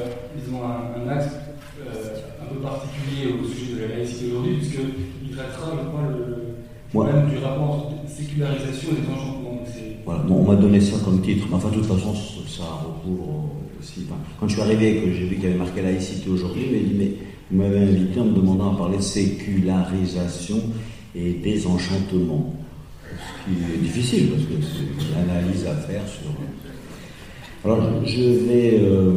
un, 0.52 1.08
axe 1.08 1.28
euh, 1.80 2.16
un 2.42 2.54
peu 2.54 2.60
particulier 2.60 3.32
au 3.32 3.46
sujet 3.46 3.74
de 3.74 3.88
la 3.88 3.96
laïcité 3.96 4.26
aujourd'hui, 4.30 4.56
puisqu'il 4.56 5.36
traitera, 5.36 5.72
je 5.72 5.88
crois, 5.88 6.02
le, 6.10 6.54
problème 6.92 7.28
du 7.28 7.38
rapport 7.38 7.70
entre 7.70 8.08
sécularisation 8.08 8.90
et 8.92 9.00
désenchantement. 9.00 9.44
Voilà, 10.04 10.20
bon, 10.22 10.36
on 10.36 10.44
m'a 10.44 10.56
donné 10.56 10.80
ça 10.80 10.96
comme 11.04 11.20
titre, 11.22 11.46
mais 11.48 11.56
enfin, 11.56 11.70
de 11.70 11.74
toute 11.76 11.86
façon, 11.86 12.14
ça 12.14 12.62
recouvre 12.84 13.50
aussi. 13.80 14.06
quand 14.38 14.46
je 14.46 14.52
suis 14.52 14.62
arrivé, 14.62 15.00
que 15.00 15.12
j'ai 15.12 15.26
vu 15.26 15.36
qu'il 15.36 15.44
y 15.44 15.46
avait 15.46 15.58
marqué 15.58 15.82
laïcité 15.82 16.28
aujourd'hui, 16.30 16.64
il 16.70 16.72
m'a 16.72 16.88
dit, 16.88 16.94
mais 16.96 17.12
vous 17.50 17.62
m'avez 17.62 17.78
invité 17.78 18.20
en 18.20 18.26
me 18.26 18.32
demandant 18.34 18.74
à 18.74 18.76
parler 18.76 18.98
de 18.98 19.02
sécularisation 19.02 20.60
et 21.16 21.32
désenchantement. 21.32 22.54
Ce 23.18 23.44
qui 23.44 23.74
est 23.74 23.78
difficile 23.78 24.30
parce 24.30 24.42
que 24.42 24.54
c'est 24.62 25.08
une 25.08 25.30
analyse 25.30 25.66
à 25.66 25.74
faire 25.74 26.02
sur. 26.08 26.30
Alors 27.64 28.04
je 28.04 28.22
vais 28.22 28.78
euh, 28.80 29.16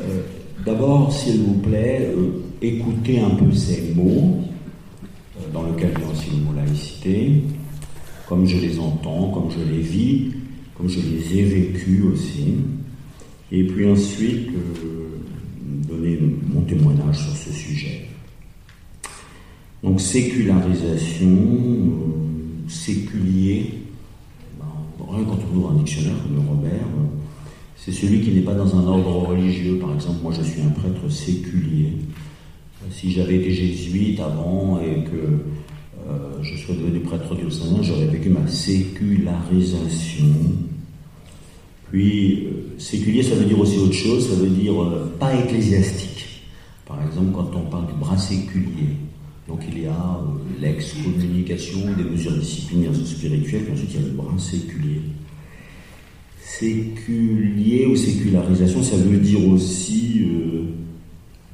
euh, 0.00 0.20
d'abord, 0.64 1.12
s'il 1.12 1.40
vous 1.40 1.60
plaît, 1.60 2.10
euh, 2.14 2.42
écouter 2.60 3.20
un 3.20 3.30
peu 3.30 3.50
ces 3.52 3.92
mots, 3.94 4.42
dans 5.52 5.64
il 5.76 5.82
y 5.82 5.86
a 5.86 6.10
aussi 6.10 6.30
le 6.30 6.44
mot 6.44 6.52
laïcité, 6.54 7.42
comme 8.28 8.46
je 8.46 8.58
les 8.58 8.78
entends, 8.78 9.30
comme 9.30 9.50
je 9.50 9.72
les 9.72 9.80
vis, 9.80 10.32
comme 10.76 10.88
je 10.88 11.00
les 11.00 11.38
ai 11.38 11.42
vécus 11.44 12.02
aussi, 12.12 12.54
et 13.52 13.64
puis 13.64 13.88
ensuite 13.88 14.48
donner 15.88 16.18
mon 16.52 16.62
témoignage 16.62 17.18
sur 17.18 17.36
ce 17.36 17.52
sujet. 17.52 18.08
Donc 19.84 20.00
sécularisation, 20.00 21.28
séculier, 22.74 23.74
ben, 24.58 24.66
rien 25.10 25.24
quand 25.24 25.38
on 25.52 25.56
ouvre 25.56 25.70
un 25.70 25.76
dictionnaire 25.76 26.14
comme 26.22 26.34
le 26.34 26.48
Robert, 26.48 26.72
euh, 26.72 27.06
c'est 27.76 27.92
celui 27.92 28.20
qui 28.20 28.32
n'est 28.32 28.42
pas 28.42 28.54
dans 28.54 28.76
un 28.76 28.86
ordre 28.86 29.28
religieux. 29.28 29.78
Par 29.78 29.94
exemple, 29.94 30.18
moi 30.22 30.32
je 30.36 30.42
suis 30.42 30.60
un 30.60 30.70
prêtre 30.70 31.08
séculier. 31.10 31.92
Si 32.90 33.12
j'avais 33.12 33.36
été 33.36 33.50
jésuite 33.50 34.20
avant 34.20 34.78
et 34.80 35.04
que 35.04 35.16
euh, 36.06 36.42
je 36.42 36.56
sois 36.56 36.74
devenu 36.74 37.00
prêtre 37.00 37.34
diocésain, 37.34 37.82
j'aurais 37.82 38.06
vécu 38.06 38.28
ma 38.28 38.46
sécularisation. 38.46 40.26
Puis, 41.90 42.48
séculier, 42.76 43.22
ça 43.22 43.36
veut 43.36 43.46
dire 43.46 43.58
aussi 43.58 43.78
autre 43.78 43.94
chose, 43.94 44.28
ça 44.28 44.34
veut 44.34 44.50
dire 44.50 44.74
pas 45.18 45.34
ecclésiastique. 45.34 46.42
Par 46.86 47.02
exemple, 47.06 47.32
quand 47.32 47.50
on 47.56 47.70
parle 47.70 47.86
du 47.86 47.94
bras 47.94 48.18
séculier, 48.18 48.96
donc 49.48 49.60
il 49.68 49.82
y 49.82 49.86
a 49.86 49.90
euh, 49.90 50.60
l'ex-communication 50.60 51.80
des 51.96 52.04
mesures 52.04 52.32
disciplinaires 52.32 52.94
spirituelles, 52.94 53.64
puis 53.64 53.72
ensuite 53.72 53.90
il 53.94 54.00
y 54.00 54.04
a 54.04 54.06
le 54.06 54.12
brin 54.14 54.38
séculier. 54.38 55.02
Séculier 56.40 57.86
ou 57.86 57.96
sécularisation, 57.96 58.82
ça 58.82 58.96
veut 58.96 59.18
dire 59.18 59.46
aussi 59.48 60.22
euh, 60.24 60.62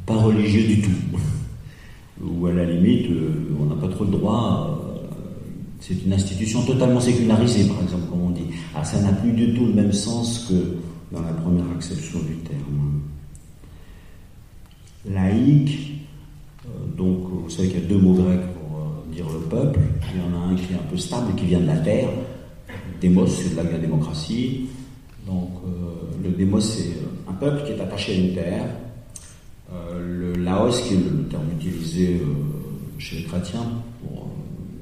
pas 0.06 0.16
religieux 0.16 0.66
du 0.66 0.82
tout. 0.82 0.90
ou 2.22 2.46
à 2.46 2.52
la 2.52 2.64
limite, 2.64 3.10
euh, 3.10 3.56
on 3.60 3.66
n'a 3.66 3.74
pas 3.74 3.88
trop 3.88 4.04
le 4.04 4.10
droit. 4.10 4.78
c'est 5.80 6.04
une 6.04 6.12
institution 6.12 6.62
totalement 6.62 7.00
sécularisée, 7.00 7.66
par 7.66 7.82
exemple, 7.82 8.04
comme 8.08 8.20
on 8.20 8.30
dit. 8.30 8.46
Ah, 8.74 8.84
ça 8.84 9.00
n'a 9.00 9.12
plus 9.12 9.32
du 9.32 9.54
tout 9.54 9.66
le 9.66 9.72
même 9.72 9.92
sens 9.92 10.46
que 10.48 10.76
dans 11.12 11.22
la 11.22 11.32
première 11.32 11.68
acception 11.74 12.20
du 12.20 12.36
terme. 12.36 13.00
Laïque, 15.08 15.89
euh, 15.89 15.89
donc, 17.00 17.16
vous 17.44 17.48
savez 17.48 17.68
qu'il 17.68 17.80
y 17.80 17.84
a 17.84 17.88
deux 17.88 17.96
mots 17.96 18.12
grecs 18.12 18.42
pour 18.52 18.78
euh, 18.78 19.14
dire 19.14 19.24
le 19.32 19.40
peuple. 19.48 19.80
Il 20.14 20.20
y 20.20 20.22
en 20.22 20.38
a 20.38 20.52
un 20.52 20.54
qui 20.54 20.74
est 20.74 20.76
un 20.76 20.90
peu 20.90 20.98
stable, 20.98 21.34
qui 21.34 21.46
vient 21.46 21.60
de 21.60 21.66
la 21.66 21.78
terre. 21.78 22.10
Démos, 23.00 23.30
c'est 23.30 23.56
de 23.56 23.56
la 23.56 23.78
démocratie. 23.78 24.66
Donc, 25.26 25.48
euh, 25.64 25.70
le 26.22 26.28
démos, 26.28 26.62
c'est 26.62 26.92
un 27.26 27.32
peuple 27.32 27.64
qui 27.64 27.72
est 27.72 27.80
attaché 27.80 28.12
à 28.12 28.16
une 28.16 28.34
terre. 28.34 28.66
le 29.98 30.34
laos, 30.34 30.82
qui 30.82 30.94
est 30.94 30.98
le 30.98 31.24
terme 31.30 31.46
utilisé 31.58 32.20
chez 32.98 33.16
les 33.16 33.22
chrétiens, 33.22 33.66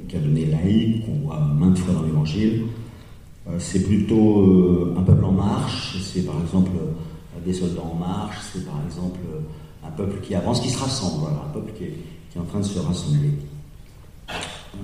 qui 0.08 0.16
a 0.16 0.18
donné 0.18 0.46
laïque, 0.46 1.06
qu'on 1.06 1.26
voit 1.26 1.38
maintes 1.38 1.78
fois 1.78 1.94
dans 1.94 2.02
l'évangile, 2.02 2.64
c'est 3.58 3.84
plutôt 3.84 4.94
un 4.96 5.02
peuple 5.02 5.24
en 5.24 5.32
marche. 5.32 5.98
C'est 6.02 6.26
par 6.26 6.40
exemple 6.40 6.70
des 7.46 7.52
soldats 7.52 7.82
en 7.82 7.94
marche. 7.94 8.38
C'est 8.52 8.64
par 8.64 8.80
exemple 8.86 9.20
un 9.84 9.90
peuple 9.90 10.20
qui 10.20 10.34
avance, 10.34 10.60
qui 10.60 10.70
se 10.70 10.78
rassemble, 10.78 11.26
un 11.26 11.52
peuple 11.52 11.72
qui 11.76 11.84
est, 11.84 11.94
en 12.38 12.44
train 12.44 12.60
de 12.60 12.64
se 12.64 12.78
rassembler. 12.78 13.30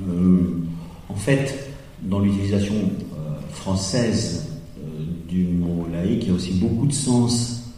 Euh, 0.08 0.58
en 1.08 1.14
fait, 1.14 1.70
dans 2.02 2.18
l'utilisation 2.18 2.74
euh, 2.74 3.52
française 3.52 4.48
euh, 4.78 5.04
du 5.28 5.44
mot 5.44 5.86
laïque, 5.92 6.22
il 6.22 6.28
y 6.28 6.30
a 6.32 6.34
aussi 6.34 6.54
beaucoup 6.54 6.86
de 6.86 6.92
sens. 6.92 7.74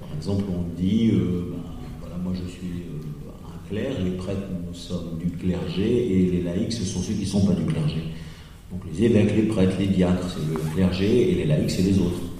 par 0.00 0.16
exemple, 0.16 0.44
on 0.56 0.80
dit, 0.80 1.10
ben, 1.10 1.58
voilà, 2.00 2.16
moi 2.22 2.32
je 2.34 2.48
suis 2.48 2.84
un 3.44 3.68
clerc, 3.68 4.00
les 4.04 4.12
prêtres, 4.12 4.46
nous 4.68 4.74
sommes 4.74 5.18
du 5.18 5.30
clergé, 5.30 6.12
et 6.12 6.30
les 6.30 6.42
laïcs, 6.42 6.72
ce 6.72 6.84
sont 6.84 7.00
ceux 7.00 7.14
qui 7.14 7.22
ne 7.22 7.26
sont 7.26 7.44
pas 7.44 7.54
du 7.54 7.64
clergé. 7.64 8.04
Donc 8.70 8.82
les 8.92 9.04
évêques, 9.04 9.34
les 9.34 9.42
prêtres, 9.42 9.76
les 9.80 9.88
diacres, 9.88 10.28
c'est 10.28 10.48
le 10.48 10.60
clergé, 10.74 11.32
et 11.32 11.34
les 11.34 11.44
laïcs, 11.44 11.70
c'est 11.70 11.82
les 11.82 11.98
autres. 11.98 12.31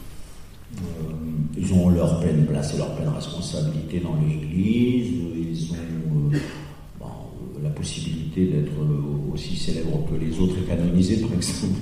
Ils 1.57 1.73
ont 1.75 1.91
leur 1.91 2.21
pleine 2.21 2.47
place 2.47 2.75
et 2.75 2.79
leur 2.79 2.95
pleine 2.95 3.09
responsabilité 3.09 4.01
dans 4.01 4.17
l'Église. 4.17 5.09
Ils 5.37 5.73
ont 5.73 6.31
euh, 6.33 6.37
euh, 7.03 7.07
la 7.63 7.71
possibilité 7.71 8.47
d'être 8.47 8.73
euh, 8.81 9.33
aussi 9.33 9.57
célèbres 9.57 10.07
que 10.11 10.17
les 10.17 10.39
autres 10.41 10.57
et 10.59 10.67
canonisés, 10.67 11.19
par 11.19 11.35
exemple. 11.35 11.81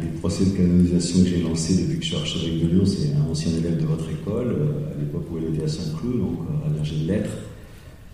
Des 0.00 0.18
procès 0.20 0.46
de 0.46 0.50
canonisation 0.56 1.22
que 1.22 1.28
j'ai 1.28 1.42
lancé 1.42 1.82
depuis 1.82 1.98
que 1.98 2.02
je 2.02 2.08
suis 2.08 2.16
archevêque 2.16 2.62
de 2.62 2.66
Lyon, 2.66 2.86
c'est 2.86 3.12
un 3.12 3.30
ancien 3.30 3.52
élève 3.58 3.78
de 3.78 3.84
votre 3.84 4.08
école, 4.10 4.56
à 4.90 4.98
l'époque 4.98 5.26
où 5.30 5.36
elle 5.36 5.54
était 5.54 5.64
à 5.64 5.68
Saint-Cloud, 5.68 6.18
donc 6.18 6.38
à 6.64 6.72
Verger 6.72 6.96
de 6.96 7.08
Lettres, 7.08 7.36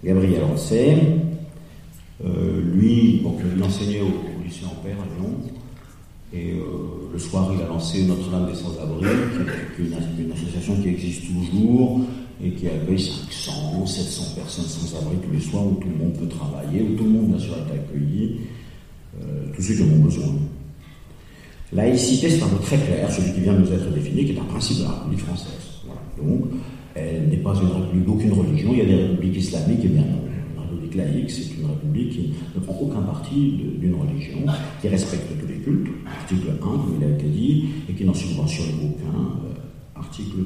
Gabriel 0.04 0.42
Rosset. 0.42 0.96
lui, 2.74 3.20
donc, 3.22 3.38
il 3.56 3.62
enseignait 3.62 4.00
au, 4.00 4.06
au 4.06 4.44
lycée 4.44 4.64
Ampère 4.66 4.96
à 4.96 5.06
Lyon. 5.16 5.61
Et 6.34 6.52
euh, 6.52 6.62
le 7.12 7.18
soir, 7.18 7.50
il 7.54 7.62
a 7.62 7.66
lancé 7.66 8.04
Notre-Dame 8.04 8.46
des 8.46 8.54
Sans-Abri, 8.54 9.04
qui 9.76 9.82
est 9.82 10.24
une, 10.24 10.32
association 10.32 10.76
qui 10.80 10.88
existe 10.88 11.24
toujours 11.26 12.00
et 12.42 12.50
qui 12.50 12.66
accueille 12.68 12.98
500, 12.98 13.84
700 13.84 14.34
personnes 14.36 14.64
sans 14.64 14.98
abri 14.98 15.16
tous 15.22 15.30
les 15.30 15.40
soirs, 15.40 15.66
où 15.66 15.74
tout 15.74 15.88
le 15.88 16.04
monde 16.04 16.14
peut 16.14 16.26
travailler, 16.26 16.82
où 16.82 16.96
tout 16.96 17.04
le 17.04 17.10
monde, 17.10 17.28
bien 17.28 17.38
sûr, 17.38 17.52
est 17.52 17.74
accueilli, 17.74 18.40
euh, 19.20 19.44
tous 19.54 19.62
ceux 19.62 19.74
qui 19.74 19.82
en 19.82 19.94
ont 19.94 20.04
besoin. 20.04 20.34
Laïcité, 21.72 22.30
c'est 22.30 22.42
un 22.42 22.46
mot 22.46 22.58
très 22.62 22.78
clair, 22.78 23.10
celui 23.12 23.32
qui 23.32 23.40
vient 23.40 23.52
de 23.52 23.60
nous 23.60 23.72
être 23.72 23.92
défini, 23.92 24.24
qui 24.24 24.32
est 24.32 24.40
un 24.40 24.44
principe 24.44 24.78
de 24.78 24.84
la 24.84 24.90
République 24.90 25.20
française. 25.20 25.82
Donc, 26.18 26.44
elle 26.94 27.28
n'est 27.28 27.36
pas 27.36 27.54
une 27.54 27.68
république 27.68 28.06
d'aucune 28.06 28.32
religion, 28.32 28.70
il 28.72 28.78
y 28.78 28.82
a 28.82 28.86
des 28.86 28.94
républiques 28.94 29.36
islamiques, 29.36 29.84
et 29.84 29.88
bien 29.88 30.02
non 30.02 30.22
laïque, 30.96 31.30
c'est 31.30 31.42
une 31.58 31.66
république 31.66 31.81
qui 31.92 32.32
ne 32.54 32.60
prend 32.60 32.78
aucun 32.80 33.02
parti 33.02 33.60
d'une 33.78 33.94
religion, 33.94 34.38
qui 34.80 34.88
respecte 34.88 35.38
tous 35.38 35.46
les 35.46 35.58
cultes, 35.58 35.88
article 36.06 36.52
1, 36.52 36.56
comme 36.56 36.96
il 36.98 37.04
a 37.04 37.10
été 37.10 37.26
dit, 37.26 37.68
et 37.88 37.92
qui 37.92 38.04
n'en 38.04 38.14
subventionne 38.14 38.68
aucun, 38.82 39.18
euh, 39.18 39.98
article 39.98 40.36
2. 40.36 40.42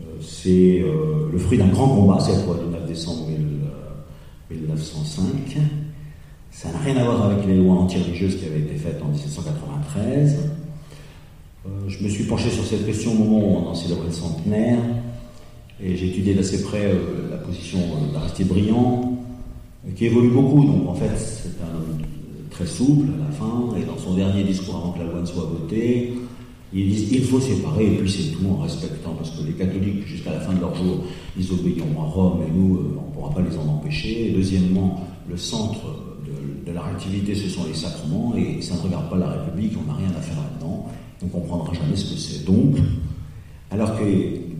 Euh, 0.00 0.02
c'est 0.20 0.80
euh, 0.80 1.28
le 1.32 1.38
fruit 1.38 1.58
d'un 1.58 1.68
grand 1.68 1.88
combat, 1.88 2.18
cette 2.20 2.44
loi 2.46 2.56
du 2.56 2.70
9 2.70 2.86
décembre 2.86 3.28
1905. 4.50 5.24
Ça 6.50 6.70
n'a 6.70 6.78
rien 6.78 6.96
à 6.96 7.04
voir 7.04 7.24
avec 7.24 7.46
les 7.46 7.56
lois 7.56 7.74
anti-religieuses 7.74 8.36
qui 8.36 8.46
avaient 8.46 8.60
été 8.60 8.76
faites 8.76 9.02
en 9.02 9.08
1793. 9.08 10.38
je 11.88 12.04
me 12.04 12.08
suis 12.08 12.24
penché 12.24 12.50
sur 12.50 12.64
cette 12.64 12.86
question 12.86 13.12
au 13.12 13.14
moment 13.24 13.38
où 13.38 13.56
on 13.56 13.68
en 13.68 13.74
célébrait 13.74 14.06
le 14.06 14.12
centenaire. 14.12 14.78
Et 15.82 15.96
j'ai 15.96 16.06
étudié 16.06 16.34
d'assez 16.34 16.62
près 16.62 16.94
la 17.30 17.36
position 17.38 17.80
d'Aristide 18.12 18.46
Briand, 18.46 19.13
qui 19.94 20.06
évolue 20.06 20.30
beaucoup. 20.30 20.64
Donc 20.64 20.88
en 20.88 20.94
fait, 20.94 21.16
c'est 21.16 21.62
un 21.62 22.50
très 22.50 22.66
souple 22.66 23.08
à 23.14 23.26
la 23.26 23.32
fin, 23.32 23.76
et 23.76 23.84
dans 23.84 23.98
son 23.98 24.14
dernier 24.14 24.44
discours 24.44 24.76
avant 24.76 24.92
que 24.92 25.00
la 25.00 25.06
loi 25.06 25.20
ne 25.20 25.26
soit 25.26 25.44
votée, 25.44 26.14
ils 26.72 26.88
disent 26.88 27.12
il 27.12 27.24
faut 27.24 27.40
séparer, 27.40 27.86
et 27.86 27.96
puis 27.98 28.10
c'est 28.10 28.32
tout 28.32 28.48
en 28.48 28.62
respectant, 28.62 29.14
parce 29.16 29.30
que 29.30 29.44
les 29.46 29.52
catholiques, 29.52 30.06
jusqu'à 30.06 30.32
la 30.32 30.40
fin 30.40 30.52
de 30.52 30.60
leur 30.60 30.74
jour, 30.74 31.04
ils 31.38 31.52
obéiront 31.52 32.00
à 32.00 32.04
Rome, 32.04 32.40
et 32.46 32.50
nous, 32.50 32.76
euh, 32.76 32.98
on 32.98 33.08
ne 33.08 33.14
pourra 33.14 33.30
pas 33.34 33.42
les 33.42 33.56
en 33.56 33.66
empêcher. 33.68 34.32
Deuxièmement, 34.34 35.04
le 35.28 35.36
centre 35.36 35.84
de, 36.26 36.70
de, 36.70 36.74
leur 36.74 36.86
activité, 36.86 37.34
ce 37.34 37.48
sont 37.48 37.64
les 37.66 37.74
sacrements, 37.74 38.34
et 38.36 38.60
ça 38.62 38.74
ne 38.74 38.80
regarde 38.80 39.10
pas 39.10 39.16
la 39.16 39.30
République, 39.30 39.72
on 39.80 39.86
n'a 39.90 39.96
rien 39.96 40.10
à 40.16 40.20
faire 40.20 40.36
là-dedans, 40.36 40.86
on 41.22 41.26
ne 41.26 41.30
comprendra 41.30 41.72
jamais 41.74 41.96
ce 41.96 42.12
que 42.12 42.18
c'est. 42.18 42.44
Donc, 42.44 42.76
alors 43.70 43.98
que 43.98 44.04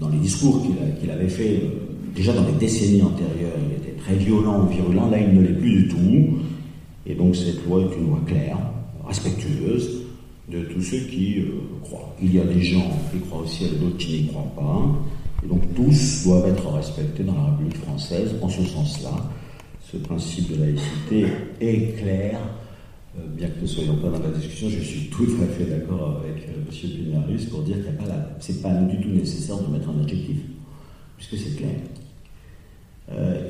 dans 0.01 0.09
les 0.09 0.19
discours 0.19 0.63
qu'il 1.01 1.11
avait 1.11 1.29
fait, 1.29 1.63
euh, 1.63 1.94
déjà 2.15 2.33
dans 2.33 2.47
les 2.47 2.53
décennies 2.53 3.03
antérieures, 3.03 3.59
il 3.69 3.77
était 3.77 4.01
très 4.01 4.15
violent 4.15 4.65
ou 4.65 4.69
virulent, 4.69 5.11
là 5.11 5.19
il 5.19 5.35
ne 5.35 5.43
l'est 5.43 5.55
plus 5.55 5.83
du 5.83 5.89
tout. 5.89 6.39
Et 7.07 7.15
donc 7.15 7.37
cette 7.37 7.65
loi 7.67 7.81
est 7.81 7.97
une 7.99 8.09
loi 8.09 8.21
claire, 8.27 8.59
respectueuse 9.07 10.05
de 10.49 10.63
tous 10.65 10.83
ceux 10.83 10.99
qui 10.99 11.41
euh, 11.41 11.53
croient. 11.83 12.15
Il 12.23 12.35
y 12.35 12.41
a 12.41 12.45
des 12.45 12.63
gens 12.63 12.91
qui 13.13 13.19
croient 13.21 13.43
aussi, 13.43 13.65
et 13.65 13.69
d'autres 13.71 13.97
qui 13.97 14.23
n'y 14.23 14.29
croient 14.29 14.53
pas. 14.57 14.95
Et 15.43 15.49
donc 15.49 15.63
tous 15.75 16.25
doivent 16.25 16.49
être 16.49 16.71
respectés 16.71 17.23
dans 17.23 17.35
la 17.35 17.45
République 17.51 17.79
française 17.79 18.35
en 18.41 18.49
ce 18.49 18.63
sens-là. 18.63 19.31
Ce 19.81 19.97
principe 19.99 20.51
de 20.53 20.63
laïcité 20.63 21.27
est 21.61 21.99
clair. 21.99 22.39
Euh, 23.19 23.23
bien 23.37 23.49
que 23.49 23.57
nous 23.57 23.63
ne 23.63 23.67
soyons 23.67 23.97
pas 23.97 24.09
dans 24.09 24.19
la 24.19 24.31
discussion, 24.31 24.69
je 24.69 24.81
suis 24.81 25.09
tout 25.09 25.29
à 25.43 25.47
fait 25.47 25.65
d'accord 25.65 26.21
avec 26.23 26.49
euh, 26.49 26.65
M. 26.69 26.91
Pinaris 26.91 27.47
pour 27.47 27.63
dire 27.63 27.77
qu'il 27.77 27.95
ce 28.41 28.53
n'est 28.53 28.59
pas 28.59 28.73
du 28.75 29.01
tout 29.01 29.11
nécessaire 29.11 29.57
de 29.59 29.73
mettre 29.73 29.89
un 29.91 30.03
adjectif, 30.03 30.39
puisque 31.17 31.37
c'est 31.37 31.57
clair. 31.57 31.71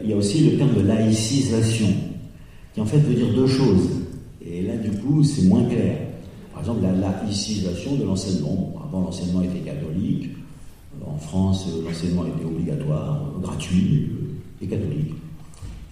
Il 0.02 0.11
y 0.11 0.12
a 0.12 0.16
aussi 0.16 0.50
le 0.50 0.59
terme 0.59 0.74
de 0.74 0.82
laïcisation 0.82 1.88
qui 2.74 2.80
en 2.80 2.86
fait 2.86 2.98
veut 2.98 3.14
dire 3.14 3.32
deux 3.34 3.46
choses. 3.46 3.88
Et 4.44 4.62
là, 4.62 4.76
du 4.76 4.90
coup, 4.98 5.22
c'est 5.22 5.44
moins 5.44 5.64
clair. 5.64 5.96
Par 6.52 6.61
exemple, 6.61 6.82
la 6.82 6.92
laïcisation 6.92 7.94
de 7.96 8.05
l'enseignement. 8.05 8.74
avant, 8.84 9.00
l'enseignement 9.00 9.42
était 9.42 9.61
catholique. 9.61 10.30
En 11.05 11.18
France, 11.18 11.68
l'enseignement 11.84 12.24
était 12.26 12.44
obligatoire, 12.44 13.32
gratuit 13.40 14.11
et 14.61 14.66
catholique. 14.66 15.14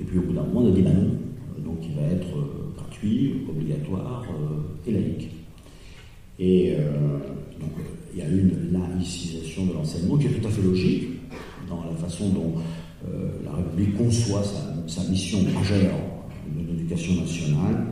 Et 0.01 0.05
puis, 0.05 0.19
au 0.19 0.23
bout 0.23 0.33
d'un 0.33 0.43
moment, 0.43 0.61
on 0.61 0.69
a 0.69 0.75
dit 0.75 0.83
ben 0.83 0.95
non. 0.95 1.11
Donc, 1.65 1.79
il 1.83 1.95
va 1.95 2.03
être 2.11 2.37
euh, 2.37 2.73
gratuit, 2.77 3.35
obligatoire 3.49 4.25
euh, 4.31 4.89
et 4.89 4.93
laïque. 4.93 5.31
Et 6.39 6.75
euh, 6.77 7.19
donc, 7.61 7.71
il 8.13 8.19
y 8.19 8.23
a 8.23 8.29
une 8.29 8.73
laïcisation 8.73 9.67
de 9.67 9.73
l'enseignement 9.75 10.17
qui 10.17 10.27
est 10.27 10.31
tout 10.31 10.47
à 10.47 10.51
fait 10.51 10.63
logique 10.63 11.09
dans 11.69 11.85
la 11.85 11.97
façon 11.97 12.29
dont 12.31 12.55
la 13.45 13.53
République 13.53 13.97
conçoit 13.97 14.43
sa 14.87 15.03
mission 15.05 15.39
majeure 15.43 15.95
de 16.49 16.67
l'éducation 16.67 17.15
nationale. 17.21 17.87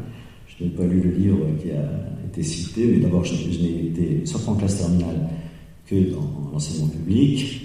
Je 0.46 0.64
n'ai 0.64 0.70
pas 0.70 0.84
lu 0.84 1.00
le 1.00 1.10
livre 1.10 1.46
qui 1.60 1.70
a 1.70 1.88
été 2.26 2.42
cité, 2.42 2.86
mais 2.86 2.98
d'abord, 2.98 3.24
je, 3.24 3.34
n'ai 3.34 3.86
été, 3.86 4.26
sauf 4.26 4.46
en 4.48 4.54
classe 4.54 4.78
terminale, 4.78 5.28
que 5.86 6.10
dans 6.12 6.50
l'enseignement 6.52 6.88
public. 6.88 7.62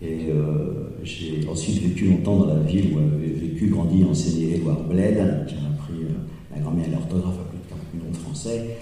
Et 0.00 0.28
euh, 0.28 0.90
j'ai 1.02 1.46
ensuite 1.50 1.82
vécu 1.82 2.06
longtemps 2.06 2.38
dans 2.38 2.54
la 2.54 2.60
ville 2.60 2.94
où 2.94 2.98
avait 2.98 3.32
vécu, 3.32 3.66
grandi, 3.68 4.04
enseigné 4.04 4.56
Edouard 4.56 4.84
Bled, 4.84 5.46
qui 5.48 5.54
a 5.54 5.68
appris 5.68 6.04
euh, 6.04 6.54
la 6.54 6.60
grammaire 6.60 6.86
et 6.86 6.92
l'orthographe 6.92 7.34
à 7.34 7.44
plus 7.50 7.58
de 7.58 7.68
40 7.68 7.94
millions 7.94 8.10
de 8.12 8.16
Français. 8.16 8.76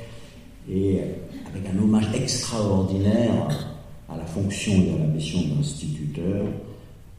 Et 0.70 0.98
avec 1.48 1.62
un 1.74 1.82
hommage 1.82 2.08
extraordinaire 2.14 3.48
à 4.08 4.16
la 4.16 4.26
fonction 4.26 4.72
et 4.72 4.94
à 4.94 4.98
la 4.98 5.06
mission 5.06 5.40
d'instituteur, 5.40 6.44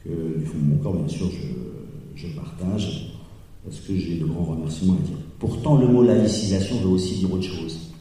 que 0.07 0.39
du 0.39 0.45
fond 0.45 0.57
de 0.57 0.75
mon 0.75 0.77
corps, 0.77 0.95
bien 0.95 1.07
sûr, 1.07 1.29
je, 1.29 2.27
je 2.27 2.33
partage 2.33 3.13
parce 3.63 3.79
que 3.81 3.95
j'ai 3.97 4.15
de 4.15 4.25
grands 4.25 4.45
remerciements 4.45 4.93
à 4.93 5.07
dire. 5.07 5.17
Pourtant, 5.39 5.77
le 5.77 5.87
mot 5.87 6.03
laïcisation 6.03 6.77
veut 6.77 6.89
aussi 6.89 7.15
dire 7.15 7.31
autre 7.33 7.43
chose. 7.43 7.91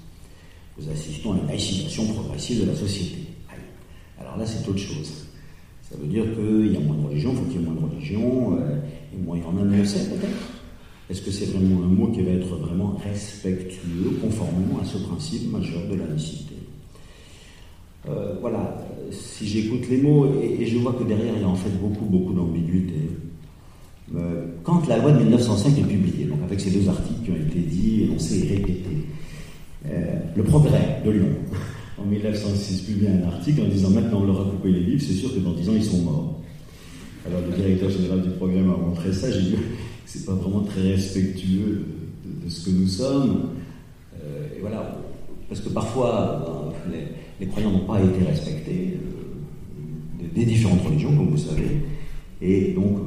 Nous 0.79 0.89
assistons 0.89 1.33
à 1.33 1.39
une 1.39 1.47
laïcisation 1.49 2.07
progressive 2.07 2.61
de 2.61 2.71
la 2.71 2.77
société. 2.77 3.23
Alors 4.21 4.37
là, 4.37 4.47
c'est 4.47 4.69
autre 4.69 4.79
chose. 4.79 5.27
Ça 5.83 5.97
veut 5.97 6.07
dire 6.07 6.25
qu'il 6.35 6.73
y 6.73 6.77
a 6.77 6.81
moins 6.81 6.97
de 6.97 7.07
religion, 7.09 7.31
il 7.33 7.37
faut 7.37 7.45
qu'il 7.45 7.61
y 7.61 7.63
ait 7.63 7.67
moins 7.67 7.75
de 7.75 7.95
religion, 7.95 8.59
euh, 8.59 8.81
et 9.15 9.23
moins 9.23 9.37
il 9.37 9.43
y 9.43 9.47
en 9.47 9.57
a, 9.57 9.85
c'est 9.85 10.09
peut-être. 10.11 10.53
Est-ce 11.09 11.23
que 11.23 11.31
c'est 11.31 11.47
vraiment 11.47 11.85
un 11.85 11.89
mot 11.89 12.09
qui 12.09 12.23
va 12.23 12.33
être 12.33 12.49
vraiment 12.57 12.97
respectueux, 13.05 14.19
conformément 14.21 14.81
à 14.83 14.85
ce 14.85 14.99
principe 14.99 15.53
majeur 15.53 15.89
de 15.89 15.95
la 15.95 16.07
laïcité? 16.07 16.56
Euh, 18.09 18.35
Voilà, 18.41 18.87
si 19.11 19.47
j'écoute 19.47 19.89
les 19.89 19.99
mots, 19.99 20.27
et, 20.43 20.67
je 20.67 20.79
vois 20.79 20.93
que 20.93 21.05
derrière, 21.05 21.35
il 21.37 21.43
y 21.43 21.45
a 21.45 21.49
en 21.49 21.55
fait 21.55 21.71
beaucoup, 21.81 22.05
beaucoup 22.05 22.33
d'ambiguïté. 22.33 22.95
Euh, 24.15 24.47
quand 24.63 24.87
la 24.87 24.99
loi 24.99 25.13
de 25.13 25.19
1905 25.19 25.79
est 25.79 25.83
publiée, 25.83 26.27
donc 26.27 26.39
avec 26.45 26.61
ces 26.61 26.71
deux 26.71 26.89
articles 26.89 27.25
qui 27.25 27.31
ont 27.33 27.37
été 27.37 27.59
dits, 27.59 28.05
énoncés 28.05 28.45
et 28.45 28.57
répétés, 28.57 29.07
euh, 29.89 30.19
le 30.37 30.43
progrès 30.45 31.03
de 31.05 31.11
Lyon, 31.11 31.29
en 31.99 32.05
1906, 32.05 32.83
publie 32.83 33.09
un 33.09 33.27
article 33.27 33.63
en 33.63 33.69
disant 33.69 33.91
maintenant 33.91 34.21
on 34.23 34.27
leur 34.27 34.41
a 34.43 34.45
coupé 34.51 34.71
les 34.71 34.81
livres, 34.81 35.03
c'est 35.05 35.15
sûr 35.15 35.35
que 35.35 35.41
dans 35.41 35.53
10 35.53 35.69
ans 35.69 35.73
ils 35.75 35.85
sont 35.85 36.03
morts. 36.03 36.41
Alors 37.27 37.41
le 37.49 37.57
directeur 37.57 37.91
général 37.91 38.23
du 38.23 38.31
progrès 38.31 38.61
m'a 38.61 38.77
montré 38.77 39.13
ça, 39.13 39.31
j'ai 39.31 39.41
dit 39.41 39.57
c'est 40.07 40.25
pas 40.25 40.35
vraiment 40.35 40.61
très 40.61 40.83
respectueux 40.83 41.85
de, 42.45 42.49
ce 42.49 42.67
que 42.67 42.71
nous 42.71 42.87
sommes. 42.87 43.51
Euh, 44.23 44.47
et 44.57 44.61
voilà, 44.61 44.97
parce 45.49 45.61
que 45.61 45.69
parfois 45.69 46.73
les, 46.93 47.09
croyants 47.45 47.71
n'ont 47.71 47.87
pas 47.87 48.01
été 48.01 48.25
respectés 48.25 48.99
des, 50.35 50.45
différentes 50.47 50.83
religions, 50.83 51.15
comme 51.15 51.29
vous 51.29 51.37
savez, 51.37 51.83
et 52.41 52.73
donc 52.73 52.99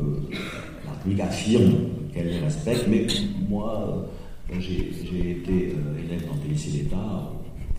République 1.00 1.22
affirme 1.22 1.74
qu'elle 2.14 2.28
les 2.28 2.40
respecte, 2.40 2.86
mais 2.90 3.08
moi, 3.50 4.08
euh, 4.52 4.60
j'ai 4.60 5.32
été 5.32 5.74
euh, 5.74 6.06
élève 6.06 6.28
dans 6.28 6.36
le 6.44 6.52
lycée 6.52 6.72
d'État, 6.72 7.32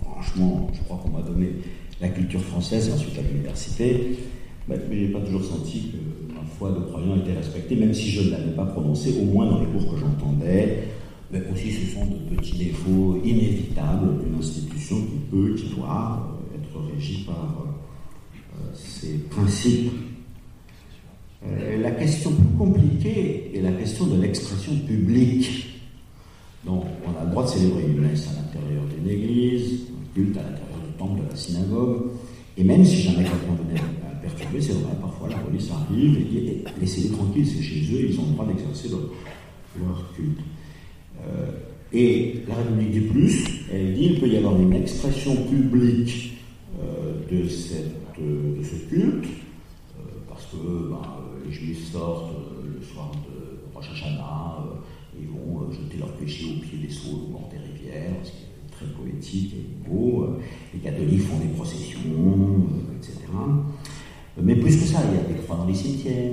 franchement, 0.02 0.68
je 0.72 0.80
crois 0.84 0.98
qu'on 0.98 1.10
m'a 1.10 1.22
donné 1.22 1.50
la 2.00 2.08
culture 2.08 2.40
française 2.40 2.88
et 2.88 2.92
ensuite 2.92 3.18
à 3.18 3.22
l'université, 3.22 4.16
mais 4.68 4.76
je 4.90 4.94
n'ai 4.94 5.08
pas 5.08 5.20
toujours 5.20 5.44
senti 5.44 5.90
que 5.90 6.34
ma 6.34 6.42
foi 6.58 6.70
de 6.70 6.80
croyant 6.90 7.16
était 7.16 7.32
respectée, 7.32 7.76
même 7.76 7.92
si 7.92 8.10
je 8.10 8.22
ne 8.22 8.30
l'avais 8.30 8.52
pas 8.52 8.66
prononcée, 8.66 9.14
au 9.20 9.24
moins 9.24 9.46
dans 9.46 9.60
les 9.60 9.66
cours 9.66 9.92
que 9.92 10.00
j'entendais. 10.00 10.84
Mais 11.32 11.42
aussi, 11.52 11.70
ce 11.70 11.94
sont 11.94 12.06
de 12.06 12.36
petits 12.36 12.56
défauts 12.56 13.20
inévitables 13.24 14.24
d'une 14.24 14.38
institution 14.38 14.96
qui 14.96 15.18
peut, 15.30 15.54
qui 15.54 15.74
doit 15.76 16.26
euh, 16.26 16.39
régie 16.88 17.24
par 17.24 17.66
ces 18.74 19.18
principes 19.30 19.92
euh, 21.46 21.80
la 21.80 21.92
question 21.92 22.32
plus 22.32 22.56
compliquée 22.58 23.50
est 23.54 23.62
la 23.62 23.72
question 23.72 24.06
de 24.06 24.20
l'expression 24.20 24.76
publique. 24.86 25.80
Donc, 26.66 26.84
on 27.06 27.18
a 27.18 27.24
le 27.24 27.30
droit 27.30 27.44
de 27.44 27.48
célébrer 27.48 27.84
une 27.84 28.00
messe 28.00 28.28
à 28.28 28.42
l'intérieur 28.42 28.82
d'une 28.84 29.10
église, 29.10 29.86
un 29.88 30.14
culte 30.14 30.36
à 30.36 30.42
l'intérieur 30.42 30.80
du 30.86 30.92
temple, 30.98 31.22
de 31.22 31.30
la 31.30 31.36
synagogue, 31.36 32.02
et 32.58 32.64
même 32.64 32.84
si 32.84 33.00
jamais 33.00 33.24
quelqu'un 33.24 33.56
venait 33.66 33.80
à 33.80 34.14
perturber, 34.20 34.60
c'est 34.60 34.74
vrai, 34.74 34.92
parfois 35.00 35.30
la 35.30 35.38
police 35.38 35.70
arrive 35.70 36.18
et 36.18 36.24
dit 36.24 36.62
laissez-les 36.78 37.08
tranquilles, 37.08 37.46
c'est 37.46 37.62
chez 37.62 37.80
eux, 37.94 38.10
ils 38.10 38.20
ont 38.20 38.26
le 38.26 38.32
droit 38.32 38.46
d'exercer 38.46 38.90
leur, 38.90 40.12
culte. 40.14 40.40
Euh, 41.22 41.52
et 41.94 42.42
la 42.46 42.56
République 42.56 42.90
du 42.90 43.00
Plus, 43.02 43.64
elle 43.72 43.94
dit 43.94 44.08
qu'il 44.08 44.20
peut 44.20 44.28
y 44.28 44.36
avoir 44.36 44.60
une 44.60 44.74
expression 44.74 45.34
publique 45.46 46.32
euh, 46.34 46.39
de, 47.30 47.48
cette, 47.48 47.94
de 48.18 48.62
ce 48.62 48.88
culte, 48.88 49.28
parce 50.28 50.46
que 50.46 50.90
bah, 50.90 51.20
les 51.44 51.52
Juifs 51.52 51.92
sortent 51.92 52.32
euh, 52.32 52.78
le 52.78 52.84
soir 52.84 53.12
de 53.12 53.74
Rosh 53.74 53.90
Hashanah, 53.92 54.58
euh, 54.58 55.20
ils 55.20 55.28
vont 55.28 55.62
euh, 55.62 55.72
jeter 55.72 55.98
leurs 55.98 56.12
péchés 56.12 56.46
au 56.46 56.60
pied 56.60 56.78
des 56.78 56.92
seaux 56.92 57.28
ou 57.28 57.50
des 57.50 57.58
rivières, 57.58 58.16
ce 58.22 58.30
qui 58.30 58.36
est 58.36 58.70
très 58.70 58.86
poétique 58.86 59.54
et 59.54 59.88
beau. 59.88 60.26
Les 60.74 60.80
catholiques 60.80 61.22
font 61.22 61.38
des 61.38 61.52
processions, 61.54 62.66
etc. 62.96 63.14
Mais 64.42 64.56
plus 64.56 64.76
que 64.76 64.84
ça, 64.84 65.00
il 65.10 65.16
y 65.16 65.20
a 65.20 65.36
des 65.36 65.42
croix 65.42 65.56
dans 65.56 65.66
les 65.66 65.74
cimetières, 65.74 66.32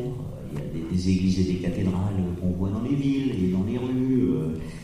il 0.52 0.58
y 0.58 0.62
a 0.62 0.90
des, 0.92 1.10
églises 1.10 1.40
et 1.42 1.54
des 1.54 1.60
cathédrales 1.60 2.24
qu'on 2.40 2.52
voit 2.52 2.70
dans 2.70 2.82
les 2.82 2.96
villes 2.96 3.32
et 3.32 3.52
dans 3.52 3.64
les 3.64 3.78
rues. 3.78 4.30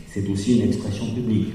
C'est 0.06 0.28
aussi 0.28 0.58
une 0.58 0.68
expression 0.68 1.06
publique. 1.14 1.54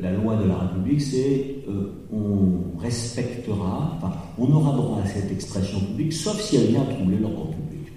La 0.00 0.12
loi 0.12 0.36
de 0.36 0.48
la 0.48 0.56
République, 0.58 1.00
c'est 1.00 1.56
euh, 1.68 1.92
on 2.12 2.78
respectera, 2.78 3.96
enfin, 3.96 4.12
on 4.38 4.52
aura 4.52 4.76
droit 4.76 5.00
à 5.02 5.06
cette 5.06 5.30
expression 5.32 5.80
publique, 5.80 6.12
sauf 6.12 6.40
si 6.40 6.56
elle 6.56 6.66
vient 6.66 6.84
troubler 6.84 7.16
l'ordre 7.18 7.50
public. 7.50 7.92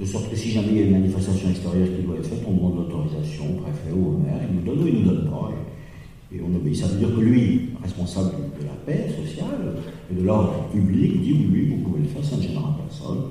De 0.00 0.04
sorte 0.04 0.30
que 0.30 0.36
si 0.36 0.50
jamais 0.50 0.68
il 0.70 0.76
y 0.78 0.82
a 0.82 0.86
une 0.86 0.92
manifestation 0.92 1.50
extérieure 1.50 1.88
qui 1.96 2.02
doit 2.02 2.16
être 2.16 2.26
faite, 2.26 2.42
on 2.46 2.52
demande 2.52 2.76
l'autorisation 2.76 3.44
au 3.44 3.60
préfet 3.60 3.92
ou 3.94 4.08
au 4.08 4.18
maire, 4.18 4.40
il 4.48 4.56
nous 4.56 4.62
donne 4.62 4.82
ou 4.84 4.88
il 4.88 5.00
nous 5.00 5.10
donne 5.10 5.30
pas, 5.30 5.50
et, 6.32 6.40
on 6.40 6.54
obéit. 6.54 6.76
Ça 6.76 6.86
veut 6.86 6.98
dire 6.98 7.14
que 7.14 7.20
lui, 7.20 7.70
responsable 7.82 8.32
de 8.60 8.66
la 8.66 8.74
paix 8.84 9.08
sociale 9.24 9.76
et 10.10 10.20
de 10.20 10.22
l'ordre 10.22 10.68
public, 10.72 11.22
dit 11.22 11.32
oui, 11.32 11.68
vous 11.70 11.88
pouvez 11.88 12.00
le 12.00 12.08
faire, 12.08 12.24
ça 12.24 12.36
ne 12.36 12.42
gênera 12.42 12.76
personne. 12.86 13.22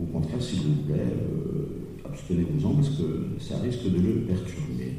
Au 0.00 0.04
contraire, 0.04 0.40
s'il 0.40 0.60
vous 0.60 0.82
plaît, 0.86 1.00
euh, 1.00 2.08
abstenez-vous-en 2.08 2.74
parce 2.74 2.90
que 2.90 3.26
ça 3.40 3.58
risque 3.58 3.84
de 3.84 3.98
le 3.98 4.12
perturber. 4.20 4.94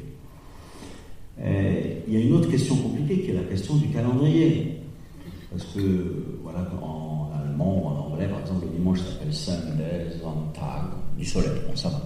Euh, 1.42 2.00
il 2.06 2.14
y 2.14 2.16
a 2.16 2.20
une 2.20 2.32
autre 2.34 2.50
question 2.50 2.76
compliquée 2.76 3.20
qui 3.22 3.30
est 3.30 3.34
la 3.34 3.42
question 3.42 3.76
du 3.76 3.88
calendrier. 3.88 4.76
Parce 5.50 5.64
que, 5.74 6.38
voilà, 6.42 6.68
en 6.80 7.30
allemand, 7.34 7.86
en 7.86 8.12
anglais, 8.12 8.28
par 8.28 8.40
exemple, 8.40 8.66
le 8.66 8.78
dimanche 8.78 9.00
s'appelle 9.00 9.34
Sonntag, 9.34 10.84
du 11.18 11.24
soleil, 11.24 11.50
bon, 11.68 11.74
ça 11.74 11.88
va. 11.88 12.00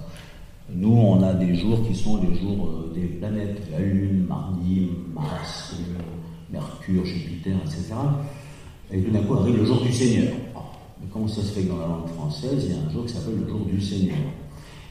Nous, 0.73 0.93
on 0.93 1.23
a 1.23 1.35
des 1.35 1.55
jours 1.55 1.87
qui 1.87 1.95
sont 1.95 2.23
les 2.23 2.39
jours 2.39 2.69
euh, 2.69 2.93
des 2.95 3.07
planètes, 3.07 3.61
la 3.71 3.81
Lune, 3.81 4.25
mardi, 4.27 4.89
Mars, 5.13 5.77
Mercure, 6.51 7.05
Jupiter, 7.05 7.55
etc. 7.67 7.95
Et 8.91 9.03
tout 9.03 9.11
d'un 9.11 9.23
coup 9.23 9.35
arrive 9.35 9.59
le 9.59 9.65
jour 9.67 9.83
du 9.83 9.93
Seigneur. 9.93 10.33
Ah, 10.57 10.61
mais 11.01 11.07
comment 11.13 11.29
ça 11.29 11.43
se 11.43 11.53
fait 11.53 11.63
que 11.63 11.69
dans 11.69 11.79
la 11.79 11.87
langue 11.87 12.09
française, 12.09 12.65
il 12.65 12.71
y 12.71 12.75
a 12.75 12.81
un 12.81 12.91
jour 12.91 13.05
qui 13.05 13.13
s'appelle 13.13 13.41
le 13.41 13.49
jour 13.49 13.67
du 13.67 13.81
Seigneur? 13.81 14.17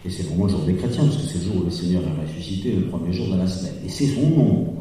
Et 0.06 0.10
c'est 0.10 0.24
pour 0.24 0.36
moi 0.36 0.48
le 0.48 0.54
jour 0.54 0.64
des 0.66 0.74
chrétiens, 0.74 1.06
parce 1.06 1.18
que 1.18 1.24
c'est 1.24 1.38
le 1.40 1.46
jour 1.46 1.62
où 1.62 1.64
le 1.64 1.72
Seigneur 1.72 2.02
est 2.04 2.28
ressuscité, 2.28 2.74
le 2.74 2.88
premier 2.88 3.14
jour 3.14 3.28
de 3.28 3.38
la 3.38 3.48
semaine. 3.48 3.76
Et 3.86 3.90
c'est 3.90 4.08
son 4.08 4.30
nom. 4.30 4.76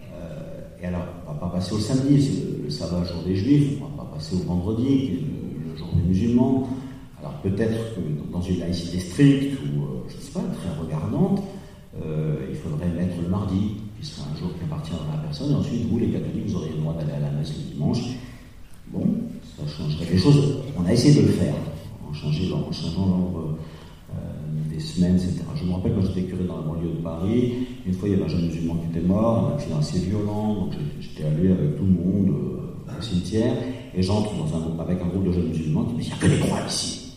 Euh, 0.00 0.82
et 0.82 0.86
alors, 0.86 1.06
on 1.26 1.30
ne 1.30 1.38
va 1.38 1.46
pas 1.46 1.52
passer 1.52 1.72
au 1.74 1.78
samedi, 1.78 2.20
c'est 2.20 2.64
le, 2.64 2.70
sabbat 2.70 3.04
jour 3.04 3.22
des 3.24 3.36
juifs, 3.36 3.78
on 3.80 3.92
ne 3.92 3.96
va 3.96 4.02
pas 4.02 4.10
passer 4.14 4.34
au 4.34 4.38
vendredi, 4.40 5.20
le 5.70 5.76
jour 5.76 5.88
des 5.94 6.02
musulmans. 6.02 6.68
Alors 7.20 7.34
peut-être 7.42 7.94
que 7.94 8.32
dans 8.32 8.40
une 8.40 8.58
laïcité 8.58 8.98
stricte 8.98 9.58
ou, 9.60 9.82
euh, 9.82 9.86
je 10.08 10.16
ne 10.16 10.20
sais 10.20 10.32
pas, 10.32 10.40
très 10.40 10.82
regardante, 10.82 11.42
euh, 12.02 12.48
il 12.50 12.56
faudrait 12.56 12.88
mettre 12.88 13.14
le 13.22 13.28
mardi, 13.28 13.76
qui 14.00 14.06
serait 14.06 14.26
un 14.34 14.38
jour 14.38 14.50
qui 14.58 14.64
appartient 14.64 14.92
à 14.92 15.16
la 15.16 15.22
personne, 15.22 15.52
et 15.52 15.54
ensuite, 15.54 15.86
vous, 15.88 15.98
les 16.00 16.08
catholiques, 16.08 16.48
vous 16.48 16.56
auriez 16.56 16.72
le 16.72 16.78
droit 16.78 16.94
d'aller 16.94 17.12
à 17.12 17.20
la 17.20 17.30
messe 17.30 17.54
le 17.56 17.72
dimanche. 17.72 18.02
Bon, 18.88 19.06
ça 19.56 19.62
changerait 19.66 20.10
les 20.10 20.18
choses. 20.18 20.56
On 20.76 20.84
a 20.84 20.92
essayé 20.92 21.22
de 21.22 21.26
le 21.28 21.32
faire, 21.32 21.54
en, 22.06 22.12
changeant, 22.12 22.48
l'ordre 22.50 23.56
des 24.74 24.80
semaines, 24.80 25.16
etc. 25.16 25.42
Je 25.54 25.64
me 25.64 25.72
rappelle 25.72 25.94
quand 25.94 26.02
j'étais 26.02 26.22
curé 26.22 26.44
dans 26.44 26.56
la 26.56 26.62
banlieue 26.62 26.90
de 26.96 27.02
Paris, 27.02 27.52
une 27.86 27.94
fois 27.94 28.08
il 28.08 28.12
y 28.12 28.14
avait 28.14 28.24
un 28.24 28.28
jeune 28.28 28.46
musulman 28.46 28.76
qui 28.76 28.98
était 28.98 29.06
mort, 29.06 29.48
un 29.48 29.54
accident 29.54 29.78
assez 29.78 29.98
violent, 30.00 30.54
donc 30.54 30.72
j'étais 31.00 31.24
allé 31.24 31.50
avec 31.50 31.76
tout 31.76 31.84
le 31.84 31.92
monde 31.92 32.30
au 32.30 33.02
cimetière, 33.02 33.54
et 33.94 34.02
j'entre 34.02 34.30
avec 34.80 35.00
un 35.00 35.06
groupe 35.06 35.24
de 35.24 35.32
jeunes 35.32 35.48
musulmans 35.48 35.84
qui 35.84 35.94
me 35.94 35.98
disent 35.98 36.08
Il 36.08 36.26
n'y 36.28 36.34
a 36.34 36.36
que 36.36 36.42
des 36.42 36.48
croix 36.48 36.60
ici. 36.66 37.12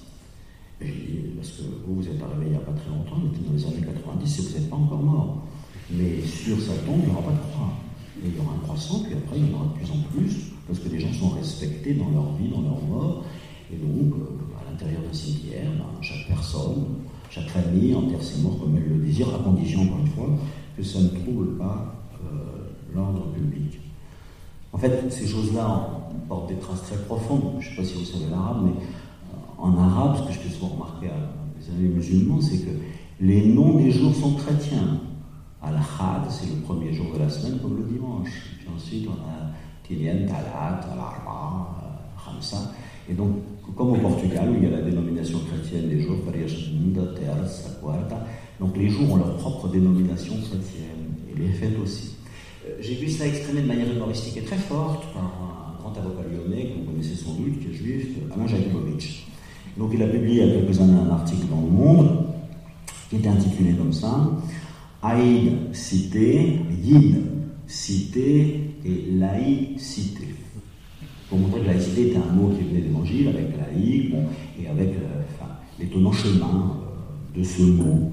Et 0.79 0.87
je 0.87 0.93
dis, 0.93 1.17
parce 1.35 1.49
que 1.49 1.61
vous, 1.85 1.95
vous 1.95 2.07
êtes 2.07 2.21
arrivé 2.21 2.45
il 2.45 2.51
n'y 2.51 2.55
a 2.55 2.59
pas 2.59 2.73
très 2.73 2.89
longtemps, 2.89 3.17
on 3.23 3.33
était 3.33 3.43
dans 3.47 3.53
les 3.53 3.65
années 3.65 3.85
90 3.85 4.39
et 4.39 4.41
vous 4.41 4.59
n'êtes 4.59 4.69
pas 4.69 4.75
encore 4.75 5.01
mort. 5.01 5.37
Mais 5.89 6.21
sur 6.21 6.59
sa 6.61 6.73
tombe, 6.85 6.99
il 7.01 7.09
n'y 7.09 7.11
aura 7.11 7.23
pas 7.23 7.31
de 7.31 7.51
croix. 7.51 7.73
Et 8.23 8.27
il 8.27 8.35
y 8.35 8.39
aura 8.39 8.53
un 8.53 8.59
croissant, 8.59 8.99
puis 9.03 9.13
après, 9.13 9.37
il 9.37 9.49
y 9.49 9.53
en 9.53 9.57
aura 9.57 9.65
de 9.65 9.79
plus 9.79 9.91
en 9.91 10.01
plus, 10.11 10.51
parce 10.67 10.79
que 10.79 10.89
les 10.89 10.99
gens 10.99 11.13
sont 11.13 11.29
respectés 11.29 11.93
dans 11.93 12.09
leur 12.09 12.33
vie, 12.35 12.49
dans 12.49 12.61
leur 12.61 12.81
mort. 12.81 13.23
Et 13.71 13.77
donc, 13.77 14.13
euh, 14.13 14.59
à 14.59 14.69
l'intérieur 14.71 15.01
d'un 15.01 15.13
cimetière, 15.13 15.69
ben, 15.77 15.85
chaque 16.01 16.27
personne, 16.27 16.85
chaque 17.29 17.49
famille 17.49 17.93
enterre 17.95 18.23
ses 18.23 18.41
morts 18.41 18.59
comme 18.59 18.75
elle 18.77 18.97
le 18.97 19.05
désire, 19.05 19.27
à 19.35 19.39
condition, 19.39 19.81
encore 19.83 19.99
une 19.99 20.07
fois, 20.07 20.29
que 20.75 20.83
ça 20.83 20.99
ne 20.99 21.09
trouble 21.09 21.57
pas 21.57 21.95
euh, 22.23 22.95
l'ordre 22.95 23.31
public. 23.33 23.79
En 24.73 24.77
fait, 24.77 25.11
ces 25.11 25.27
choses-là 25.27 25.89
portent 26.27 26.49
des 26.49 26.57
traces 26.57 26.83
très 26.83 26.97
profondes. 26.97 27.55
Je 27.59 27.69
ne 27.69 27.75
sais 27.75 27.81
pas 27.81 27.87
si 27.87 27.93
vous 27.95 28.05
savez 28.05 28.29
l'arabe, 28.29 28.65
mais 28.65 28.73
en 29.57 29.77
arabe, 29.77 30.17
ce 30.17 30.27
que 30.27 30.33
je 30.33 30.39
fais 30.39 30.49
souvent 30.49 30.73
remarquer 30.73 31.07
à 31.07 31.17
mes 31.57 31.75
amis 31.75 31.95
musulmans, 31.95 32.41
c'est 32.41 32.59
que 32.59 32.71
les 33.19 33.47
noms 33.47 33.75
des 33.75 33.91
jours 33.91 34.13
sont 34.15 34.33
chrétiens. 34.35 34.99
Al-Had, 35.61 36.29
c'est 36.29 36.47
le 36.47 36.61
premier 36.61 36.93
jour 36.93 37.07
de 37.13 37.19
la 37.19 37.29
semaine, 37.29 37.59
comme 37.59 37.77
le 37.77 37.83
dimanche. 37.83 38.29
Puis 38.59 38.67
ensuite, 38.73 39.07
on 39.07 39.13
a 39.13 39.51
Tilien, 39.83 40.27
Talat, 40.27 40.81
Al-Arba, 40.91 41.75
Khamsa. 42.23 42.71
Et 43.09 43.13
donc, 43.13 43.31
comme 43.75 43.91
au 43.91 43.95
Portugal, 43.95 44.49
où 44.49 44.55
il 44.57 44.63
y 44.63 44.73
a 44.73 44.77
la 44.77 44.81
dénomination 44.81 45.39
chrétienne 45.39 45.89
des 45.89 46.01
jours, 46.01 46.17
donc 48.59 48.75
les 48.75 48.89
jours 48.89 49.11
ont 49.11 49.17
leur 49.17 49.37
propre 49.37 49.67
dénomination 49.69 50.33
chrétienne, 50.35 51.13
et 51.31 51.39
les 51.39 51.49
fêtes 51.49 51.77
aussi. 51.81 52.15
Euh, 52.65 52.75
j'ai 52.81 52.95
vu 52.95 53.09
ça 53.09 53.27
exprimé 53.27 53.61
de 53.61 53.67
manière 53.67 53.91
humoristique 53.91 54.37
et 54.37 54.41
très 54.41 54.57
forte 54.57 55.13
par 55.13 55.23
un 55.23 55.79
grand 55.79 55.95
avocat 55.97 56.27
lyonnais, 56.27 56.71
que 56.71 56.79
vous 56.79 56.91
connaissez 56.91 57.15
sans 57.15 57.33
doute, 57.35 57.59
qui 57.59 57.67
est 57.67 57.73
juif, 57.73 58.07
Alain 58.33 58.47
Jakubowicz. 58.47 59.23
Donc 59.77 59.91
il 59.93 60.01
a 60.01 60.07
publié 60.07 60.43
il 60.43 60.47
y 60.47 60.51
a 60.51 60.59
quelques 60.59 60.81
années 60.81 60.99
un 60.99 61.11
article 61.11 61.45
dans 61.51 61.61
Le 61.61 61.69
Monde 61.69 62.25
qui 63.09 63.17
était 63.17 63.29
intitulé 63.29 63.73
comme 63.73 63.93
ça 63.93 64.31
Aïd 65.03 65.73
cité, 65.73 66.59
Yid 66.83 67.23
cité 67.67 68.61
et 68.85 69.11
laïcité. 69.11 70.27
Pour 71.29 71.39
montrer 71.39 71.59
que 71.59 71.65
laïcité 71.65 72.07
était 72.07 72.17
un 72.17 72.33
mot 72.33 72.49
qui 72.55 72.63
venait 72.63 72.79
de 72.79 72.85
l'évangile 72.85 73.27
avec 73.27 73.47
laïc 73.57 74.13
et 74.61 74.67
avec 74.67 74.89
euh, 74.89 75.43
l'étonnant 75.77 76.11
chemin 76.13 76.77
euh, 77.35 77.37
de 77.37 77.43
ce 77.43 77.63
mot. 77.63 78.11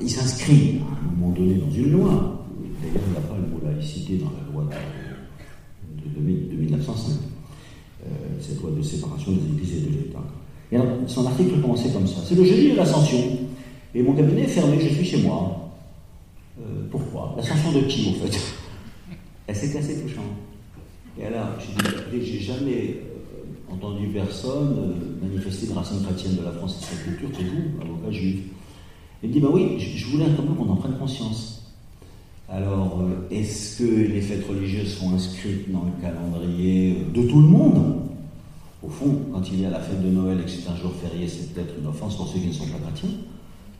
Il 0.00 0.08
s'inscrit 0.08 0.80
à 0.80 1.06
un 1.06 1.16
moment 1.16 1.34
donné 1.34 1.56
dans 1.56 1.70
une 1.70 1.92
loi. 1.92 2.46
D'ailleurs, 2.80 3.02
il 3.06 3.10
n'y 3.10 3.16
a 3.18 3.20
pas 3.20 3.36
le 3.36 3.52
mot 3.52 3.60
laïcité 3.62 4.16
dans 4.16 4.30
la 4.30 4.50
loi 4.50 4.70
de, 6.02 6.20
de, 6.20 6.56
1905, 6.56 7.18
euh, 8.06 8.08
cette 8.40 8.62
loi 8.62 8.70
de 8.70 8.80
séparation 8.80 9.32
des 9.32 9.44
églises 9.52 9.76
et 9.76 9.90
de 9.90 9.96
l'État. 9.96 10.22
Et 10.72 10.78
son 11.08 11.26
article 11.26 11.60
commençait 11.60 11.90
comme 11.90 12.06
ça. 12.06 12.20
C'est 12.24 12.36
le 12.36 12.44
jeudi 12.44 12.70
de 12.70 12.76
l'ascension. 12.76 13.18
Et 13.94 14.02
mon 14.02 14.14
cabinet 14.14 14.42
est 14.42 14.48
fermé, 14.48 14.78
je 14.80 14.94
suis 14.94 15.04
chez 15.04 15.22
moi. 15.22 15.70
Pourquoi? 16.90 17.34
L'ascension 17.36 17.70
de 17.72 17.80
qui, 17.80 18.08
en 18.08 18.26
fait? 18.26 18.38
Et 19.48 19.54
c'était 19.54 19.78
assez 19.78 20.02
touchant. 20.02 20.22
Et 21.18 21.24
alors, 21.24 21.48
j'ai 21.58 22.18
dit, 22.18 22.26
j'ai 22.26 22.40
jamais 22.40 22.96
euh, 23.00 23.72
entendu 23.72 24.08
personne 24.08 24.76
euh, 24.78 25.26
manifester 25.26 25.66
une 25.66 25.72
racine 25.72 26.02
chrétienne 26.04 26.36
de 26.36 26.44
la 26.44 26.52
France 26.52 26.76
et 26.76 26.80
de 26.80 26.98
sa 26.98 27.04
culture, 27.04 27.28
c'est 27.34 27.44
vous, 27.44 27.80
avocat 27.80 28.10
juif. 28.10 28.40
Il 29.22 29.30
me 29.30 29.34
dit, 29.34 29.40
bah 29.40 29.48
oui, 29.50 29.78
je, 29.78 30.06
voulais 30.06 30.26
quand 30.36 30.42
même 30.42 30.56
qu'on 30.56 30.68
en 30.68 30.76
prenne 30.76 30.98
conscience. 30.98 31.72
Alors, 32.50 33.02
est-ce 33.30 33.82
que 33.82 34.12
les 34.12 34.20
fêtes 34.20 34.46
religieuses 34.46 34.94
sont 34.98 35.14
inscrites 35.14 35.72
dans 35.72 35.84
le 35.84 36.02
calendrier 36.02 36.98
de 37.14 37.22
tout 37.22 37.40
le 37.40 37.48
monde? 37.48 38.02
Au 38.86 38.88
fond, 38.88 39.18
quand 39.32 39.42
il 39.50 39.62
y 39.62 39.66
a 39.66 39.70
la 39.70 39.80
fête 39.80 40.02
de 40.02 40.10
Noël 40.10 40.38
et 40.40 40.44
que 40.44 40.50
c'est 40.50 40.68
un 40.68 40.76
jour 40.76 40.92
férié, 41.02 41.26
c'est 41.26 41.54
peut-être 41.54 41.74
une 41.80 41.86
offense 41.86 42.16
pour 42.16 42.28
ceux 42.28 42.38
qui 42.38 42.48
ne 42.48 42.52
sont 42.52 42.66
pas 42.66 42.78
chrétiens. 42.78 43.10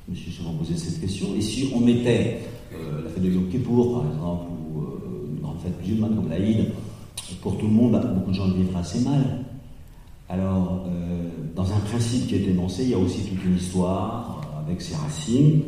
Je 0.09 0.13
me 0.13 0.17
suis 0.17 0.33
souvent 0.33 0.55
posé 0.55 0.75
cette 0.77 1.01
question. 1.01 1.29
Et 1.37 1.41
si 1.43 1.71
on 1.75 1.81
mettait 1.81 2.41
euh, 2.73 3.05
la 3.05 3.11
fête 3.11 3.23
de 3.23 3.31
Yom 3.31 3.49
Kippour, 3.49 4.01
par 4.01 4.11
exemple, 4.11 4.47
ou 4.73 4.81
euh, 4.81 5.35
une 5.35 5.41
grande 5.43 5.61
fête 5.61 5.79
musulmane 5.81 6.17
comme 6.17 6.29
l'Aïd, 6.29 6.71
pour 7.43 7.59
tout 7.59 7.67
le 7.67 7.73
monde, 7.73 8.01
beaucoup 8.15 8.31
de 8.31 8.37
gens 8.37 8.47
le 8.47 8.55
vivraient 8.55 8.81
assez 8.81 9.01
mal. 9.01 9.45
Alors, 10.29 10.87
euh, 10.89 11.29
dans 11.55 11.73
un 11.73 11.79
principe 11.81 12.27
qui 12.29 12.35
est 12.37 12.47
énoncé, 12.49 12.83
il 12.85 12.91
y 12.91 12.95
a 12.95 12.99
aussi 12.99 13.23
toute 13.23 13.45
une 13.45 13.57
histoire 13.57 14.41
avec 14.67 14.81
ses 14.83 14.97
racines. 14.97 15.63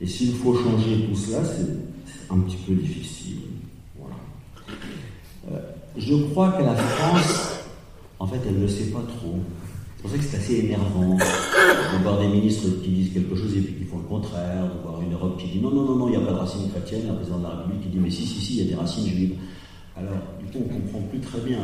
Et 0.00 0.06
s'il 0.06 0.34
faut 0.34 0.54
changer 0.54 1.06
tout 1.08 1.16
cela, 1.16 1.42
c'est 1.44 2.32
un 2.32 2.38
petit 2.40 2.56
peu 2.56 2.74
difficile. 2.74 3.38
Voilà. 3.98 4.14
je 5.96 6.14
crois 6.30 6.52
que 6.52 6.62
la 6.62 6.74
France 6.76 7.56
en 8.18 8.26
fait, 8.26 8.40
elle 8.46 8.60
ne 8.60 8.66
sait 8.66 8.86
pas 8.86 9.02
trop. 9.18 9.36
C'est 9.96 10.02
pour 10.02 10.10
ça 10.10 10.18
que 10.18 10.24
c'est 10.24 10.36
assez 10.36 10.58
énervant 10.66 11.16
de 11.16 12.02
voir 12.02 12.20
des 12.20 12.28
ministres 12.28 12.68
qui 12.82 12.90
disent 12.90 13.12
quelque 13.12 13.34
chose 13.34 13.56
et 13.56 13.60
puis 13.60 13.74
qui 13.74 13.84
font 13.84 13.98
le 13.98 14.04
contraire, 14.04 14.64
de 14.64 14.82
voir 14.82 15.00
une 15.02 15.12
Europe 15.12 15.38
qui 15.38 15.48
dit 15.48 15.60
non, 15.60 15.70
non, 15.70 15.84
non, 15.84 15.96
non, 15.96 16.08
il 16.08 16.12
n'y 16.12 16.16
a 16.16 16.20
pas 16.20 16.32
de 16.32 16.38
racines 16.38 16.70
chrétiennes, 16.70 17.10
un 17.10 17.14
président 17.14 17.38
de 17.38 17.42
la 17.42 17.50
République 17.50 17.82
qui 17.82 17.88
dit 17.88 17.98
mais 17.98 18.10
si, 18.10 18.26
si, 18.26 18.40
si, 18.40 18.56
il 18.56 18.64
y 18.64 18.68
a 18.68 18.70
des 18.70 18.80
racines 18.80 19.06
juives. 19.06 19.34
Alors, 19.96 20.18
du 20.38 20.46
coup, 20.46 20.58
on 20.58 20.74
ne 20.74 20.80
comprend 20.80 21.00
plus 21.08 21.20
très 21.20 21.40
bien. 21.40 21.58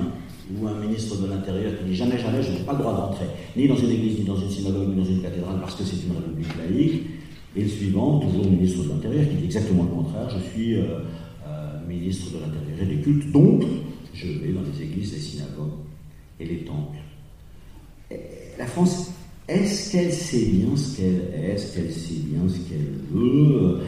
Ou 0.54 0.66
un 0.66 0.74
ministre 0.80 1.20
de 1.22 1.28
l'Intérieur 1.28 1.78
qui 1.78 1.84
dit 1.84 1.94
jamais, 1.94 2.18
jamais, 2.18 2.42
je 2.42 2.50
n'ai 2.50 2.60
pas 2.60 2.72
le 2.72 2.78
droit 2.78 2.94
d'entrer, 2.94 3.26
ni 3.56 3.68
dans 3.68 3.76
une 3.76 3.90
église, 3.90 4.18
ni 4.18 4.24
dans 4.24 4.36
une 4.36 4.50
synagogue, 4.50 4.88
ni 4.88 4.96
dans 4.96 5.08
une 5.08 5.22
cathédrale, 5.22 5.60
parce 5.60 5.76
que 5.76 5.84
c'est 5.84 6.04
une 6.04 6.16
république 6.16 6.58
laïque. 6.58 7.02
Et 7.54 7.62
le 7.62 7.68
suivant, 7.68 8.18
toujours 8.18 8.50
ministre 8.50 8.84
de 8.84 8.88
l'Intérieur, 8.88 9.28
qui 9.28 9.36
dit 9.36 9.44
exactement 9.44 9.84
le 9.84 9.90
contraire, 9.90 10.28
je 10.30 10.50
suis 10.50 10.74
euh, 10.74 10.98
euh, 11.46 11.86
ministre 11.86 12.32
de 12.32 12.40
l'Intérieur 12.40 12.82
et 12.82 12.96
des 12.96 13.02
cultes, 13.02 13.30
donc 13.30 13.64
je 14.14 14.26
vais 14.26 14.52
dans 14.52 14.62
les 14.62 14.82
églises, 14.82 15.12
les 15.12 15.20
synagogues 15.20 15.78
et 16.40 16.44
les 16.44 16.64
temples. 16.64 16.98
La 18.58 18.66
France, 18.66 19.12
est-ce 19.48 19.92
qu'elle 19.92 20.12
sait 20.12 20.46
bien 20.46 20.76
ce 20.76 20.96
qu'elle 20.96 21.22
est 21.34 21.54
Est-ce 21.54 21.76
qu'elle 21.76 21.92
sait 21.92 22.20
bien 22.24 22.42
ce 22.48 22.58
qu'elle 22.68 22.92
veut? 23.10 23.80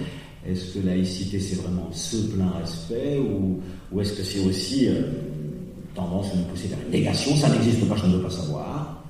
Est-ce 0.47 0.74
que 0.74 0.86
laïcité, 0.86 1.40
c'est 1.40 1.57
vraiment 1.62 1.88
ce 1.92 2.16
plein 2.16 2.51
respect 2.51 3.18
Ou, 3.18 4.01
est-ce 4.01 4.12
que 4.12 4.22
c'est 4.22 4.45
aussi 4.47 4.88
euh, 4.88 5.03
tendance 5.95 6.32
à 6.32 6.36
nous 6.36 6.45
pousser 6.45 6.68
vers 6.68 6.78
une 6.84 6.92
négation? 6.92 7.34
Ça 7.36 7.49
n'existe 7.49 7.88
pas, 7.88 7.97
je 7.97 8.07
ne 8.07 8.16
veux 8.16 8.22
pas 8.22 8.30
savoir. 8.30 9.03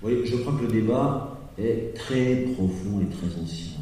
Vous 0.00 0.08
voyez, 0.08 0.24
je 0.24 0.36
crois 0.36 0.52
que 0.52 0.66
le 0.66 0.72
débat 0.80 1.36
est 1.58 1.94
très 1.96 2.36
profond 2.54 3.00
et 3.02 3.06
très 3.06 3.42
ancien. 3.42 3.78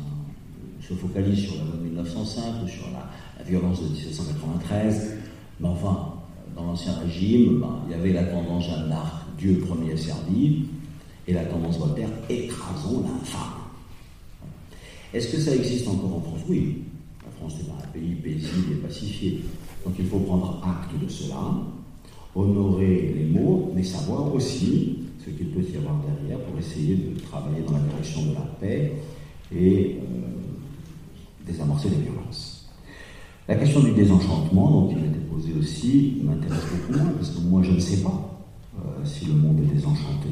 On 0.78 0.82
se 0.82 0.94
focalise 0.94 1.40
sur 1.40 1.57
la 1.57 1.64
loi 1.64 1.76
de 1.76 1.82
1905 1.82 2.42
ou 2.64 2.68
sur 2.68 2.86
la, 2.92 3.11
la 3.38 3.44
violence 3.44 3.82
de 3.82 3.88
1793. 3.88 5.16
Mais 5.61 5.68
enfin, 5.68 6.14
dans 6.57 6.64
l'Ancien 6.64 6.94
Régime, 7.05 7.61
ben, 7.61 7.82
il 7.86 7.92
y 7.92 7.94
avait 7.94 8.12
la 8.12 8.24
tendance 8.24 8.64
Jeanne 8.64 8.88
d'Arc, 8.88 9.26
Dieu 9.36 9.59
premier 9.59 9.94
servi, 9.97 10.64
et 11.28 11.34
la 11.34 11.44
tendance 11.44 11.78
Voltaire, 11.78 12.09
écrasons 12.30 13.03
l'infâme. 13.03 13.66
Est-ce 15.12 15.28
que 15.28 15.38
ça 15.38 15.55
existe 15.55 15.86
encore 15.88 16.16
en 16.16 16.20
France? 16.20 16.40
Oui. 16.49 16.82
France 17.39 17.55
est 17.61 17.70
un 17.70 17.87
pays 17.93 18.14
paisible 18.14 18.72
et 18.72 18.87
pacifié. 18.87 19.41
Donc 19.84 19.95
il 19.99 20.07
faut 20.07 20.18
prendre 20.20 20.62
acte 20.64 21.03
de 21.03 21.09
cela, 21.09 21.55
honorer 22.34 23.14
les 23.16 23.24
mots, 23.24 23.72
mais 23.74 23.82
savoir 23.82 24.34
aussi 24.34 24.99
ce 25.24 25.30
qu'il 25.30 25.49
peut 25.49 25.62
y 25.62 25.76
avoir 25.76 25.97
derrière 25.99 26.39
pour 26.45 26.59
essayer 26.59 26.97
de 26.97 27.20
travailler 27.20 27.62
dans 27.62 27.72
la 27.72 27.80
direction 27.80 28.26
de 28.26 28.34
la 28.34 28.41
paix 28.61 28.93
et 29.55 29.97
euh, 30.01 31.47
désamorcer 31.47 31.89
les 31.91 31.97
violences. 31.97 32.68
La 33.49 33.55
question 33.55 33.80
du 33.80 33.93
désenchantement, 33.93 34.70
dont 34.70 34.91
il 34.91 34.99
a 35.05 35.07
été 35.07 35.20
posé 35.20 35.53
aussi, 35.59 36.20
m'intéresse 36.24 36.64
beaucoup 36.72 36.99
moins, 36.99 37.12
parce 37.12 37.30
que 37.30 37.41
moi 37.41 37.62
je 37.62 37.72
ne 37.72 37.80
sais 37.80 38.03
pas 38.03 38.41
euh, 38.78 39.05
si 39.05 39.26
le 39.26 39.34
monde 39.34 39.61
est 39.61 39.74
désenchanté. 39.74 40.28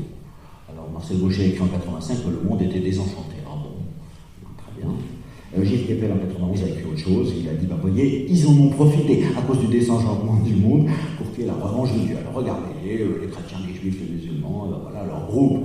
Alors 0.68 0.90
Marcel 0.90 1.18
Gaucher 1.18 1.42
a 1.42 1.46
écrit 1.46 1.62
en 1.62 1.68
85 1.68 2.24
que 2.24 2.30
le 2.30 2.48
monde 2.48 2.62
était 2.62 2.80
désenchanté. 2.80 3.36
Ah 3.46 3.54
bon, 3.54 3.84
très 4.56 4.80
bien. 4.80 4.92
Euh, 5.56 5.64
Gilles 5.64 5.86
Kepel 5.86 6.10
en 6.12 6.16
91 6.16 6.62
a 6.62 6.68
écrit 6.68 6.84
autre 6.90 6.98
chose. 6.98 7.32
Il 7.38 7.48
a 7.48 7.52
dit, 7.54 7.66
bah 7.66 7.76
voyez, 7.80 8.26
ils 8.28 8.46
en 8.46 8.52
ont 8.52 8.70
profité 8.70 9.24
à 9.36 9.42
cause 9.42 9.58
du 9.60 9.66
désenchantement 9.66 10.40
du 10.44 10.54
monde 10.54 10.88
pour 11.16 11.30
qu'il 11.32 11.40
y 11.40 11.44
ait 11.44 11.50
la 11.50 11.54
revanche 11.54 11.92
de 11.92 12.00
Dieu. 12.00 12.16
Alors 12.20 12.34
regardez, 12.34 12.62
euh, 12.86 13.20
les 13.22 13.28
chrétiens, 13.28 13.58
les 13.66 13.74
juifs, 13.74 14.00
les 14.00 14.14
musulmans, 14.14 14.68
euh, 14.70 14.76
voilà, 14.82 15.06
leur 15.06 15.26
groupe 15.26 15.64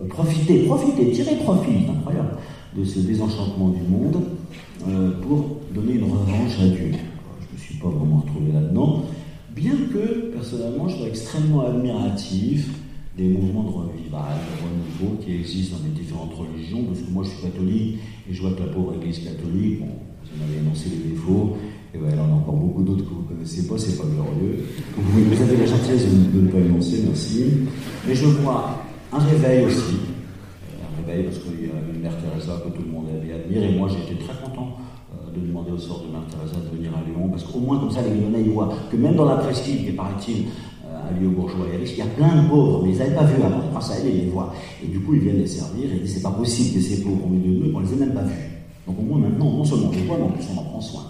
ont 0.00 0.06
profité, 0.06 0.60
profité, 0.64 1.10
tiré 1.10 1.34
profit, 1.36 1.86
incroyable, 1.90 2.36
de 2.76 2.84
ce 2.84 3.00
désenchantement 3.00 3.70
du 3.70 3.82
monde 3.82 4.22
pour 5.22 5.56
donner 5.74 5.94
une 5.94 6.04
revanche 6.04 6.60
à 6.62 6.68
Dieu. 6.68 6.92
Je 6.92 7.46
ne 7.46 7.52
me 7.52 7.58
suis 7.58 7.74
pas 7.74 7.88
vraiment 7.88 8.18
retrouvé 8.18 8.52
là-dedans, 8.52 9.02
bien 9.56 9.72
que 9.92 10.30
personnellement 10.32 10.88
je 10.88 10.96
sois 10.98 11.08
extrêmement 11.08 11.66
admiratif 11.66 12.68
des 13.18 13.28
mouvements 13.28 13.64
de 13.64 13.70
revival, 13.70 14.38
de 14.46 14.54
renouveau 14.62 15.20
qui 15.20 15.34
existent 15.34 15.76
dans 15.76 15.84
les 15.84 15.90
différentes 15.90 16.32
religions, 16.34 16.84
parce 16.84 17.00
que 17.00 17.10
moi 17.10 17.24
je 17.24 17.30
suis 17.30 17.42
catholique 17.42 17.98
et 18.30 18.32
je 18.32 18.40
vois 18.40 18.52
que 18.52 18.60
la 18.60 18.70
pauvre 18.72 18.94
Église 18.94 19.18
catholique, 19.18 19.80
bon, 19.80 19.90
vous 20.22 20.40
en 20.40 20.46
avez 20.46 20.58
énoncé 20.62 20.88
les 20.88 21.10
défauts, 21.10 21.58
et 21.92 21.98
voilà, 21.98 22.22
on 22.22 22.32
a 22.32 22.36
encore 22.36 22.54
beaucoup 22.54 22.82
d'autres 22.84 23.02
que 23.02 23.10
vous 23.10 23.22
ne 23.22 23.28
connaissez 23.34 23.66
pas, 23.66 23.76
c'est 23.76 23.96
pas 23.96 24.04
glorieux. 24.04 24.62
Vous 24.96 25.42
avez 25.42 25.56
la 25.56 25.66
gentillesse 25.66 26.06
de 26.06 26.40
ne 26.40 26.48
pas 26.48 26.58
énoncer, 26.58 27.02
merci. 27.04 27.44
Mais 28.06 28.14
je 28.14 28.26
vois 28.26 28.84
un 29.12 29.18
réveil 29.18 29.64
aussi, 29.64 29.96
euh, 29.96 30.84
un 30.84 31.06
réveil 31.06 31.24
parce 31.24 31.38
qu'il 31.38 31.66
y 31.66 31.70
a 31.70 31.74
une 31.92 32.00
Mère 32.00 32.14
Teresa 32.22 32.62
que 32.64 32.70
tout 32.70 32.82
le 32.86 32.92
monde 32.92 33.06
avait 33.08 33.32
admiré, 33.32 33.74
et 33.74 33.76
moi 33.76 33.88
j'étais 33.88 34.22
très 34.22 34.36
content 34.44 34.76
euh, 35.10 35.34
de 35.34 35.44
demander 35.44 35.72
au 35.72 35.78
sort 35.78 36.04
de 36.06 36.12
Mère 36.12 36.26
Teresa 36.30 36.60
de 36.60 36.76
venir 36.76 36.92
à 36.94 37.02
Lyon, 37.02 37.28
parce 37.30 37.42
qu'au 37.42 37.58
moins 37.58 37.80
comme 37.80 37.90
ça 37.90 38.02
les 38.02 38.14
Lyonnais 38.14 38.44
voient 38.44 38.72
que 38.92 38.96
même 38.96 39.16
dans 39.16 39.24
la 39.24 39.36
presqu'île, 39.36 39.86
qui 39.86 39.92
paraît-il 39.92 40.44
à 41.08 41.20
lieu 41.20 41.28
bourgeois 41.28 41.66
et 41.72 41.76
riches, 41.76 41.92
il 41.92 41.98
y 41.98 42.02
a 42.02 42.06
plein 42.06 42.42
de 42.42 42.48
pauvres, 42.48 42.82
mais 42.84 42.92
ils 42.92 42.98
n'avaient 42.98 43.14
pas 43.14 43.24
vu 43.24 43.42
avant, 43.42 43.62
grâce 43.70 43.90
à 43.90 43.98
elle, 43.98 44.14
ils 44.14 44.24
les 44.24 44.30
voient. 44.30 44.52
Et 44.82 44.86
du 44.86 45.00
coup, 45.00 45.14
ils 45.14 45.20
viennent 45.20 45.38
les 45.38 45.46
servir 45.46 45.90
et 45.90 45.96
ils 45.96 46.02
disent 46.02 46.14
c'est 46.14 46.22
pas 46.22 46.30
possible 46.30 46.74
que 46.74 46.80
ces 46.80 47.02
pauvres 47.02 47.26
au 47.26 47.28
milieu 47.28 47.58
de 47.58 47.66
nous, 47.66 47.72
qu'on 47.72 47.80
les 47.80 47.92
ait 47.92 47.96
même 47.96 48.14
pas 48.14 48.22
vus. 48.22 48.48
Donc 48.86 48.98
au 48.98 49.02
moins 49.02 49.18
maintenant, 49.18 49.50
non 49.50 49.64
seulement 49.64 49.88
on 49.88 49.92
les 49.92 50.02
voit, 50.04 50.16
mais 50.16 50.24
en 50.24 50.30
plus 50.30 50.44
on 50.54 50.58
en 50.58 50.64
prend 50.64 50.80
soin. 50.80 51.02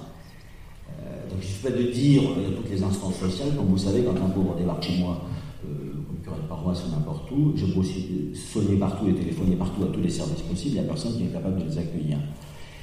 Euh, 1.00 1.30
donc 1.30 1.38
il 1.40 1.46
suffit 1.46 1.72
de 1.72 1.92
dire 1.92 2.22
euh, 2.22 2.56
toutes 2.56 2.70
les 2.70 2.82
instances 2.82 3.14
sociales, 3.16 3.54
comme 3.56 3.66
vous 3.66 3.78
savez, 3.78 4.02
quand 4.02 4.16
un 4.16 4.28
pauvre 4.30 4.56
débarque 4.56 4.82
chez 4.82 4.98
moi, 4.98 5.22
euh, 5.64 5.68
comme 6.08 6.18
curé 6.24 6.36
de 6.42 6.48
paroisse 6.48 6.82
ou 6.86 6.90
n'importe 6.90 7.30
où, 7.30 7.52
je 7.54 7.66
peux 7.66 7.80
aussi 7.80 8.32
sonner 8.34 8.76
partout 8.76 9.08
et 9.08 9.14
téléphoner 9.14 9.54
partout 9.54 9.84
à 9.84 9.86
tous 9.86 10.00
les 10.00 10.10
services 10.10 10.42
possibles, 10.42 10.76
il 10.76 10.80
n'y 10.80 10.86
a 10.86 10.88
personne 10.88 11.16
qui 11.16 11.24
est 11.24 11.32
capable 11.32 11.60
de 11.60 11.64
les 11.66 11.78
accueillir. 11.78 12.18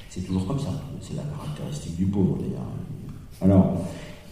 C'est 0.09 0.21
toujours 0.21 0.47
comme 0.47 0.59
ça, 0.59 0.71
c'est 1.01 1.15
la 1.17 1.23
caractéristique 1.23 1.97
du 1.97 2.05
pauvre 2.05 2.37
d'ailleurs. 2.37 2.69
Alors, 3.41 3.81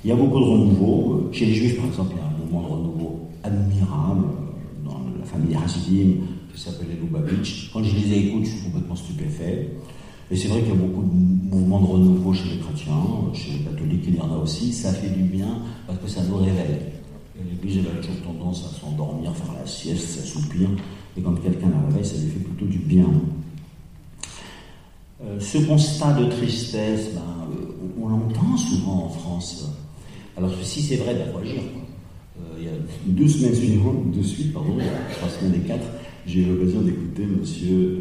il 0.04 0.10
y 0.10 0.12
a 0.12 0.16
beaucoup 0.16 0.40
de 0.40 0.46
renouveau. 0.46 1.30
Chez 1.32 1.46
les 1.46 1.54
Juifs, 1.54 1.78
par 1.78 1.86
exemple, 1.86 2.16
il 2.16 2.20
y 2.20 2.22
a 2.22 2.28
un 2.28 2.38
mouvement 2.38 2.62
de 2.62 2.74
renouveau 2.74 3.30
admirable 3.44 4.26
dans 4.86 5.00
la 5.20 5.26
famille 5.26 5.56
Hasidim 5.56 6.16
qui 6.54 6.62
s'appelle 6.62 6.88
les 6.90 6.96
Lubavitch. 6.96 7.72
Quand 7.72 7.84
je 7.84 7.96
les 7.96 8.14
écoute, 8.18 8.46
je 8.46 8.52
suis 8.52 8.62
complètement 8.66 8.96
stupéfait. 8.96 9.70
Et 10.30 10.36
c'est 10.36 10.48
vrai 10.48 10.62
qu'il 10.62 10.70
y 10.70 10.72
a 10.74 10.76
beaucoup 10.76 11.04
de 11.04 11.56
mouvements 11.56 11.82
de 11.82 11.86
renouveau 11.86 12.34
chez 12.34 12.50
les 12.50 12.58
chrétiens, 12.58 12.94
chez 13.34 13.52
les 13.52 13.60
catholiques, 13.60 14.04
il 14.08 14.16
y 14.16 14.22
en 14.22 14.34
a 14.34 14.38
aussi. 14.38 14.74
Ça 14.74 14.92
fait 14.92 15.10
du 15.10 15.24
bien 15.24 15.60
parce 15.88 16.00
que 16.00 16.08
ça 16.08 16.22
nous 16.24 16.38
réveille. 16.38 16.80
L'Église 17.38 17.80
elle 17.80 17.98
a 17.98 18.02
toujours 18.02 18.22
tendance 18.22 18.66
à 18.66 18.80
s'endormir, 18.80 19.36
faire 19.36 19.54
la 19.60 19.66
sieste, 19.66 20.08
s'assoupir. 20.08 20.70
Et 21.18 21.22
quand 21.22 21.34
quelqu'un 21.36 21.70
la 21.70 21.88
réveille, 21.88 22.06
ça 22.06 22.18
lui 22.18 22.30
fait 22.30 22.40
plutôt 22.40 22.66
du 22.66 22.78
bien. 22.78 23.08
Euh, 25.24 25.40
ce 25.40 25.58
constat 25.60 26.14
de 26.14 26.26
tristesse, 26.26 27.12
ben, 27.14 27.22
on 28.02 28.10
l'entend 28.10 28.58
souvent 28.58 29.06
en 29.06 29.10
France. 29.10 29.70
Alors 30.38 30.52
si 30.62 30.82
c'est 30.82 30.98
vrai, 30.98 31.16
il 31.16 31.32
faut 31.32 31.40
agir. 31.40 31.62
Il 32.58 32.64
y 32.66 32.68
a 32.68 32.72
deux 33.06 33.28
semaines 33.28 33.54
suivantes, 33.54 34.12
de 34.12 34.24
suite, 34.24 34.54
pardon, 34.54 34.78
trois 35.18 35.30
semaines 35.30 35.62
et 35.62 35.68
quatre, 35.68 35.86
j'ai 36.26 36.42
eu 36.42 36.46
l'occasion 36.46 36.82
d'écouter 36.82 37.24
M. 37.24 37.44
Euh, 37.66 37.98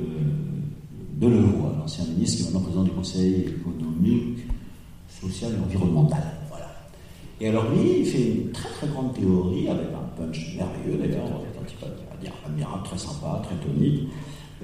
Delevoye, 1.16 1.76
l'ancien 1.78 2.04
ministre 2.06 2.36
qui 2.36 2.42
est 2.42 2.46
maintenant 2.46 2.60
président 2.60 2.84
du 2.84 2.90
Conseil 2.90 3.40
économique, 3.40 4.38
social 5.08 5.52
et 5.52 5.64
environnemental. 5.64 6.22
Voilà. 6.48 6.72
Et 7.40 7.48
alors 7.48 7.70
lui, 7.70 8.00
il 8.00 8.06
fait 8.06 8.22
une 8.22 8.50
très 8.52 8.68
très 8.70 8.86
grande 8.88 9.14
théorie, 9.14 9.68
avec 9.68 9.86
un 9.88 10.22
punch 10.22 10.56
merveilleux 10.56 10.98
d'ailleurs, 10.98 11.26
un 11.26 11.64
petit 11.64 11.76
peu 11.80 11.86
dire 12.20 12.32
admirable, 12.46 12.84
très 12.84 12.98
sympa, 12.98 13.42
très 13.44 13.56
tonique, 13.56 14.08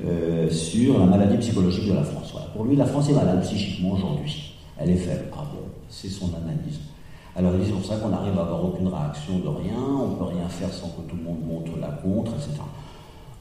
euh, 0.04 0.48
sur 0.50 0.98
la 0.98 1.06
maladie 1.06 1.36
psychologique 1.38 1.88
de 1.88 1.94
la 1.94 2.04
France. 2.04 2.30
Voilà. 2.32 2.46
Pour 2.48 2.64
lui, 2.64 2.76
la 2.76 2.86
France 2.86 3.10
est 3.10 3.14
malade 3.14 3.42
psychiquement 3.42 3.92
aujourd'hui. 3.92 4.54
Elle 4.78 4.90
est 4.90 4.96
faible. 4.96 5.24
Ah 5.32 5.44
bon, 5.52 5.62
c'est 5.88 6.08
son 6.08 6.26
analyse. 6.34 6.78
Alors 7.36 7.52
ils 7.54 7.64
disent 7.64 7.72
pour 7.72 7.84
ça 7.84 7.96
qu'on 7.96 8.12
arrive 8.12 8.36
à 8.38 8.42
avoir 8.42 8.64
aucune 8.64 8.88
réaction 8.88 9.38
de 9.38 9.48
rien, 9.48 9.78
on 9.78 10.08
ne 10.08 10.14
peut 10.16 10.24
rien 10.24 10.48
faire 10.48 10.72
sans 10.72 10.88
que 10.88 11.08
tout 11.08 11.16
le 11.16 11.22
monde 11.22 11.38
montre 11.46 11.70
la 11.80 11.88
contre, 11.88 12.32
etc. 12.32 12.60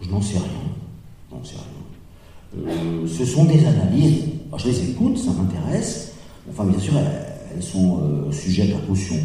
Je 0.02 0.10
n'en 0.10 0.22
sais 0.22 0.38
rien. 0.38 1.32
n'en 1.32 1.44
sais 1.44 1.56
rien. 1.56 2.68
Euh, 2.68 3.08
ce 3.08 3.26
sont 3.26 3.46
des 3.46 3.66
analyses. 3.66 4.26
je 4.58 4.68
les 4.68 4.92
écoute, 4.92 5.18
ça 5.18 5.32
m'intéresse. 5.32 6.14
Enfin, 6.50 6.66
bien 6.66 6.80
sûr, 6.80 6.94
elles, 6.98 7.64
sont 7.64 8.00
euh, 8.02 8.32
sujettes 8.32 8.76
à 8.76 8.88
caution. 8.88 9.16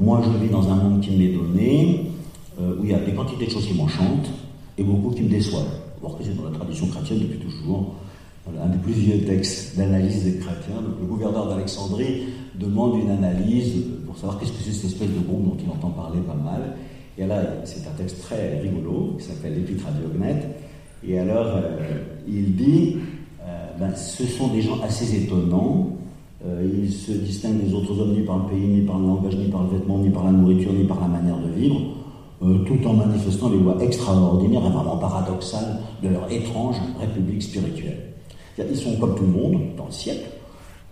Moi, 0.00 0.22
je 0.24 0.44
vis 0.44 0.50
dans 0.50 0.68
un 0.68 0.76
monde 0.76 1.00
qui 1.00 1.10
m'est 1.16 1.32
donné, 1.32 2.06
euh, 2.60 2.76
où 2.80 2.84
il 2.84 2.90
y 2.90 2.94
a 2.94 2.98
des 2.98 3.12
quantités 3.12 3.46
de 3.46 3.50
choses 3.50 3.66
qui 3.66 3.74
m'enchantent 3.74 4.30
et 4.78 4.84
beaucoup 4.84 5.10
qui 5.10 5.22
me 5.22 5.28
déçoivent. 5.28 5.80
Alors 6.00 6.16
que 6.16 6.24
c'est 6.24 6.36
dans 6.36 6.44
la 6.44 6.56
tradition 6.56 6.86
chrétienne 6.86 7.20
depuis 7.20 7.38
toujours 7.38 7.94
un 8.48 8.68
des 8.68 8.78
plus 8.78 8.92
vieux 8.92 9.24
textes 9.24 9.76
d'analyse 9.76 10.24
des 10.24 10.38
chrétiens. 10.38 10.82
Le 11.00 11.06
gouverneur 11.06 11.48
d'Alexandrie 11.48 12.24
demande 12.54 13.00
une 13.00 13.10
analyse 13.10 13.84
pour 14.06 14.16
savoir 14.16 14.38
qu'est-ce 14.38 14.52
que 14.52 14.62
c'est 14.62 14.72
cette 14.72 14.90
espèce 14.90 15.08
de 15.08 15.20
groupe 15.20 15.44
dont 15.44 15.56
il 15.62 15.70
entend 15.70 15.90
parler 15.90 16.20
pas 16.20 16.34
mal. 16.34 16.76
Et 17.18 17.26
là, 17.26 17.42
c'est 17.64 17.86
un 17.86 17.92
texte 17.96 18.22
très 18.22 18.60
rigolo 18.60 19.16
qui 19.18 19.26
s'appelle 19.26 19.54
l'Épître 19.54 19.86
à 19.86 19.90
Diogmède. 19.92 20.42
Et 21.06 21.18
alors, 21.18 21.46
euh, 21.56 22.02
il 22.26 22.56
dit 22.56 22.96
euh, 23.42 23.66
ben, 23.78 23.94
ce 23.94 24.24
sont 24.24 24.48
des 24.48 24.62
gens 24.62 24.80
assez 24.82 25.24
étonnants. 25.24 25.96
Euh, 26.44 26.66
ils 26.82 26.92
se 26.92 27.12
distinguent 27.12 27.64
des 27.64 27.74
autres 27.74 27.98
hommes 28.00 28.14
ni 28.14 28.22
par 28.22 28.38
le 28.38 28.44
pays, 28.50 28.66
ni 28.66 28.80
par 28.82 28.98
le 28.98 29.06
langage, 29.06 29.36
ni 29.36 29.48
par 29.48 29.62
le 29.64 29.70
vêtement, 29.70 29.98
ni 29.98 30.10
par 30.10 30.24
la 30.24 30.32
nourriture, 30.32 30.72
ni 30.72 30.84
par 30.84 31.00
la 31.00 31.08
manière 31.08 31.38
de 31.38 31.48
vivre, 31.50 31.80
tout 32.40 32.88
en 32.88 32.94
manifestant 32.94 33.50
les 33.50 33.58
lois 33.58 33.76
extraordinaires 33.80 34.66
et 34.66 34.70
vraiment 34.70 34.96
paradoxales 34.96 35.78
de 36.02 36.08
leur 36.08 36.30
étrange 36.32 36.74
république 36.98 37.40
spirituelle. 37.40 38.11
Ils 38.58 38.76
sont 38.76 38.96
comme 38.96 39.14
tout 39.14 39.22
le 39.24 39.30
monde 39.30 39.60
dans 39.76 39.86
le 39.86 39.92
siècle, 39.92 40.28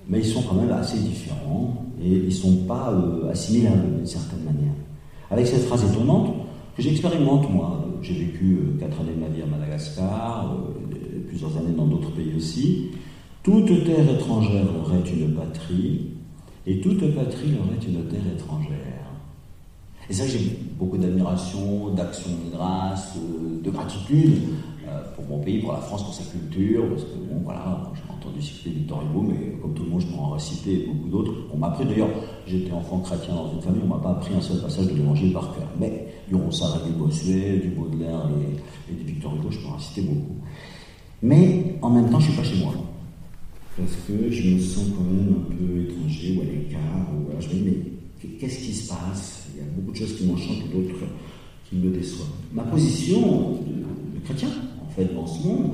mais 0.09 0.19
ils 0.21 0.27
sont 0.27 0.43
quand 0.43 0.55
même 0.55 0.73
assez 0.73 0.99
différents 0.99 1.85
et 2.03 2.09
ils 2.09 2.25
ne 2.27 2.31
sont 2.31 2.57
pas 2.67 2.93
euh, 2.93 3.31
assimilables 3.31 3.97
d'une 3.97 4.07
certaine 4.07 4.45
manière. 4.45 4.73
Avec 5.31 5.47
cette 5.47 5.65
phrase 5.65 5.85
étonnante 5.85 6.35
que 6.77 6.83
j'expérimente 6.83 7.49
moi, 7.51 7.85
j'ai 8.03 8.15
vécu 8.15 8.59
euh, 8.61 8.81
quatre 8.81 9.01
années 9.01 9.13
de 9.15 9.21
ma 9.21 9.29
vie 9.29 9.43
à 9.43 9.47
Madagascar, 9.47 10.55
euh, 10.55 11.21
plusieurs 11.29 11.57
années 11.59 11.75
dans 11.77 11.87
d'autres 11.87 12.11
pays 12.13 12.33
aussi. 12.37 12.89
Toute 13.43 13.67
terre 13.85 14.11
étrangère 14.11 14.67
aurait 14.83 15.09
une 15.11 15.35
patrie, 15.35 16.07
et 16.67 16.81
toute 16.81 17.15
patrie 17.15 17.55
aurait 17.59 17.87
une 17.87 18.05
terre 18.09 18.33
étrangère. 18.35 18.91
Et 20.09 20.13
ça, 20.13 20.27
j'ai 20.27 20.59
beaucoup 20.77 20.99
d'admiration, 20.99 21.91
d'action 21.95 22.31
de 22.45 22.57
grâce, 22.57 23.17
de 23.63 23.71
gratitude 23.71 24.33
euh, 24.35 24.70
pour 25.15 25.25
mon 25.27 25.43
pays, 25.43 25.61
pour 25.61 25.73
la 25.73 25.79
France, 25.79 26.05
pour 26.05 26.15
sa 26.15 26.25
culture, 26.25 26.89
parce 26.89 27.03
que 27.03 27.17
bon, 27.29 27.41
voilà, 27.45 27.91
j'ai 27.95 28.13
entendu 28.13 28.43
citer 28.43 28.71
Victor 28.71 29.03
Hugo, 29.03 29.23
mais 29.23 29.59
comme 29.61 29.75
tout 29.75 29.85
le 29.85 29.91
monde, 29.91 30.01
je 30.01 30.15
m'en 30.15 30.31
recité 30.31 30.87
beaucoup 30.87 31.09
d'autres. 31.09 31.33
On 31.53 31.59
m'a 31.59 31.69
appris 31.69 31.85
d'ailleurs, 31.85 32.11
j'étais 32.47 32.73
enfant 32.73 32.99
chrétien 33.01 33.35
dans 33.35 33.53
une 33.53 33.61
famille, 33.61 33.83
on 33.85 33.89
m'a 33.89 33.99
pas 33.99 34.11
appris 34.11 34.35
un 34.35 34.41
seul 34.41 34.61
passage 34.61 34.87
de 34.87 34.95
l'évangile 34.95 35.33
par 35.33 35.55
cœur. 35.55 35.69
Mais 35.79 36.07
du 36.29 36.35
Ronsard 36.35 36.81
et 36.85 36.91
du 36.91 36.97
Bossuet, 36.97 37.59
du 37.59 37.69
Baudelaire 37.69 38.29
et, 38.89 38.95
du 38.95 39.05
Victor 39.05 39.35
Hugo, 39.35 39.51
je 39.51 39.61
m'en 39.61 39.75
reciter 39.75 40.03
beaucoup. 40.03 40.37
Mais 41.23 41.77
en 41.83 41.91
même 41.91 42.11
temps, 42.11 42.21
je 42.21 42.31
suis 42.31 42.37
pas 42.37 42.45
chez 42.45 42.57
moi. 42.57 42.73
Parce 43.77 43.97
que 44.07 44.31
je 44.31 44.51
me 44.51 44.59
sens 44.59 44.85
quand 44.97 45.05
même 45.05 45.35
un 45.35 45.55
peu 45.55 45.83
étranger 45.83 46.37
ou 46.37 46.41
à 46.43 46.45
l'écart. 46.45 47.41
Je 47.41 47.49
me 47.49 47.53
dis, 47.53 47.63
mais 47.65 48.29
qu'est-ce 48.39 48.59
qui 48.59 48.73
se 48.73 48.89
passe? 48.89 49.49
Il 49.55 49.61
y 49.61 49.63
a 49.63 49.71
beaucoup 49.77 49.93
de 49.93 49.97
choses 49.97 50.17
qui 50.17 50.27
m'enchantent 50.27 50.65
et 50.71 50.77
d'autres 50.77 51.05
qui 51.69 51.77
me 51.77 51.91
déçoivent. 51.91 52.29
Ma 52.53 52.65
position 52.65 53.21
de 53.21 54.21
chrétien, 54.25 54.49
en 54.49 54.70
fait, 54.91 55.07
ce 55.07 55.47
monde, 55.47 55.71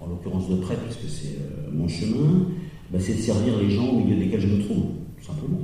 en 0.00 0.06
l'occurrence 0.06 0.48
de 0.48 0.56
prêtre, 0.56 0.82
puisque 0.82 1.14
c'est 1.14 1.36
euh, 1.36 1.70
mon 1.72 1.88
chemin, 1.88 2.46
bah, 2.90 2.98
c'est 3.00 3.14
de 3.14 3.20
servir 3.20 3.58
les 3.58 3.70
gens 3.70 3.88
au 3.88 3.98
milieu 3.98 4.16
desquels 4.16 4.40
je 4.40 4.48
me 4.48 4.62
trouve, 4.62 4.84
tout 5.18 5.26
simplement. 5.26 5.60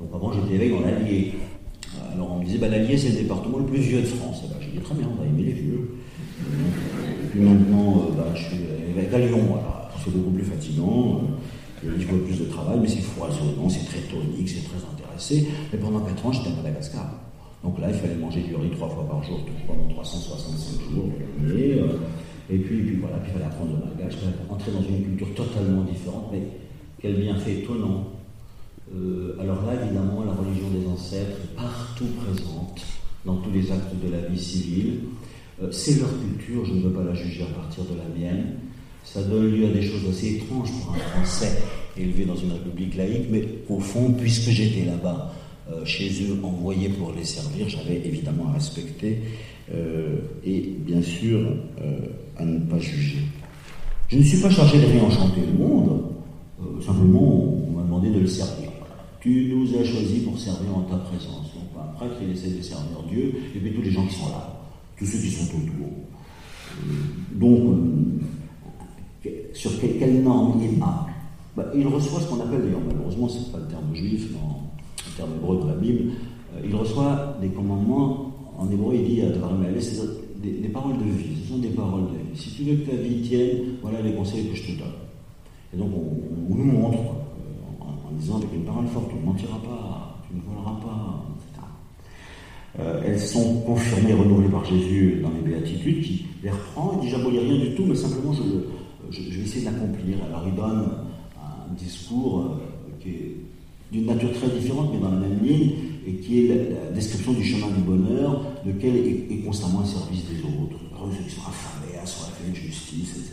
Donc 0.00 0.08
avant, 0.14 0.32
j'étais 0.32 0.54
évêque 0.54 0.72
dans 0.72 0.80
l'Allier. 0.80 1.34
Alors 2.12 2.32
on 2.32 2.38
me 2.40 2.44
disait, 2.44 2.58
bah, 2.58 2.68
l'Allier, 2.68 2.96
c'est 2.96 3.10
le 3.10 3.16
département 3.16 3.58
le 3.58 3.66
plus 3.66 3.80
vieux 3.80 4.00
de 4.00 4.06
France. 4.06 4.42
Et 4.44 4.48
bah, 4.48 4.56
j'ai 4.60 4.70
dit, 4.70 4.78
très 4.78 4.94
bien, 4.94 5.08
on 5.10 5.20
va 5.20 5.26
aimer 5.26 5.42
les 5.42 5.52
vieux. 5.52 5.90
Et 7.24 7.26
puis 7.30 7.40
maintenant, 7.40 7.98
euh, 7.98 8.16
bah, 8.16 8.28
je 8.34 8.42
suis 8.42 8.56
évêque 8.90 9.12
à 9.12 9.18
Lyon. 9.18 9.58
C'est 10.04 10.12
beaucoup 10.12 10.30
plus 10.30 10.44
fatigant. 10.44 11.22
Il 11.82 11.90
y 11.90 11.92
a 11.92 12.06
beaucoup 12.06 12.24
plus 12.24 12.38
de 12.38 12.44
travail, 12.44 12.78
mais 12.80 12.88
c'est 12.88 13.00
foisonnant, 13.00 13.68
c'est 13.68 13.84
très 13.86 14.00
tonique, 14.00 14.48
c'est 14.48 14.62
très 14.62 14.78
intéressé. 14.78 15.48
Mais 15.72 15.78
pendant 15.78 16.00
4 16.00 16.26
ans, 16.26 16.32
j'étais 16.32 16.48
à 16.48 16.62
Madagascar. 16.62 17.25
Donc 17.66 17.80
là, 17.80 17.88
il 17.88 17.94
fallait 17.94 18.14
manger 18.14 18.42
du 18.42 18.54
riz 18.54 18.70
trois 18.70 18.88
fois 18.88 19.08
par 19.08 19.24
jour 19.24 19.40
pendant 19.66 19.88
365 19.88 20.94
jours 20.94 21.10
l'année. 21.42 21.74
Euh, 21.80 21.98
et 22.48 22.58
puis, 22.58 22.94
voilà, 23.00 23.16
puis 23.16 23.30
il 23.30 23.32
fallait 23.32 23.46
apprendre 23.46 23.72
le 23.72 23.84
malgache, 23.84 24.18
entrer 24.48 24.70
dans 24.70 24.82
une 24.82 25.02
culture 25.02 25.34
totalement 25.34 25.82
différente, 25.82 26.28
mais 26.30 26.42
quel 27.02 27.16
bienfait 27.16 27.54
étonnant. 27.54 28.04
Euh, 28.94 29.36
alors 29.40 29.66
là, 29.66 29.72
évidemment, 29.82 30.22
la 30.24 30.32
religion 30.32 30.70
des 30.70 30.86
ancêtres 30.86 31.38
est 31.42 31.56
partout 31.56 32.06
présente, 32.24 32.82
dans 33.24 33.38
tous 33.38 33.50
les 33.50 33.72
actes 33.72 34.00
de 34.00 34.12
la 34.12 34.28
vie 34.28 34.40
civile. 34.40 35.00
Euh, 35.60 35.72
c'est 35.72 35.98
leur 35.98 36.10
culture, 36.20 36.64
je 36.66 36.72
ne 36.72 36.82
veux 36.82 36.92
pas 36.92 37.02
la 37.02 37.14
juger 37.14 37.42
à 37.42 37.52
partir 37.52 37.82
de 37.82 37.98
la 37.98 38.16
mienne. 38.16 38.58
Ça 39.02 39.24
donne 39.24 39.50
lieu 39.50 39.66
à 39.66 39.70
des 39.70 39.82
choses 39.82 40.08
assez 40.08 40.36
étranges 40.36 40.70
pour 40.70 40.94
un 40.94 40.98
Français 40.98 41.60
élevé 41.96 42.26
dans 42.26 42.36
une 42.36 42.52
république 42.52 42.94
laïque, 42.94 43.26
mais 43.28 43.44
au 43.68 43.80
fond, 43.80 44.12
puisque 44.12 44.50
j'étais 44.50 44.84
là-bas, 44.84 45.32
chez 45.84 46.08
eux, 46.24 46.38
envoyé 46.42 46.88
pour 46.88 47.12
les 47.12 47.24
servir, 47.24 47.68
j'avais 47.68 47.96
évidemment 48.04 48.48
à 48.50 48.52
respecter 48.52 49.18
euh, 49.72 50.18
et 50.44 50.60
bien 50.78 51.02
sûr 51.02 51.40
à 52.38 52.44
ne 52.44 52.58
pas 52.60 52.78
juger. 52.78 53.18
Je 54.08 54.18
ne 54.18 54.22
suis 54.22 54.38
pas 54.38 54.50
chargé 54.50 54.80
de 54.80 54.86
réenchanter 54.86 55.40
le 55.40 55.58
monde, 55.58 56.02
simplement 56.84 57.54
on 57.68 57.72
m'a 57.72 57.82
demandé 57.82 58.10
de 58.10 58.20
le 58.20 58.26
servir. 58.26 58.70
Tu 59.20 59.52
nous 59.52 59.76
as 59.76 59.84
choisis 59.84 60.22
pour 60.22 60.38
servir 60.38 60.76
en 60.76 60.82
ta 60.82 60.96
présence. 60.96 61.52
Donc 61.54 61.82
un 61.82 61.92
prêtre, 61.96 62.14
il 62.22 62.30
essaie 62.30 62.50
de 62.50 62.62
servir 62.62 63.02
Dieu, 63.10 63.32
et 63.54 63.58
puis 63.58 63.72
tous 63.72 63.82
les 63.82 63.90
gens 63.90 64.06
qui 64.06 64.14
sont 64.14 64.28
là, 64.28 64.56
tous 64.96 65.06
ceux 65.06 65.18
qui 65.18 65.30
sont 65.30 65.46
autour. 65.56 65.88
donc, 67.32 67.76
sur 69.52 69.80
quelle, 69.80 70.22
norme 70.22 70.60
il 70.62 70.80
a? 70.82 71.06
Bah, 71.56 71.64
Il 71.74 71.86
reçoit 71.88 72.20
ce 72.20 72.26
qu'on 72.26 72.40
appelle, 72.40 72.62
d'ailleurs, 72.62 72.82
malheureusement, 72.86 73.28
ce 73.28 73.38
n'est 73.38 73.52
pas 73.52 73.58
le 73.58 73.66
terme 73.66 73.94
juif, 73.94 74.28
terme 75.16 75.30
hébreu 75.36 75.62
de 75.62 75.68
la 75.68 75.74
Bible, 75.74 76.12
euh, 76.54 76.60
il 76.64 76.74
reçoit 76.74 77.36
des 77.40 77.48
commandements, 77.48 78.32
en 78.58 78.70
hébreu 78.70 78.94
il 78.94 79.04
dit 79.04 79.22
à 79.22 79.26
des, 80.42 80.50
des 80.50 80.68
paroles 80.68 80.98
de 80.98 81.04
vie, 81.04 81.42
ce 81.42 81.52
sont 81.52 81.58
des 81.58 81.68
paroles 81.68 82.04
de 82.04 82.32
vie. 82.32 82.40
Si 82.40 82.50
tu 82.50 82.64
veux 82.64 82.76
que 82.76 82.90
ta 82.90 82.96
vie 82.96 83.22
tienne, 83.22 83.76
voilà 83.82 84.00
les 84.00 84.12
conseils 84.12 84.46
que 84.48 84.56
je 84.56 84.62
te 84.62 84.78
donne. 84.78 84.88
Et 85.74 85.76
donc 85.76 85.90
on, 85.94 86.54
nous 86.54 86.64
montre, 86.64 86.98
euh, 86.98 87.84
en, 87.84 88.12
disant 88.18 88.36
avec 88.36 88.52
une 88.54 88.64
parole 88.64 88.86
forte, 88.86 89.10
tu 89.10 89.16
ne 89.16 89.24
mentiras 89.24 89.58
pas, 89.58 90.18
tu 90.28 90.36
ne 90.36 90.42
voleras 90.42 90.78
pas, 90.80 91.24
etc. 91.36 91.66
Euh, 92.78 93.02
elles 93.04 93.20
sont 93.20 93.60
confirmées, 93.62 94.12
renouvelées 94.12 94.48
par 94.48 94.64
Jésus 94.64 95.20
dans 95.22 95.30
les 95.30 95.40
béatitudes, 95.40 96.02
qui 96.02 96.26
les 96.42 96.50
reprend 96.50 96.98
et 96.98 97.04
dit 97.04 97.10
j'abolis 97.10 97.38
rien 97.38 97.58
du 97.58 97.74
tout, 97.74 97.84
mais 97.86 97.94
simplement 97.94 98.32
je 98.32 98.42
je, 99.10 99.20
vais 99.20 99.42
essayer 99.42 99.66
de 99.66 99.72
l'accomplir. 99.72 100.16
Alors 100.26 100.42
il 100.46 100.54
donne 100.54 100.88
un 101.38 101.74
discours 101.74 102.56
qui 103.00 103.08
est 103.10 103.36
d'une 103.92 104.06
nature 104.06 104.32
très 104.32 104.48
différente, 104.48 104.90
mais 104.92 105.00
dans 105.00 105.10
la 105.10 105.20
même 105.20 105.38
ligne, 105.42 105.72
et 106.06 106.14
qui 106.14 106.46
est 106.46 106.48
la, 106.48 106.90
description 106.94 107.32
du 107.32 107.44
chemin 107.44 107.68
du 107.68 107.82
bonheur, 107.82 108.42
lequel 108.64 108.96
est, 108.96 109.44
constamment 109.44 109.80
au 109.82 109.86
service 109.86 110.24
des 110.28 110.42
autres. 110.42 110.80
Ceux 111.12 111.22
qui 111.22 111.30
sont 111.30 111.42
affamés, 111.42 111.86
fait 112.04 112.50
de 112.50 112.56
justice, 112.56 113.10
etc. 113.10 113.32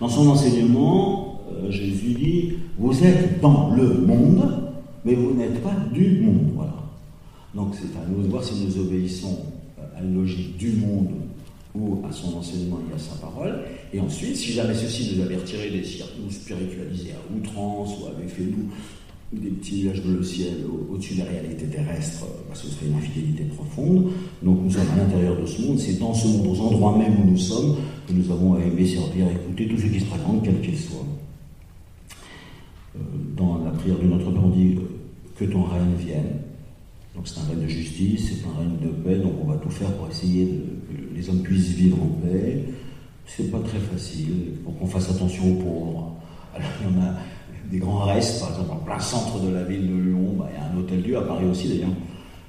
Dans 0.00 0.08
son 0.08 0.28
enseignement, 0.28 1.40
euh, 1.52 1.70
Jésus 1.70 2.14
dit 2.14 2.52
Vous 2.78 3.04
êtes 3.04 3.40
dans 3.40 3.70
le 3.74 3.94
monde, 3.94 4.72
mais 5.04 5.14
vous 5.14 5.32
n'êtes 5.34 5.62
pas 5.62 5.74
du 5.92 6.20
monde. 6.22 6.52
Voilà. 6.54 6.74
Donc 7.54 7.74
c'est 7.74 7.96
à 7.98 8.04
nous 8.08 8.22
de 8.22 8.28
voir 8.28 8.44
si 8.44 8.64
nous 8.64 8.78
obéissons 8.78 9.38
à 9.96 10.02
une 10.02 10.14
logique 10.14 10.56
du 10.56 10.72
monde 10.72 11.08
ou 11.74 12.02
à 12.08 12.12
son 12.12 12.36
enseignement 12.36 12.78
et 12.90 12.94
à 12.94 12.98
sa 12.98 13.14
parole. 13.16 13.60
Et 13.92 14.00
ensuite, 14.00 14.36
si 14.36 14.52
jamais 14.52 14.74
ceci 14.74 15.14
nous 15.14 15.22
avait 15.22 15.36
retiré 15.36 15.70
des 15.70 15.82
nous 16.22 16.30
spiritualisés 16.30 17.12
à 17.12 17.34
outrance, 17.34 17.98
ou 18.00 18.06
avait 18.06 18.28
fait 18.28 18.44
nous 18.44 18.68
des 19.32 19.48
petits 19.48 19.82
nuages 19.82 20.02
bleu 20.02 20.22
ciel 20.22 20.54
au-dessus 20.90 21.14
des 21.14 21.22
réalités 21.22 21.66
terrestres, 21.66 22.26
bah, 22.48 22.54
ce 22.54 22.68
serait 22.68 22.86
une 22.86 22.94
infidélité 22.94 23.44
profonde. 23.44 24.12
Donc 24.42 24.62
nous 24.62 24.70
sommes 24.70 24.86
à 24.94 24.96
l'intérieur 24.96 25.40
de 25.40 25.46
ce 25.46 25.62
monde, 25.62 25.78
c'est 25.78 25.98
dans 25.98 26.14
ce 26.14 26.28
monde, 26.28 26.46
aux 26.46 26.60
endroits 26.60 26.96
même 26.96 27.14
où 27.20 27.30
nous 27.30 27.38
sommes, 27.38 27.76
que 28.06 28.12
nous 28.12 28.30
avons 28.30 28.54
à 28.54 28.60
aimer, 28.60 28.86
servir, 28.86 29.26
écouter 29.28 29.68
tout 29.68 29.78
ce 29.78 29.86
qui 29.86 30.00
se 30.00 30.06
présente, 30.06 30.44
quel 30.44 30.60
qu'il 30.60 30.78
soit. 30.78 31.04
Euh, 32.96 33.00
dans 33.36 33.64
la 33.64 33.70
prière 33.72 33.98
de 33.98 34.06
notre 34.06 34.30
Père, 34.30 34.44
on 34.44 34.50
dit 34.50 34.78
que 35.36 35.44
ton 35.44 35.64
règne 35.64 35.94
vienne, 35.98 36.38
donc 37.14 37.26
c'est 37.26 37.40
un 37.40 37.44
règne 37.44 37.64
de 37.64 37.68
justice, 37.68 38.28
c'est 38.28 38.48
un 38.48 38.58
règne 38.58 38.76
de 38.80 38.88
paix, 38.88 39.16
donc 39.16 39.32
on 39.42 39.46
va 39.46 39.56
tout 39.56 39.70
faire 39.70 39.90
pour 39.92 40.08
essayer 40.08 40.44
de, 40.44 40.96
que 40.96 41.16
les 41.16 41.28
hommes 41.28 41.42
puissent 41.42 41.70
vivre 41.70 41.98
en 42.00 42.26
paix. 42.26 42.64
C'est 43.26 43.50
pas 43.50 43.58
très 43.58 43.78
facile, 43.78 44.54
pour 44.62 44.78
qu'on 44.78 44.86
fasse 44.86 45.10
attention 45.10 45.50
aux 45.50 45.56
pauvres. 45.56 46.12
Alors 46.54 46.68
il 46.80 46.94
y 46.94 46.98
en 46.98 47.02
a 47.02 47.14
des 47.70 47.78
grands 47.78 48.04
restes, 48.04 48.40
par 48.40 48.50
exemple 48.50 48.72
en 48.72 48.84
plein 48.84 49.00
centre 49.00 49.40
de 49.40 49.52
la 49.52 49.64
ville 49.64 49.86
de 49.88 49.94
Lyon, 49.94 50.34
bah, 50.38 50.48
il 50.52 50.58
y 50.58 50.62
a 50.62 50.72
un 50.72 50.78
hôtel-dieu, 50.78 51.18
à 51.18 51.22
Paris 51.22 51.46
aussi 51.46 51.68
d'ailleurs. 51.68 51.94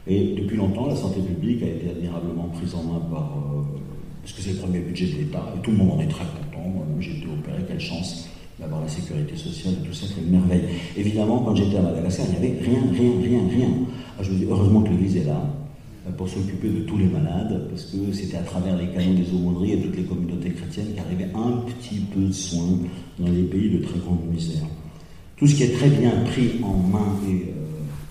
Et 0.05 0.35
depuis 0.35 0.57
longtemps, 0.57 0.87
la 0.87 0.95
santé 0.95 1.19
publique 1.21 1.61
a 1.63 1.67
été 1.67 1.89
admirablement 1.89 2.49
prise 2.49 2.73
en 2.75 2.83
main 2.83 3.01
par... 3.11 3.33
Euh, 3.37 3.61
parce 4.21 4.33
que 4.33 4.41
c'est 4.41 4.53
le 4.53 4.57
premier 4.57 4.79
budget 4.79 5.07
de 5.07 5.17
l'État, 5.19 5.43
et 5.55 5.61
tout 5.61 5.71
le 5.71 5.77
monde 5.77 5.91
en 5.91 5.99
est 5.99 6.07
très 6.07 6.25
content. 6.25 6.67
Moi-même 6.69 7.01
j'ai 7.01 7.17
été 7.17 7.27
opéré, 7.27 7.63
quelle 7.67 7.79
chance 7.79 8.27
d'avoir 8.59 8.81
la 8.81 8.87
sécurité 8.87 9.35
sociale 9.35 9.75
et 9.81 9.87
tout 9.87 9.93
ça, 9.93 10.05
c'est 10.07 10.21
une 10.21 10.31
merveille. 10.31 10.63
Évidemment, 10.97 11.39
quand 11.39 11.55
j'étais 11.55 11.77
à 11.77 11.81
Madagascar, 11.81 12.25
il 12.25 12.31
n'y 12.31 12.37
avait 12.37 12.59
rien, 12.59 12.79
rien, 12.91 13.11
rien, 13.21 13.39
rien. 13.49 13.67
Ah, 14.19 14.23
je 14.23 14.31
me 14.31 14.37
dis, 14.37 14.45
heureusement 14.49 14.81
que 14.81 14.89
l'Église 14.89 15.17
est 15.17 15.25
là 15.25 15.41
euh, 16.07 16.11
pour 16.11 16.27
s'occuper 16.27 16.69
de 16.69 16.79
tous 16.81 16.97
les 16.97 17.05
malades, 17.05 17.67
parce 17.69 17.83
que 17.85 18.11
c'était 18.11 18.37
à 18.37 18.43
travers 18.43 18.75
les 18.77 18.87
canaux 18.87 19.13
des 19.13 19.31
aumôneries 19.31 19.73
et 19.73 19.81
toutes 19.81 19.97
les 19.97 20.03
communautés 20.03 20.49
chrétiennes 20.51 20.93
qu'arrivait 20.95 21.29
un 21.35 21.63
petit 21.67 21.99
peu 22.13 22.21
de 22.21 22.31
soins 22.31 22.79
dans 23.19 23.27
les 23.27 23.43
pays 23.43 23.69
de 23.69 23.85
très 23.85 23.99
grande 23.99 24.25
misère. 24.25 24.63
Tout 25.37 25.45
ce 25.45 25.55
qui 25.55 25.63
est 25.63 25.73
très 25.77 25.89
bien 25.89 26.11
pris 26.25 26.59
en 26.63 26.73
main 26.73 27.15
et, 27.29 27.49
euh, 27.49 27.53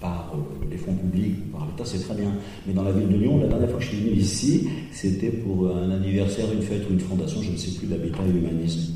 par 0.00 0.32
euh, 0.32 0.66
les 0.70 0.76
fonds 0.76 0.94
publics 0.94 1.50
par 1.50 1.66
l'État, 1.66 1.84
c'est 1.84 1.98
très 1.98 2.14
bien. 2.14 2.32
Mais 2.66 2.72
dans 2.72 2.84
la 2.84 2.92
ville 2.92 3.08
de 3.08 3.16
Lyon, 3.16 3.40
la 3.40 3.48
dernière 3.48 3.68
fois 3.68 3.78
que 3.78 3.84
je 3.84 3.88
suis 3.88 3.98
venu 3.98 4.12
ici, 4.12 4.68
c'était 4.92 5.30
pour 5.30 5.68
un 5.68 5.90
anniversaire, 5.90 6.46
une 6.52 6.62
fête 6.62 6.88
ou 6.88 6.92
une 6.92 7.00
fondation, 7.00 7.42
je 7.42 7.50
ne 7.50 7.56
sais 7.56 7.72
plus, 7.78 7.88
d'habitat 7.88 8.20
et 8.26 8.30
humanisme. 8.30 8.94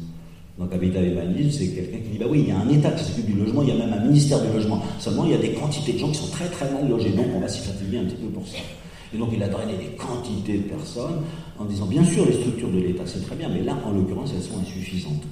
Donc 0.60 0.74
Habitat 0.74 1.02
Humanisme, 1.02 1.58
c'est 1.58 1.68
quelqu'un 1.68 1.98
qui 1.98 2.10
dit 2.10 2.18
bah 2.18 2.26
oui, 2.28 2.44
il 2.46 2.48
y 2.48 2.52
a 2.52 2.58
un 2.58 2.68
État 2.68 2.90
qui 2.90 3.02
s'occupe 3.02 3.26
du 3.26 3.32
logement, 3.32 3.62
il 3.62 3.70
y 3.70 3.72
a 3.72 3.76
même 3.76 3.92
un 3.94 4.04
ministère 4.04 4.40
du 4.42 4.52
logement. 4.52 4.82
Seulement, 4.98 5.24
il 5.24 5.30
y 5.30 5.34
a 5.34 5.38
des 5.38 5.52
quantités 5.52 5.94
de 5.94 5.98
gens 5.98 6.08
qui 6.08 6.18
sont 6.18 6.30
très 6.30 6.48
très 6.48 6.70
mal 6.70 6.86
logés, 6.86 7.10
donc 7.10 7.26
on 7.34 7.40
va 7.40 7.48
s'y 7.48 7.60
fatiguer 7.66 7.98
un 7.98 8.04
petit 8.04 8.16
peu 8.16 8.28
pour 8.28 8.46
ça. 8.46 8.58
Et 9.12 9.18
donc 9.18 9.30
il 9.32 9.42
a 9.42 9.48
drainé 9.48 9.72
des 9.72 9.96
quantités 9.96 10.58
de 10.58 10.62
personnes 10.64 11.22
en 11.58 11.64
disant 11.64 11.86
bien 11.86 12.04
sûr 12.04 12.26
les 12.26 12.34
structures 12.34 12.70
de 12.70 12.78
l'État 12.78 13.02
c'est 13.06 13.26
très 13.26 13.34
bien, 13.34 13.48
mais 13.48 13.62
là 13.62 13.76
en 13.84 13.90
l'occurrence 13.90 14.32
elles 14.36 14.42
sont 14.42 14.60
insuffisantes. 14.60 15.24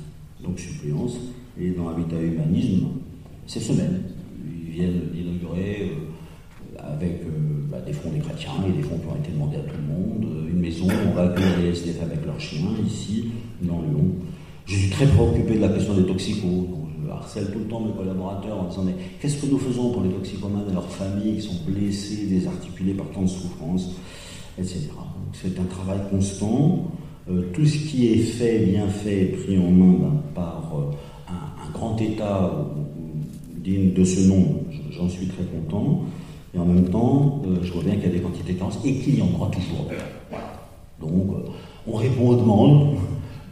Donc 0.43 0.59
suppléance. 0.59 1.17
Et 1.61 1.71
dans 1.71 1.89
Habitat 1.89 2.21
Humanisme, 2.21 2.87
cette 3.47 3.65
semaine, 3.65 4.03
ils 4.47 4.71
viennent 4.71 5.01
d'inaugurer 5.13 5.91
euh, 5.91 6.79
avec 6.79 7.23
euh, 7.23 7.67
bah, 7.69 7.81
des 7.85 7.93
fonds 7.93 8.11
des 8.11 8.21
chrétiens 8.21 8.53
et 8.69 8.77
des 8.77 8.83
fonds 8.83 8.99
qui 8.99 9.07
ont 9.07 9.17
été 9.17 9.33
demandés 9.33 9.57
à 9.57 9.61
tout 9.61 9.75
le 9.77 9.93
monde, 9.93 10.25
euh, 10.25 10.51
une 10.51 10.61
maison, 10.61 10.87
on 11.11 11.17
va 11.17 11.23
accueillir 11.23 11.59
les 11.61 11.71
SDF 11.71 12.03
avec 12.03 12.25
leurs 12.25 12.39
chiens 12.39 12.69
ici, 12.87 13.31
dans 13.63 13.81
Lyon. 13.83 14.05
Je 14.67 14.77
suis 14.77 14.91
très 14.91 15.07
préoccupé 15.07 15.57
de 15.57 15.61
la 15.63 15.69
question 15.71 15.95
des 15.95 16.07
toxicos. 16.07 16.67
je 17.05 17.11
harcèle 17.11 17.51
tout 17.51 17.59
le 17.59 17.65
temps 17.65 17.81
mes 17.81 17.93
collaborateurs 17.93 18.61
en 18.61 18.69
disant 18.69 18.85
mais 18.85 18.95
qu'est-ce 19.21 19.43
que 19.43 19.51
nous 19.51 19.59
faisons 19.59 19.91
pour 19.91 20.03
les 20.03 20.11
toxicomanes 20.11 20.67
et 20.71 20.75
leurs 20.75 20.91
familles 20.91 21.37
qui 21.37 21.43
sont 21.43 21.65
blessés, 21.67 22.27
désarticulés 22.27 22.95
par 22.95 23.11
tant 23.11 23.23
de 23.23 23.29
souffrances, 23.29 23.97
etc. 24.59 24.91
C'est 25.33 25.59
un 25.59 25.65
travail 25.65 25.99
constant. 26.11 26.93
Tout 27.53 27.67
ce 27.67 27.79
qui 27.79 28.07
est 28.13 28.19
fait, 28.19 28.61
bien 28.61 28.89
fait, 28.89 29.37
pris 29.43 29.59
en 29.59 29.71
main 29.71 29.99
ben, 30.01 30.23
par 30.35 30.73
grand 31.73 32.01
État 32.01 32.51
digne 33.63 33.93
de 33.93 34.05
ce 34.05 34.29
nom. 34.29 34.63
J'en 34.91 35.09
suis 35.09 35.27
très 35.27 35.45
content. 35.45 36.03
Et 36.55 36.59
en 36.59 36.65
même 36.65 36.89
temps, 36.89 37.43
euh, 37.47 37.57
je 37.63 37.73
vois 37.73 37.83
bien 37.83 37.95
qu'il 37.95 38.05
y 38.05 38.07
a 38.07 38.13
des 38.13 38.21
quantités 38.21 38.55
de 38.55 38.89
et 38.89 38.95
qu'il 38.95 39.19
y 39.19 39.23
en 39.23 39.29
aura 39.35 39.51
toujours. 39.51 39.87
Donc, 41.01 41.45
on 41.87 41.93
répond 41.93 42.31
aux 42.31 42.37
demandes. 42.37 42.97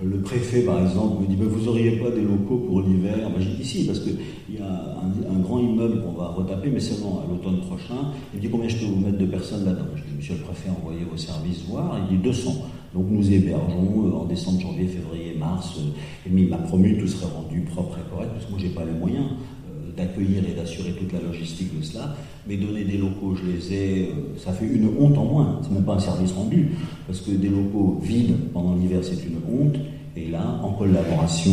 Le 0.04 0.18
préfet, 0.18 0.60
par 0.60 0.82
exemple, 0.82 1.22
me 1.22 1.26
dit 1.26 1.36
Vous 1.36 1.64
n'auriez 1.64 1.92
pas 1.92 2.10
des 2.10 2.20
locaux 2.20 2.58
pour 2.68 2.82
l'hiver? 2.82 3.30
Ben, 3.30 3.40
J'ai 3.40 3.54
dit 3.56 3.64
Si, 3.64 3.86
parce 3.86 4.00
qu'il 4.00 4.16
y 4.50 4.58
a 4.58 4.98
un, 5.32 5.38
grand 5.38 5.58
immeuble 5.58 6.02
qu'on 6.02 6.12
va 6.12 6.28
retaper, 6.28 6.68
mais 6.70 6.80
seulement 6.80 7.22
à 7.24 7.30
l'automne 7.30 7.60
prochain. 7.60 8.12
Il 8.34 8.36
me 8.36 8.42
dit 8.42 8.50
Combien 8.50 8.68
je 8.68 8.76
peux 8.76 8.84
vous 8.84 9.00
mettre 9.00 9.16
de 9.16 9.24
personnes 9.24 9.64
là-dedans? 9.64 9.86
Je 9.94 10.02
dis 10.02 10.16
Monsieur 10.18 10.34
le 10.34 10.40
préfet, 10.40 10.68
envoyez 10.68 11.04
vos 11.10 11.16
services 11.16 11.64
voir. 11.66 11.98
Il 12.10 12.18
dit 12.18 12.22
200. 12.22 12.50
Donc 12.94 13.06
nous 13.10 13.32
hébergeons 13.32 14.06
euh, 14.06 14.16
en 14.16 14.24
décembre, 14.24 14.60
janvier, 14.60 14.86
février, 14.86 15.34
mars. 15.38 15.76
Euh, 15.78 16.28
et 16.28 16.48
m'a 16.48 16.58
promis 16.58 16.94
que 16.94 17.00
tout 17.00 17.08
serait 17.08 17.32
rendu 17.32 17.60
propre 17.60 17.98
et 17.98 18.10
correct, 18.10 18.30
parce 18.32 18.46
que 18.46 18.50
moi, 18.50 18.60
je 18.60 18.66
n'ai 18.66 18.72
pas 18.72 18.84
les 18.84 18.98
moyens 18.98 19.26
euh, 19.26 19.92
d'accueillir 19.96 20.42
et 20.48 20.54
d'assurer 20.54 20.92
toute 20.92 21.12
la 21.12 21.20
logistique 21.20 21.76
de 21.78 21.84
cela. 21.84 22.16
Mais 22.48 22.56
donner 22.56 22.84
des 22.84 22.98
locaux, 22.98 23.34
je 23.34 23.50
les 23.50 23.74
ai, 23.74 24.10
ça 24.38 24.52
fait 24.52 24.66
une 24.66 24.88
honte 24.98 25.18
en 25.18 25.24
moins. 25.24 25.60
C'est 25.62 25.72
même 25.72 25.84
pas 25.84 25.94
un 25.94 25.98
service 25.98 26.32
rendu, 26.32 26.70
parce 27.06 27.20
que 27.20 27.32
des 27.32 27.48
locaux 27.48 27.98
vides 28.02 28.36
pendant 28.52 28.74
l'hiver, 28.74 29.00
c'est 29.02 29.24
une 29.26 29.38
honte. 29.50 29.76
Et 30.16 30.30
là, 30.30 30.60
en 30.62 30.72
collaboration, 30.72 31.52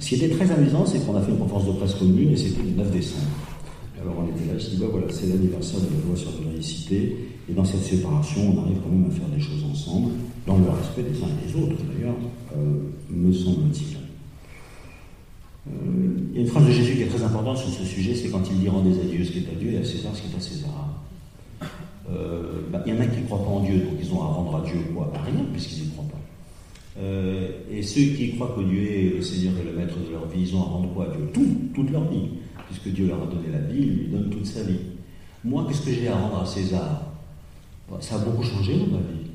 ce 0.00 0.08
qui 0.08 0.14
était 0.16 0.30
très 0.30 0.50
amusant, 0.50 0.84
c'est 0.84 0.98
qu'on 1.06 1.14
a 1.14 1.20
fait 1.20 1.30
une 1.30 1.38
conférence 1.38 1.66
de 1.66 1.72
presse 1.72 1.94
commune 1.94 2.30
et 2.30 2.36
c'était 2.36 2.62
le 2.62 2.70
9 2.70 2.90
décembre. 2.90 3.26
Alors 4.00 4.14
on 4.18 4.24
était 4.24 4.50
là, 4.50 4.58
je 4.58 4.70
dis, 4.70 4.76
bah 4.78 4.86
voilà, 4.90 5.06
c'est 5.10 5.28
l'anniversaire 5.28 5.78
de 5.80 5.86
la 5.94 6.06
loi 6.08 6.16
sur 6.16 6.30
la 6.30 6.56
et 7.50 7.54
dans 7.54 7.64
cette 7.64 7.82
séparation, 7.82 8.40
on 8.54 8.62
arrive 8.62 8.78
quand 8.82 8.90
même 8.90 9.10
à 9.10 9.14
faire 9.14 9.28
des 9.28 9.40
choses 9.40 9.64
ensemble, 9.70 10.12
dans 10.46 10.58
le 10.58 10.70
respect 10.70 11.02
des 11.02 11.22
uns 11.22 11.26
et 11.26 11.48
des 11.48 11.60
autres 11.60 11.82
d'ailleurs, 11.92 12.14
euh, 12.56 12.78
me 13.10 13.32
semble-t-il. 13.32 13.96
Euh, 15.68 15.70
il 16.30 16.36
y 16.36 16.38
a 16.38 16.42
une 16.42 16.48
phrase 16.48 16.66
de 16.66 16.72
Jésus 16.72 16.94
qui 16.94 17.02
est 17.02 17.06
très 17.06 17.22
importante 17.22 17.58
sur 17.58 17.68
ce 17.68 17.84
sujet, 17.84 18.14
c'est 18.14 18.28
quand 18.28 18.42
il 18.50 18.60
dit 18.60 18.68
rendez 18.68 18.98
à 18.98 19.04
Dieu 19.04 19.24
ce 19.24 19.32
qui 19.32 19.38
est 19.38 19.50
à 19.50 19.58
Dieu 19.58 19.72
et 19.72 19.78
à 19.78 19.84
César 19.84 20.14
ce 20.14 20.22
qui 20.22 20.32
est 20.32 20.36
à 20.36 20.40
César. 20.40 21.02
Euh, 22.10 22.62
bah, 22.72 22.82
il 22.86 22.94
y 22.94 22.96
en 22.96 23.00
a 23.00 23.06
qui 23.06 23.20
ne 23.20 23.26
croient 23.26 23.44
pas 23.44 23.50
en 23.50 23.60
Dieu, 23.60 23.78
donc 23.78 23.98
ils 24.00 24.12
ont 24.12 24.22
à 24.22 24.26
rendre 24.26 24.56
à 24.56 24.60
Dieu 24.62 24.80
quoi 24.94 25.12
Rien, 25.24 25.44
puisqu'ils 25.52 25.84
n'y 25.84 25.90
croient 25.90 26.04
pas. 26.04 26.16
Et 27.72 27.82
ceux 27.82 28.14
qui 28.14 28.34
croient 28.34 28.54
que 28.56 28.62
Dieu 28.62 28.82
est 28.82 29.16
le 29.16 29.22
Seigneur 29.22 29.54
et 29.60 29.64
le 29.64 29.76
Maître 29.76 29.94
de 29.98 30.12
leur 30.12 30.26
vie, 30.26 30.42
ils 30.42 30.54
ont 30.54 30.60
à 30.60 30.64
rendre 30.64 30.92
quoi 30.92 31.06
à 31.06 31.08
Dieu? 31.08 31.30
Tout, 31.32 31.56
toute 31.74 31.90
leur 31.90 32.06
vie. 32.10 32.28
Puisque 32.66 32.94
Dieu 32.94 33.06
leur 33.06 33.22
a 33.22 33.26
donné 33.26 33.48
la 33.50 33.58
vie, 33.58 33.80
il 33.80 33.96
lui 33.96 34.06
donne 34.08 34.28
toute 34.28 34.44
sa 34.44 34.62
vie. 34.62 34.80
Moi, 35.44 35.64
qu'est-ce 35.66 35.82
que 35.82 35.92
j'ai 35.92 36.08
à 36.08 36.16
rendre 36.16 36.42
à 36.42 36.46
César? 36.46 37.09
bah, 37.09 37.09
Ça 37.98 38.14
a 38.14 38.18
beaucoup 38.18 38.42
changé 38.42 38.74
dans 38.78 38.86
ma 38.86 38.98
vie. 38.98 39.30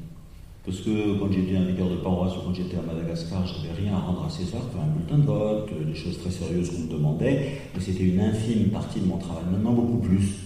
Parce 0.66 0.80
que 0.80 1.20
quand 1.20 1.32
j'étais 1.32 1.58
un 1.58 1.66
leader 1.66 1.90
de 1.90 1.98
paroisse 1.98 2.34
ou 2.38 2.48
quand 2.48 2.54
j'étais 2.54 2.78
à 2.78 2.82
Madagascar, 2.82 3.46
j'avais 3.46 3.74
rien 3.80 3.94
à 3.94 4.00
rendre 4.00 4.26
à 4.26 4.30
César, 4.30 4.62
un 4.82 4.88
bulletin 4.98 5.20
de 5.20 5.26
vote, 5.26 5.70
des 5.86 5.94
choses 5.94 6.18
très 6.20 6.32
sérieuses 6.32 6.72
qu'on 6.72 6.84
me 6.84 6.92
demandait, 6.92 7.60
mais 7.76 7.82
c'était 7.82 8.04
une 8.04 8.20
infime 8.20 8.70
partie 8.70 9.00
de 9.00 9.06
mon 9.06 9.18
travail. 9.18 9.44
Maintenant, 9.52 9.74
beaucoup 9.74 10.00
plus. 10.00 10.46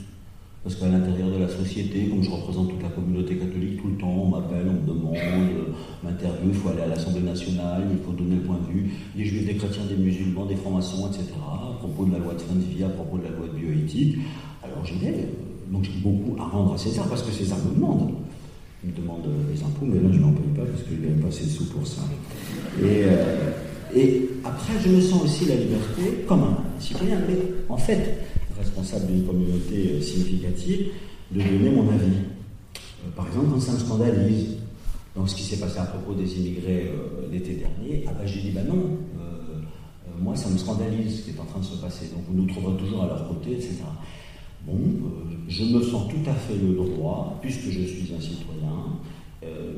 Parce 0.62 0.76
qu'à 0.76 0.90
l'intérieur 0.90 1.30
de 1.30 1.38
la 1.38 1.48
société, 1.48 2.10
comme 2.10 2.22
je 2.22 2.30
représente 2.30 2.70
toute 2.70 2.84
la 2.84 2.90
communauté 2.90 3.38
catholique, 3.38 3.82
tout 3.82 3.88
le 3.88 3.96
temps, 3.96 4.10
on 4.10 4.28
m'appelle, 4.28 4.68
on 4.68 4.74
me 4.74 4.88
demande, 4.94 5.16
euh, 5.16 5.72
m'interviewe, 6.04 6.50
il 6.50 6.54
faut 6.54 6.70
aller 6.70 6.82
à 6.82 6.88
l'Assemblée 6.88 7.22
nationale, 7.22 7.84
il 7.90 8.06
faut 8.06 8.12
donner 8.12 8.36
le 8.36 8.42
point 8.42 8.58
de 8.68 8.74
vue 8.74 8.92
des 9.16 9.24
juifs, 9.24 9.46
des 9.46 9.56
chrétiens, 9.56 9.84
des 9.88 9.96
musulmans, 9.96 10.46
des 10.46 10.58
francs-maçons, 10.58 11.08
etc. 11.08 11.28
À 11.40 11.78
propos 11.80 12.04
de 12.04 12.12
la 12.12 12.20
loi 12.20 12.34
de 12.34 12.42
fin 12.42 12.56
de 12.56 12.76
vie, 12.76 12.84
à 12.84 12.90
propos 12.90 13.18
de 13.20 13.24
la 13.24 13.30
loi 13.30 13.48
de 13.48 13.58
bioéthique. 13.58 14.18
Alors 14.62 14.86
j'y 14.86 14.98
vais. 15.00 15.30
Donc 15.70 15.84
j'ai 15.84 16.00
beaucoup 16.02 16.36
à 16.40 16.46
rendre 16.46 16.74
à 16.74 16.78
César 16.78 17.08
parce 17.08 17.22
que 17.22 17.32
César 17.32 17.58
me 17.60 17.76
demande. 17.76 18.14
Il 18.84 18.92
me 18.92 18.96
demande 18.96 19.28
les 19.52 19.62
impôts, 19.62 19.86
mais 19.86 20.00
là 20.00 20.10
je 20.12 20.20
n'en 20.20 20.32
paye 20.32 20.48
pas 20.56 20.64
parce 20.64 20.84
que 20.84 20.96
je 20.96 21.08
gagne 21.08 21.20
pas 21.20 21.28
assez 21.28 21.46
de 21.46 21.50
sous 21.50 21.66
pour 21.66 21.86
ça. 21.86 22.02
Et, 22.82 23.04
euh, 23.04 23.52
après, 24.44 24.74
je 24.84 24.90
me 24.90 25.02
sens 25.02 25.24
aussi 25.24 25.46
la 25.46 25.56
liberté 25.56 26.24
comme 26.28 26.44
un 26.44 26.58
citoyen. 26.80 27.20
Mais 27.28 27.36
en 27.68 27.78
fait, 27.78 28.20
responsable 28.58 29.08
d'une 29.08 29.26
communauté 29.26 29.92
euh, 29.94 30.02
significative, 30.02 30.88
de 31.32 31.42
donner 31.42 31.70
mon 31.72 31.90
avis. 31.90 32.20
Euh, 33.06 33.10
par 33.16 33.28
exemple, 33.28 33.48
quand 33.52 33.60
ça 33.60 33.74
me 33.74 33.80
scandalise, 33.80 34.56
dans 35.16 35.28
ce 35.28 35.36
qui 35.36 35.44
s'est 35.44 35.58
passé 35.58 35.80
à 35.80 35.86
propos 35.86 36.14
des 36.14 36.40
immigrés 36.40 36.94
l'été 37.32 37.56
dernier, 37.56 38.06
ah 38.08 38.12
ben, 38.18 38.26
j'ai 38.26 38.40
dit, 38.40 38.52
ben 38.52 38.66
non, 38.66 38.98
moi 40.22 40.36
ça 40.36 40.50
me 40.50 40.58
scandalise 40.58 41.18
ce 41.18 41.22
qui 41.24 41.30
est 41.32 41.40
en 41.40 41.46
train 41.46 41.60
de 41.60 41.66
se 41.66 41.76
passer, 41.78 42.06
donc 42.14 42.24
vous 42.30 42.36
nous 42.36 42.46
trouverez 42.46 42.78
toujours 42.78 43.04
à 43.04 43.08
leur 43.08 43.28
côté, 43.28 43.54
etc. 43.54 43.76
Bon, 44.66 44.78
je 45.48 45.64
me 45.64 45.82
sens 45.82 46.08
tout 46.10 46.30
à 46.30 46.34
fait 46.34 46.56
le 46.56 46.74
droit, 46.76 47.38
puisque 47.42 47.70
je 47.70 47.82
suis 47.82 48.14
un 48.16 48.22
citoyen, 48.22 49.00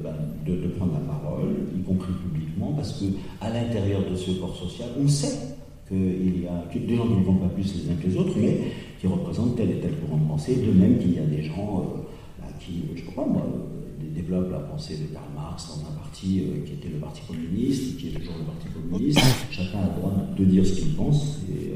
ben, 0.04 0.16
de, 0.46 0.68
prendre 0.70 0.94
la 0.94 1.14
parole, 1.14 1.54
y 1.78 1.82
compris 1.84 2.12
publiquement, 2.14 2.74
parce 2.76 2.94
que 3.00 3.06
à 3.40 3.50
l'intérieur 3.50 4.02
de 4.10 4.16
ce 4.16 4.32
corps 4.32 4.56
social, 4.56 4.90
on 5.00 5.08
sait 5.08 5.56
qu'il 5.88 6.44
y 6.44 6.48
a 6.48 6.64
des 6.74 6.96
gens 6.96 7.08
qui 7.08 7.14
ne 7.14 7.24
vont 7.24 7.36
pas 7.36 7.50
plus 7.50 7.76
les 7.76 7.92
uns 7.92 7.96
que 7.96 8.08
les 8.08 8.18
autres, 8.18 8.34
mais 8.38 8.60
qui 9.00 9.08
représentent 9.08 9.56
tel 9.58 9.72
et 9.72 9.80
tel 9.80 9.92
courant 9.96 10.18
de 10.18 10.28
pensée, 10.28 10.56
de 10.56 10.72
même 10.72 11.00
qu'il 11.00 11.16
y 11.16 11.20
a 11.20 11.26
des 11.26 11.44
gens 11.44 11.82
euh, 11.82 12.02
bah, 12.40 12.48
qui, 12.60 12.84
je 12.96 13.02
ne 13.02 13.08
sais 13.08 13.14
pas 13.14 13.26
moi, 13.26 13.42
euh, 13.46 14.14
développent 14.16 14.52
la 14.52 14.60
pensée 14.60 14.96
de 14.98 15.14
Karl 15.14 15.26
Marx 15.36 15.68
dans 15.70 15.90
un 15.90 15.96
parti 16.00 16.42
euh, 16.42 16.66
qui 16.66 16.74
était 16.74 16.90
le 16.90 17.00
Parti 17.00 17.22
communiste, 17.28 17.98
qui 17.98 18.10
est 18.10 18.12
toujours 18.12 18.36
le 18.40 18.46
Parti 18.46 18.68
communiste. 18.68 19.20
Chacun 19.50 19.80
a 19.80 19.88
le 19.88 20.00
droit 20.00 20.14
de 20.38 20.46
dire 20.46 20.66
ce 20.66 20.74
qu'il 20.74 20.94
pense 20.94 21.40
et 21.50 21.74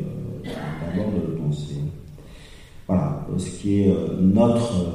d'abord 0.85 1.11
de 1.11 1.31
le 1.31 1.37
penser. 1.37 1.75
Voilà, 2.88 3.27
ce 3.38 3.49
qui 3.49 3.81
est 3.81 3.95
notre, 4.21 4.86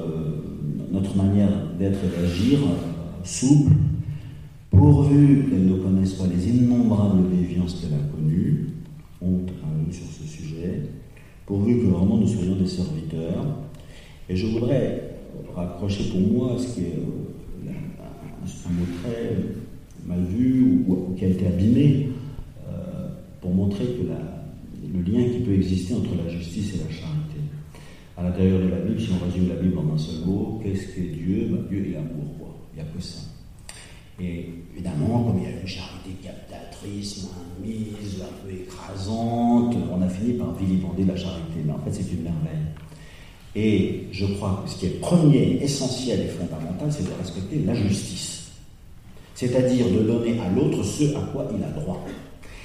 notre 0.93 1.16
manière 1.16 1.51
d'être 1.78 1.99
et 2.05 2.20
d'agir, 2.20 2.59
souple, 3.24 3.72
pourvu 4.70 5.49
qu'elle 5.51 5.66
ne 5.66 5.76
connaisse 5.76 6.14
pas 6.14 6.26
les 6.26 6.49
innombrables 6.49 7.28
déviances 7.30 7.80
qu'elle 7.80 7.95
a 7.95 8.16
connues, 8.16 8.68
honte 9.20 9.51
à 9.62 9.93
sur 9.93 10.07
ce 10.07 10.24
sujet, 10.24 10.82
pourvu 11.47 11.80
que 11.80 11.86
vraiment 11.86 12.16
nous 12.16 12.28
soyons 12.28 12.57
des 12.57 12.66
serviteurs. 12.66 13.45
Et 14.28 14.36
je 14.36 14.47
voudrais 14.47 15.16
raccrocher 15.55 16.11
pour 16.11 16.20
moi 16.20 16.57
ce 16.59 16.74
qui 16.74 16.80
est 16.82 16.99
euh, 16.99 17.70
un, 17.70 18.72
mot 18.72 18.86
très 19.03 19.36
mal 20.07 20.24
vu 20.24 20.84
ou, 20.86 21.14
qui 21.16 21.24
a 21.24 21.28
été 21.28 21.47
abîmé 21.47 22.11
euh, 22.68 23.09
pour 23.41 23.53
montrer 23.53 23.84
que 23.84 24.03
le 24.93 25.03
lien 25.03 25.24
qui 25.28 25.41
peut 25.41 25.55
exister 25.55 25.95
entre 25.95 26.11
la 26.24 26.30
justice 26.30 26.74
et 26.74 26.78
la 26.78 26.91
charité. 26.91 27.20
À 28.21 28.25
l'intérieur 28.25 28.61
de 28.61 28.68
la 28.68 28.77
Bible, 28.81 29.01
si 29.01 29.09
on 29.18 29.25
résume 29.25 29.49
la 29.49 29.55
Bible 29.55 29.79
en 29.79 29.95
un 29.95 29.99
seul 29.99 30.27
mot, 30.27 30.61
qu'est-ce 30.62 30.89
qu'est 30.89 31.09
Dieu 31.09 31.49
ben, 31.51 31.64
Dieu 31.71 31.89
est 31.89 31.95
l'amour, 31.95 32.37
quoi. 32.39 32.55
Il 32.75 32.83
n'y 32.83 32.87
a 32.87 32.93
que 32.93 33.01
ça. 33.01 33.21
Et 34.21 34.47
évidemment, 34.75 35.25
comme 35.25 35.39
il 35.39 35.45
y 35.45 35.47
a 35.47 35.59
une 35.59 35.66
charité 35.66 36.11
captatrice, 36.23 37.31
mise, 37.64 38.21
un 38.21 38.47
peu 38.47 38.53
écrasante, 38.53 39.75
on 39.91 40.03
a 40.03 40.09
fini 40.11 40.35
par 40.35 40.53
vilipender 40.53 41.05
la 41.05 41.16
charité. 41.16 41.62
Mais 41.64 41.73
en 41.73 41.79
fait, 41.79 41.93
c'est 41.93 42.12
une 42.12 42.25
merveille. 42.25 42.66
Et 43.57 44.09
je 44.12 44.27
crois 44.35 44.62
que 44.64 44.71
ce 44.71 44.77
qui 44.77 44.87
est 44.87 45.01
premier, 45.01 45.59
essentiel 45.62 46.21
et 46.21 46.29
fondamental, 46.29 46.93
c'est 46.93 47.05
de 47.05 47.18
respecter 47.18 47.61
la 47.64 47.75
justice. 47.75 48.51
C'est-à-dire 49.35 49.87
de 49.87 50.03
donner 50.03 50.39
à 50.41 50.51
l'autre 50.51 50.85
ce 50.85 51.16
à 51.16 51.23
quoi 51.33 51.49
il 51.57 51.64
a 51.64 51.71
droit. 51.71 52.05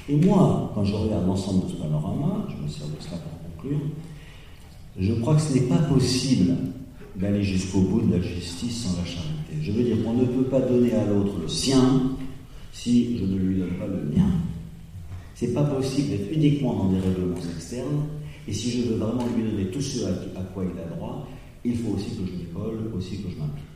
Et 0.10 0.18
moi, 0.18 0.70
quand 0.76 0.84
je 0.84 0.96
regarde 0.96 1.26
l'ensemble 1.26 1.66
de 1.66 1.72
ce 1.72 1.78
panorama, 1.78 2.46
je 2.50 2.62
me 2.62 2.68
sers 2.68 2.88
de 2.88 3.00
cela 3.00 3.16
pour 3.18 3.54
conclure, 3.56 3.80
je 5.00 5.14
crois 5.14 5.36
que 5.36 5.42
ce 5.42 5.54
n'est 5.54 5.68
pas 5.68 5.78
possible 5.78 6.56
d'aller 7.16 7.44
jusqu'au 7.44 7.82
bout 7.82 8.02
de 8.02 8.16
la 8.16 8.22
justice 8.22 8.84
sans 8.84 8.98
la 8.98 9.06
charité. 9.06 9.56
Je 9.62 9.72
veux 9.72 9.84
dire 9.84 10.04
qu'on 10.04 10.14
ne 10.14 10.26
peut 10.26 10.44
pas 10.44 10.62
donner 10.62 10.94
à 10.94 11.06
l'autre 11.06 11.34
le 11.42 11.48
sien 11.48 12.02
si 12.72 13.18
je 13.18 13.26
ne 13.26 13.38
lui 13.38 13.60
donne 13.60 13.78
pas 13.80 13.88
le 13.88 14.04
mien. 14.16 14.30
C'est 15.34 15.54
pas 15.54 15.64
possible 15.64 16.10
d'être 16.10 16.32
uniquement 16.32 16.76
dans 16.76 16.92
des 16.92 17.00
règlements 17.00 17.38
externes, 17.56 18.06
et 18.48 18.54
si 18.54 18.72
je 18.72 18.90
veux 18.90 18.96
vraiment 18.96 19.26
lui 19.36 19.44
donner 19.50 19.68
tout 19.68 19.82
ce 19.82 20.06
à 20.06 20.42
quoi 20.54 20.64
il 20.64 20.80
a 20.80 20.96
droit, 20.96 21.28
il 21.64 21.76
faut 21.76 21.96
aussi 21.96 22.12
que 22.12 22.26
je 22.26 22.32
m'y 22.32 22.46
colle, 22.54 22.92
aussi 22.96 23.18
que 23.18 23.30
je 23.30 23.38
m'implique. 23.38 23.75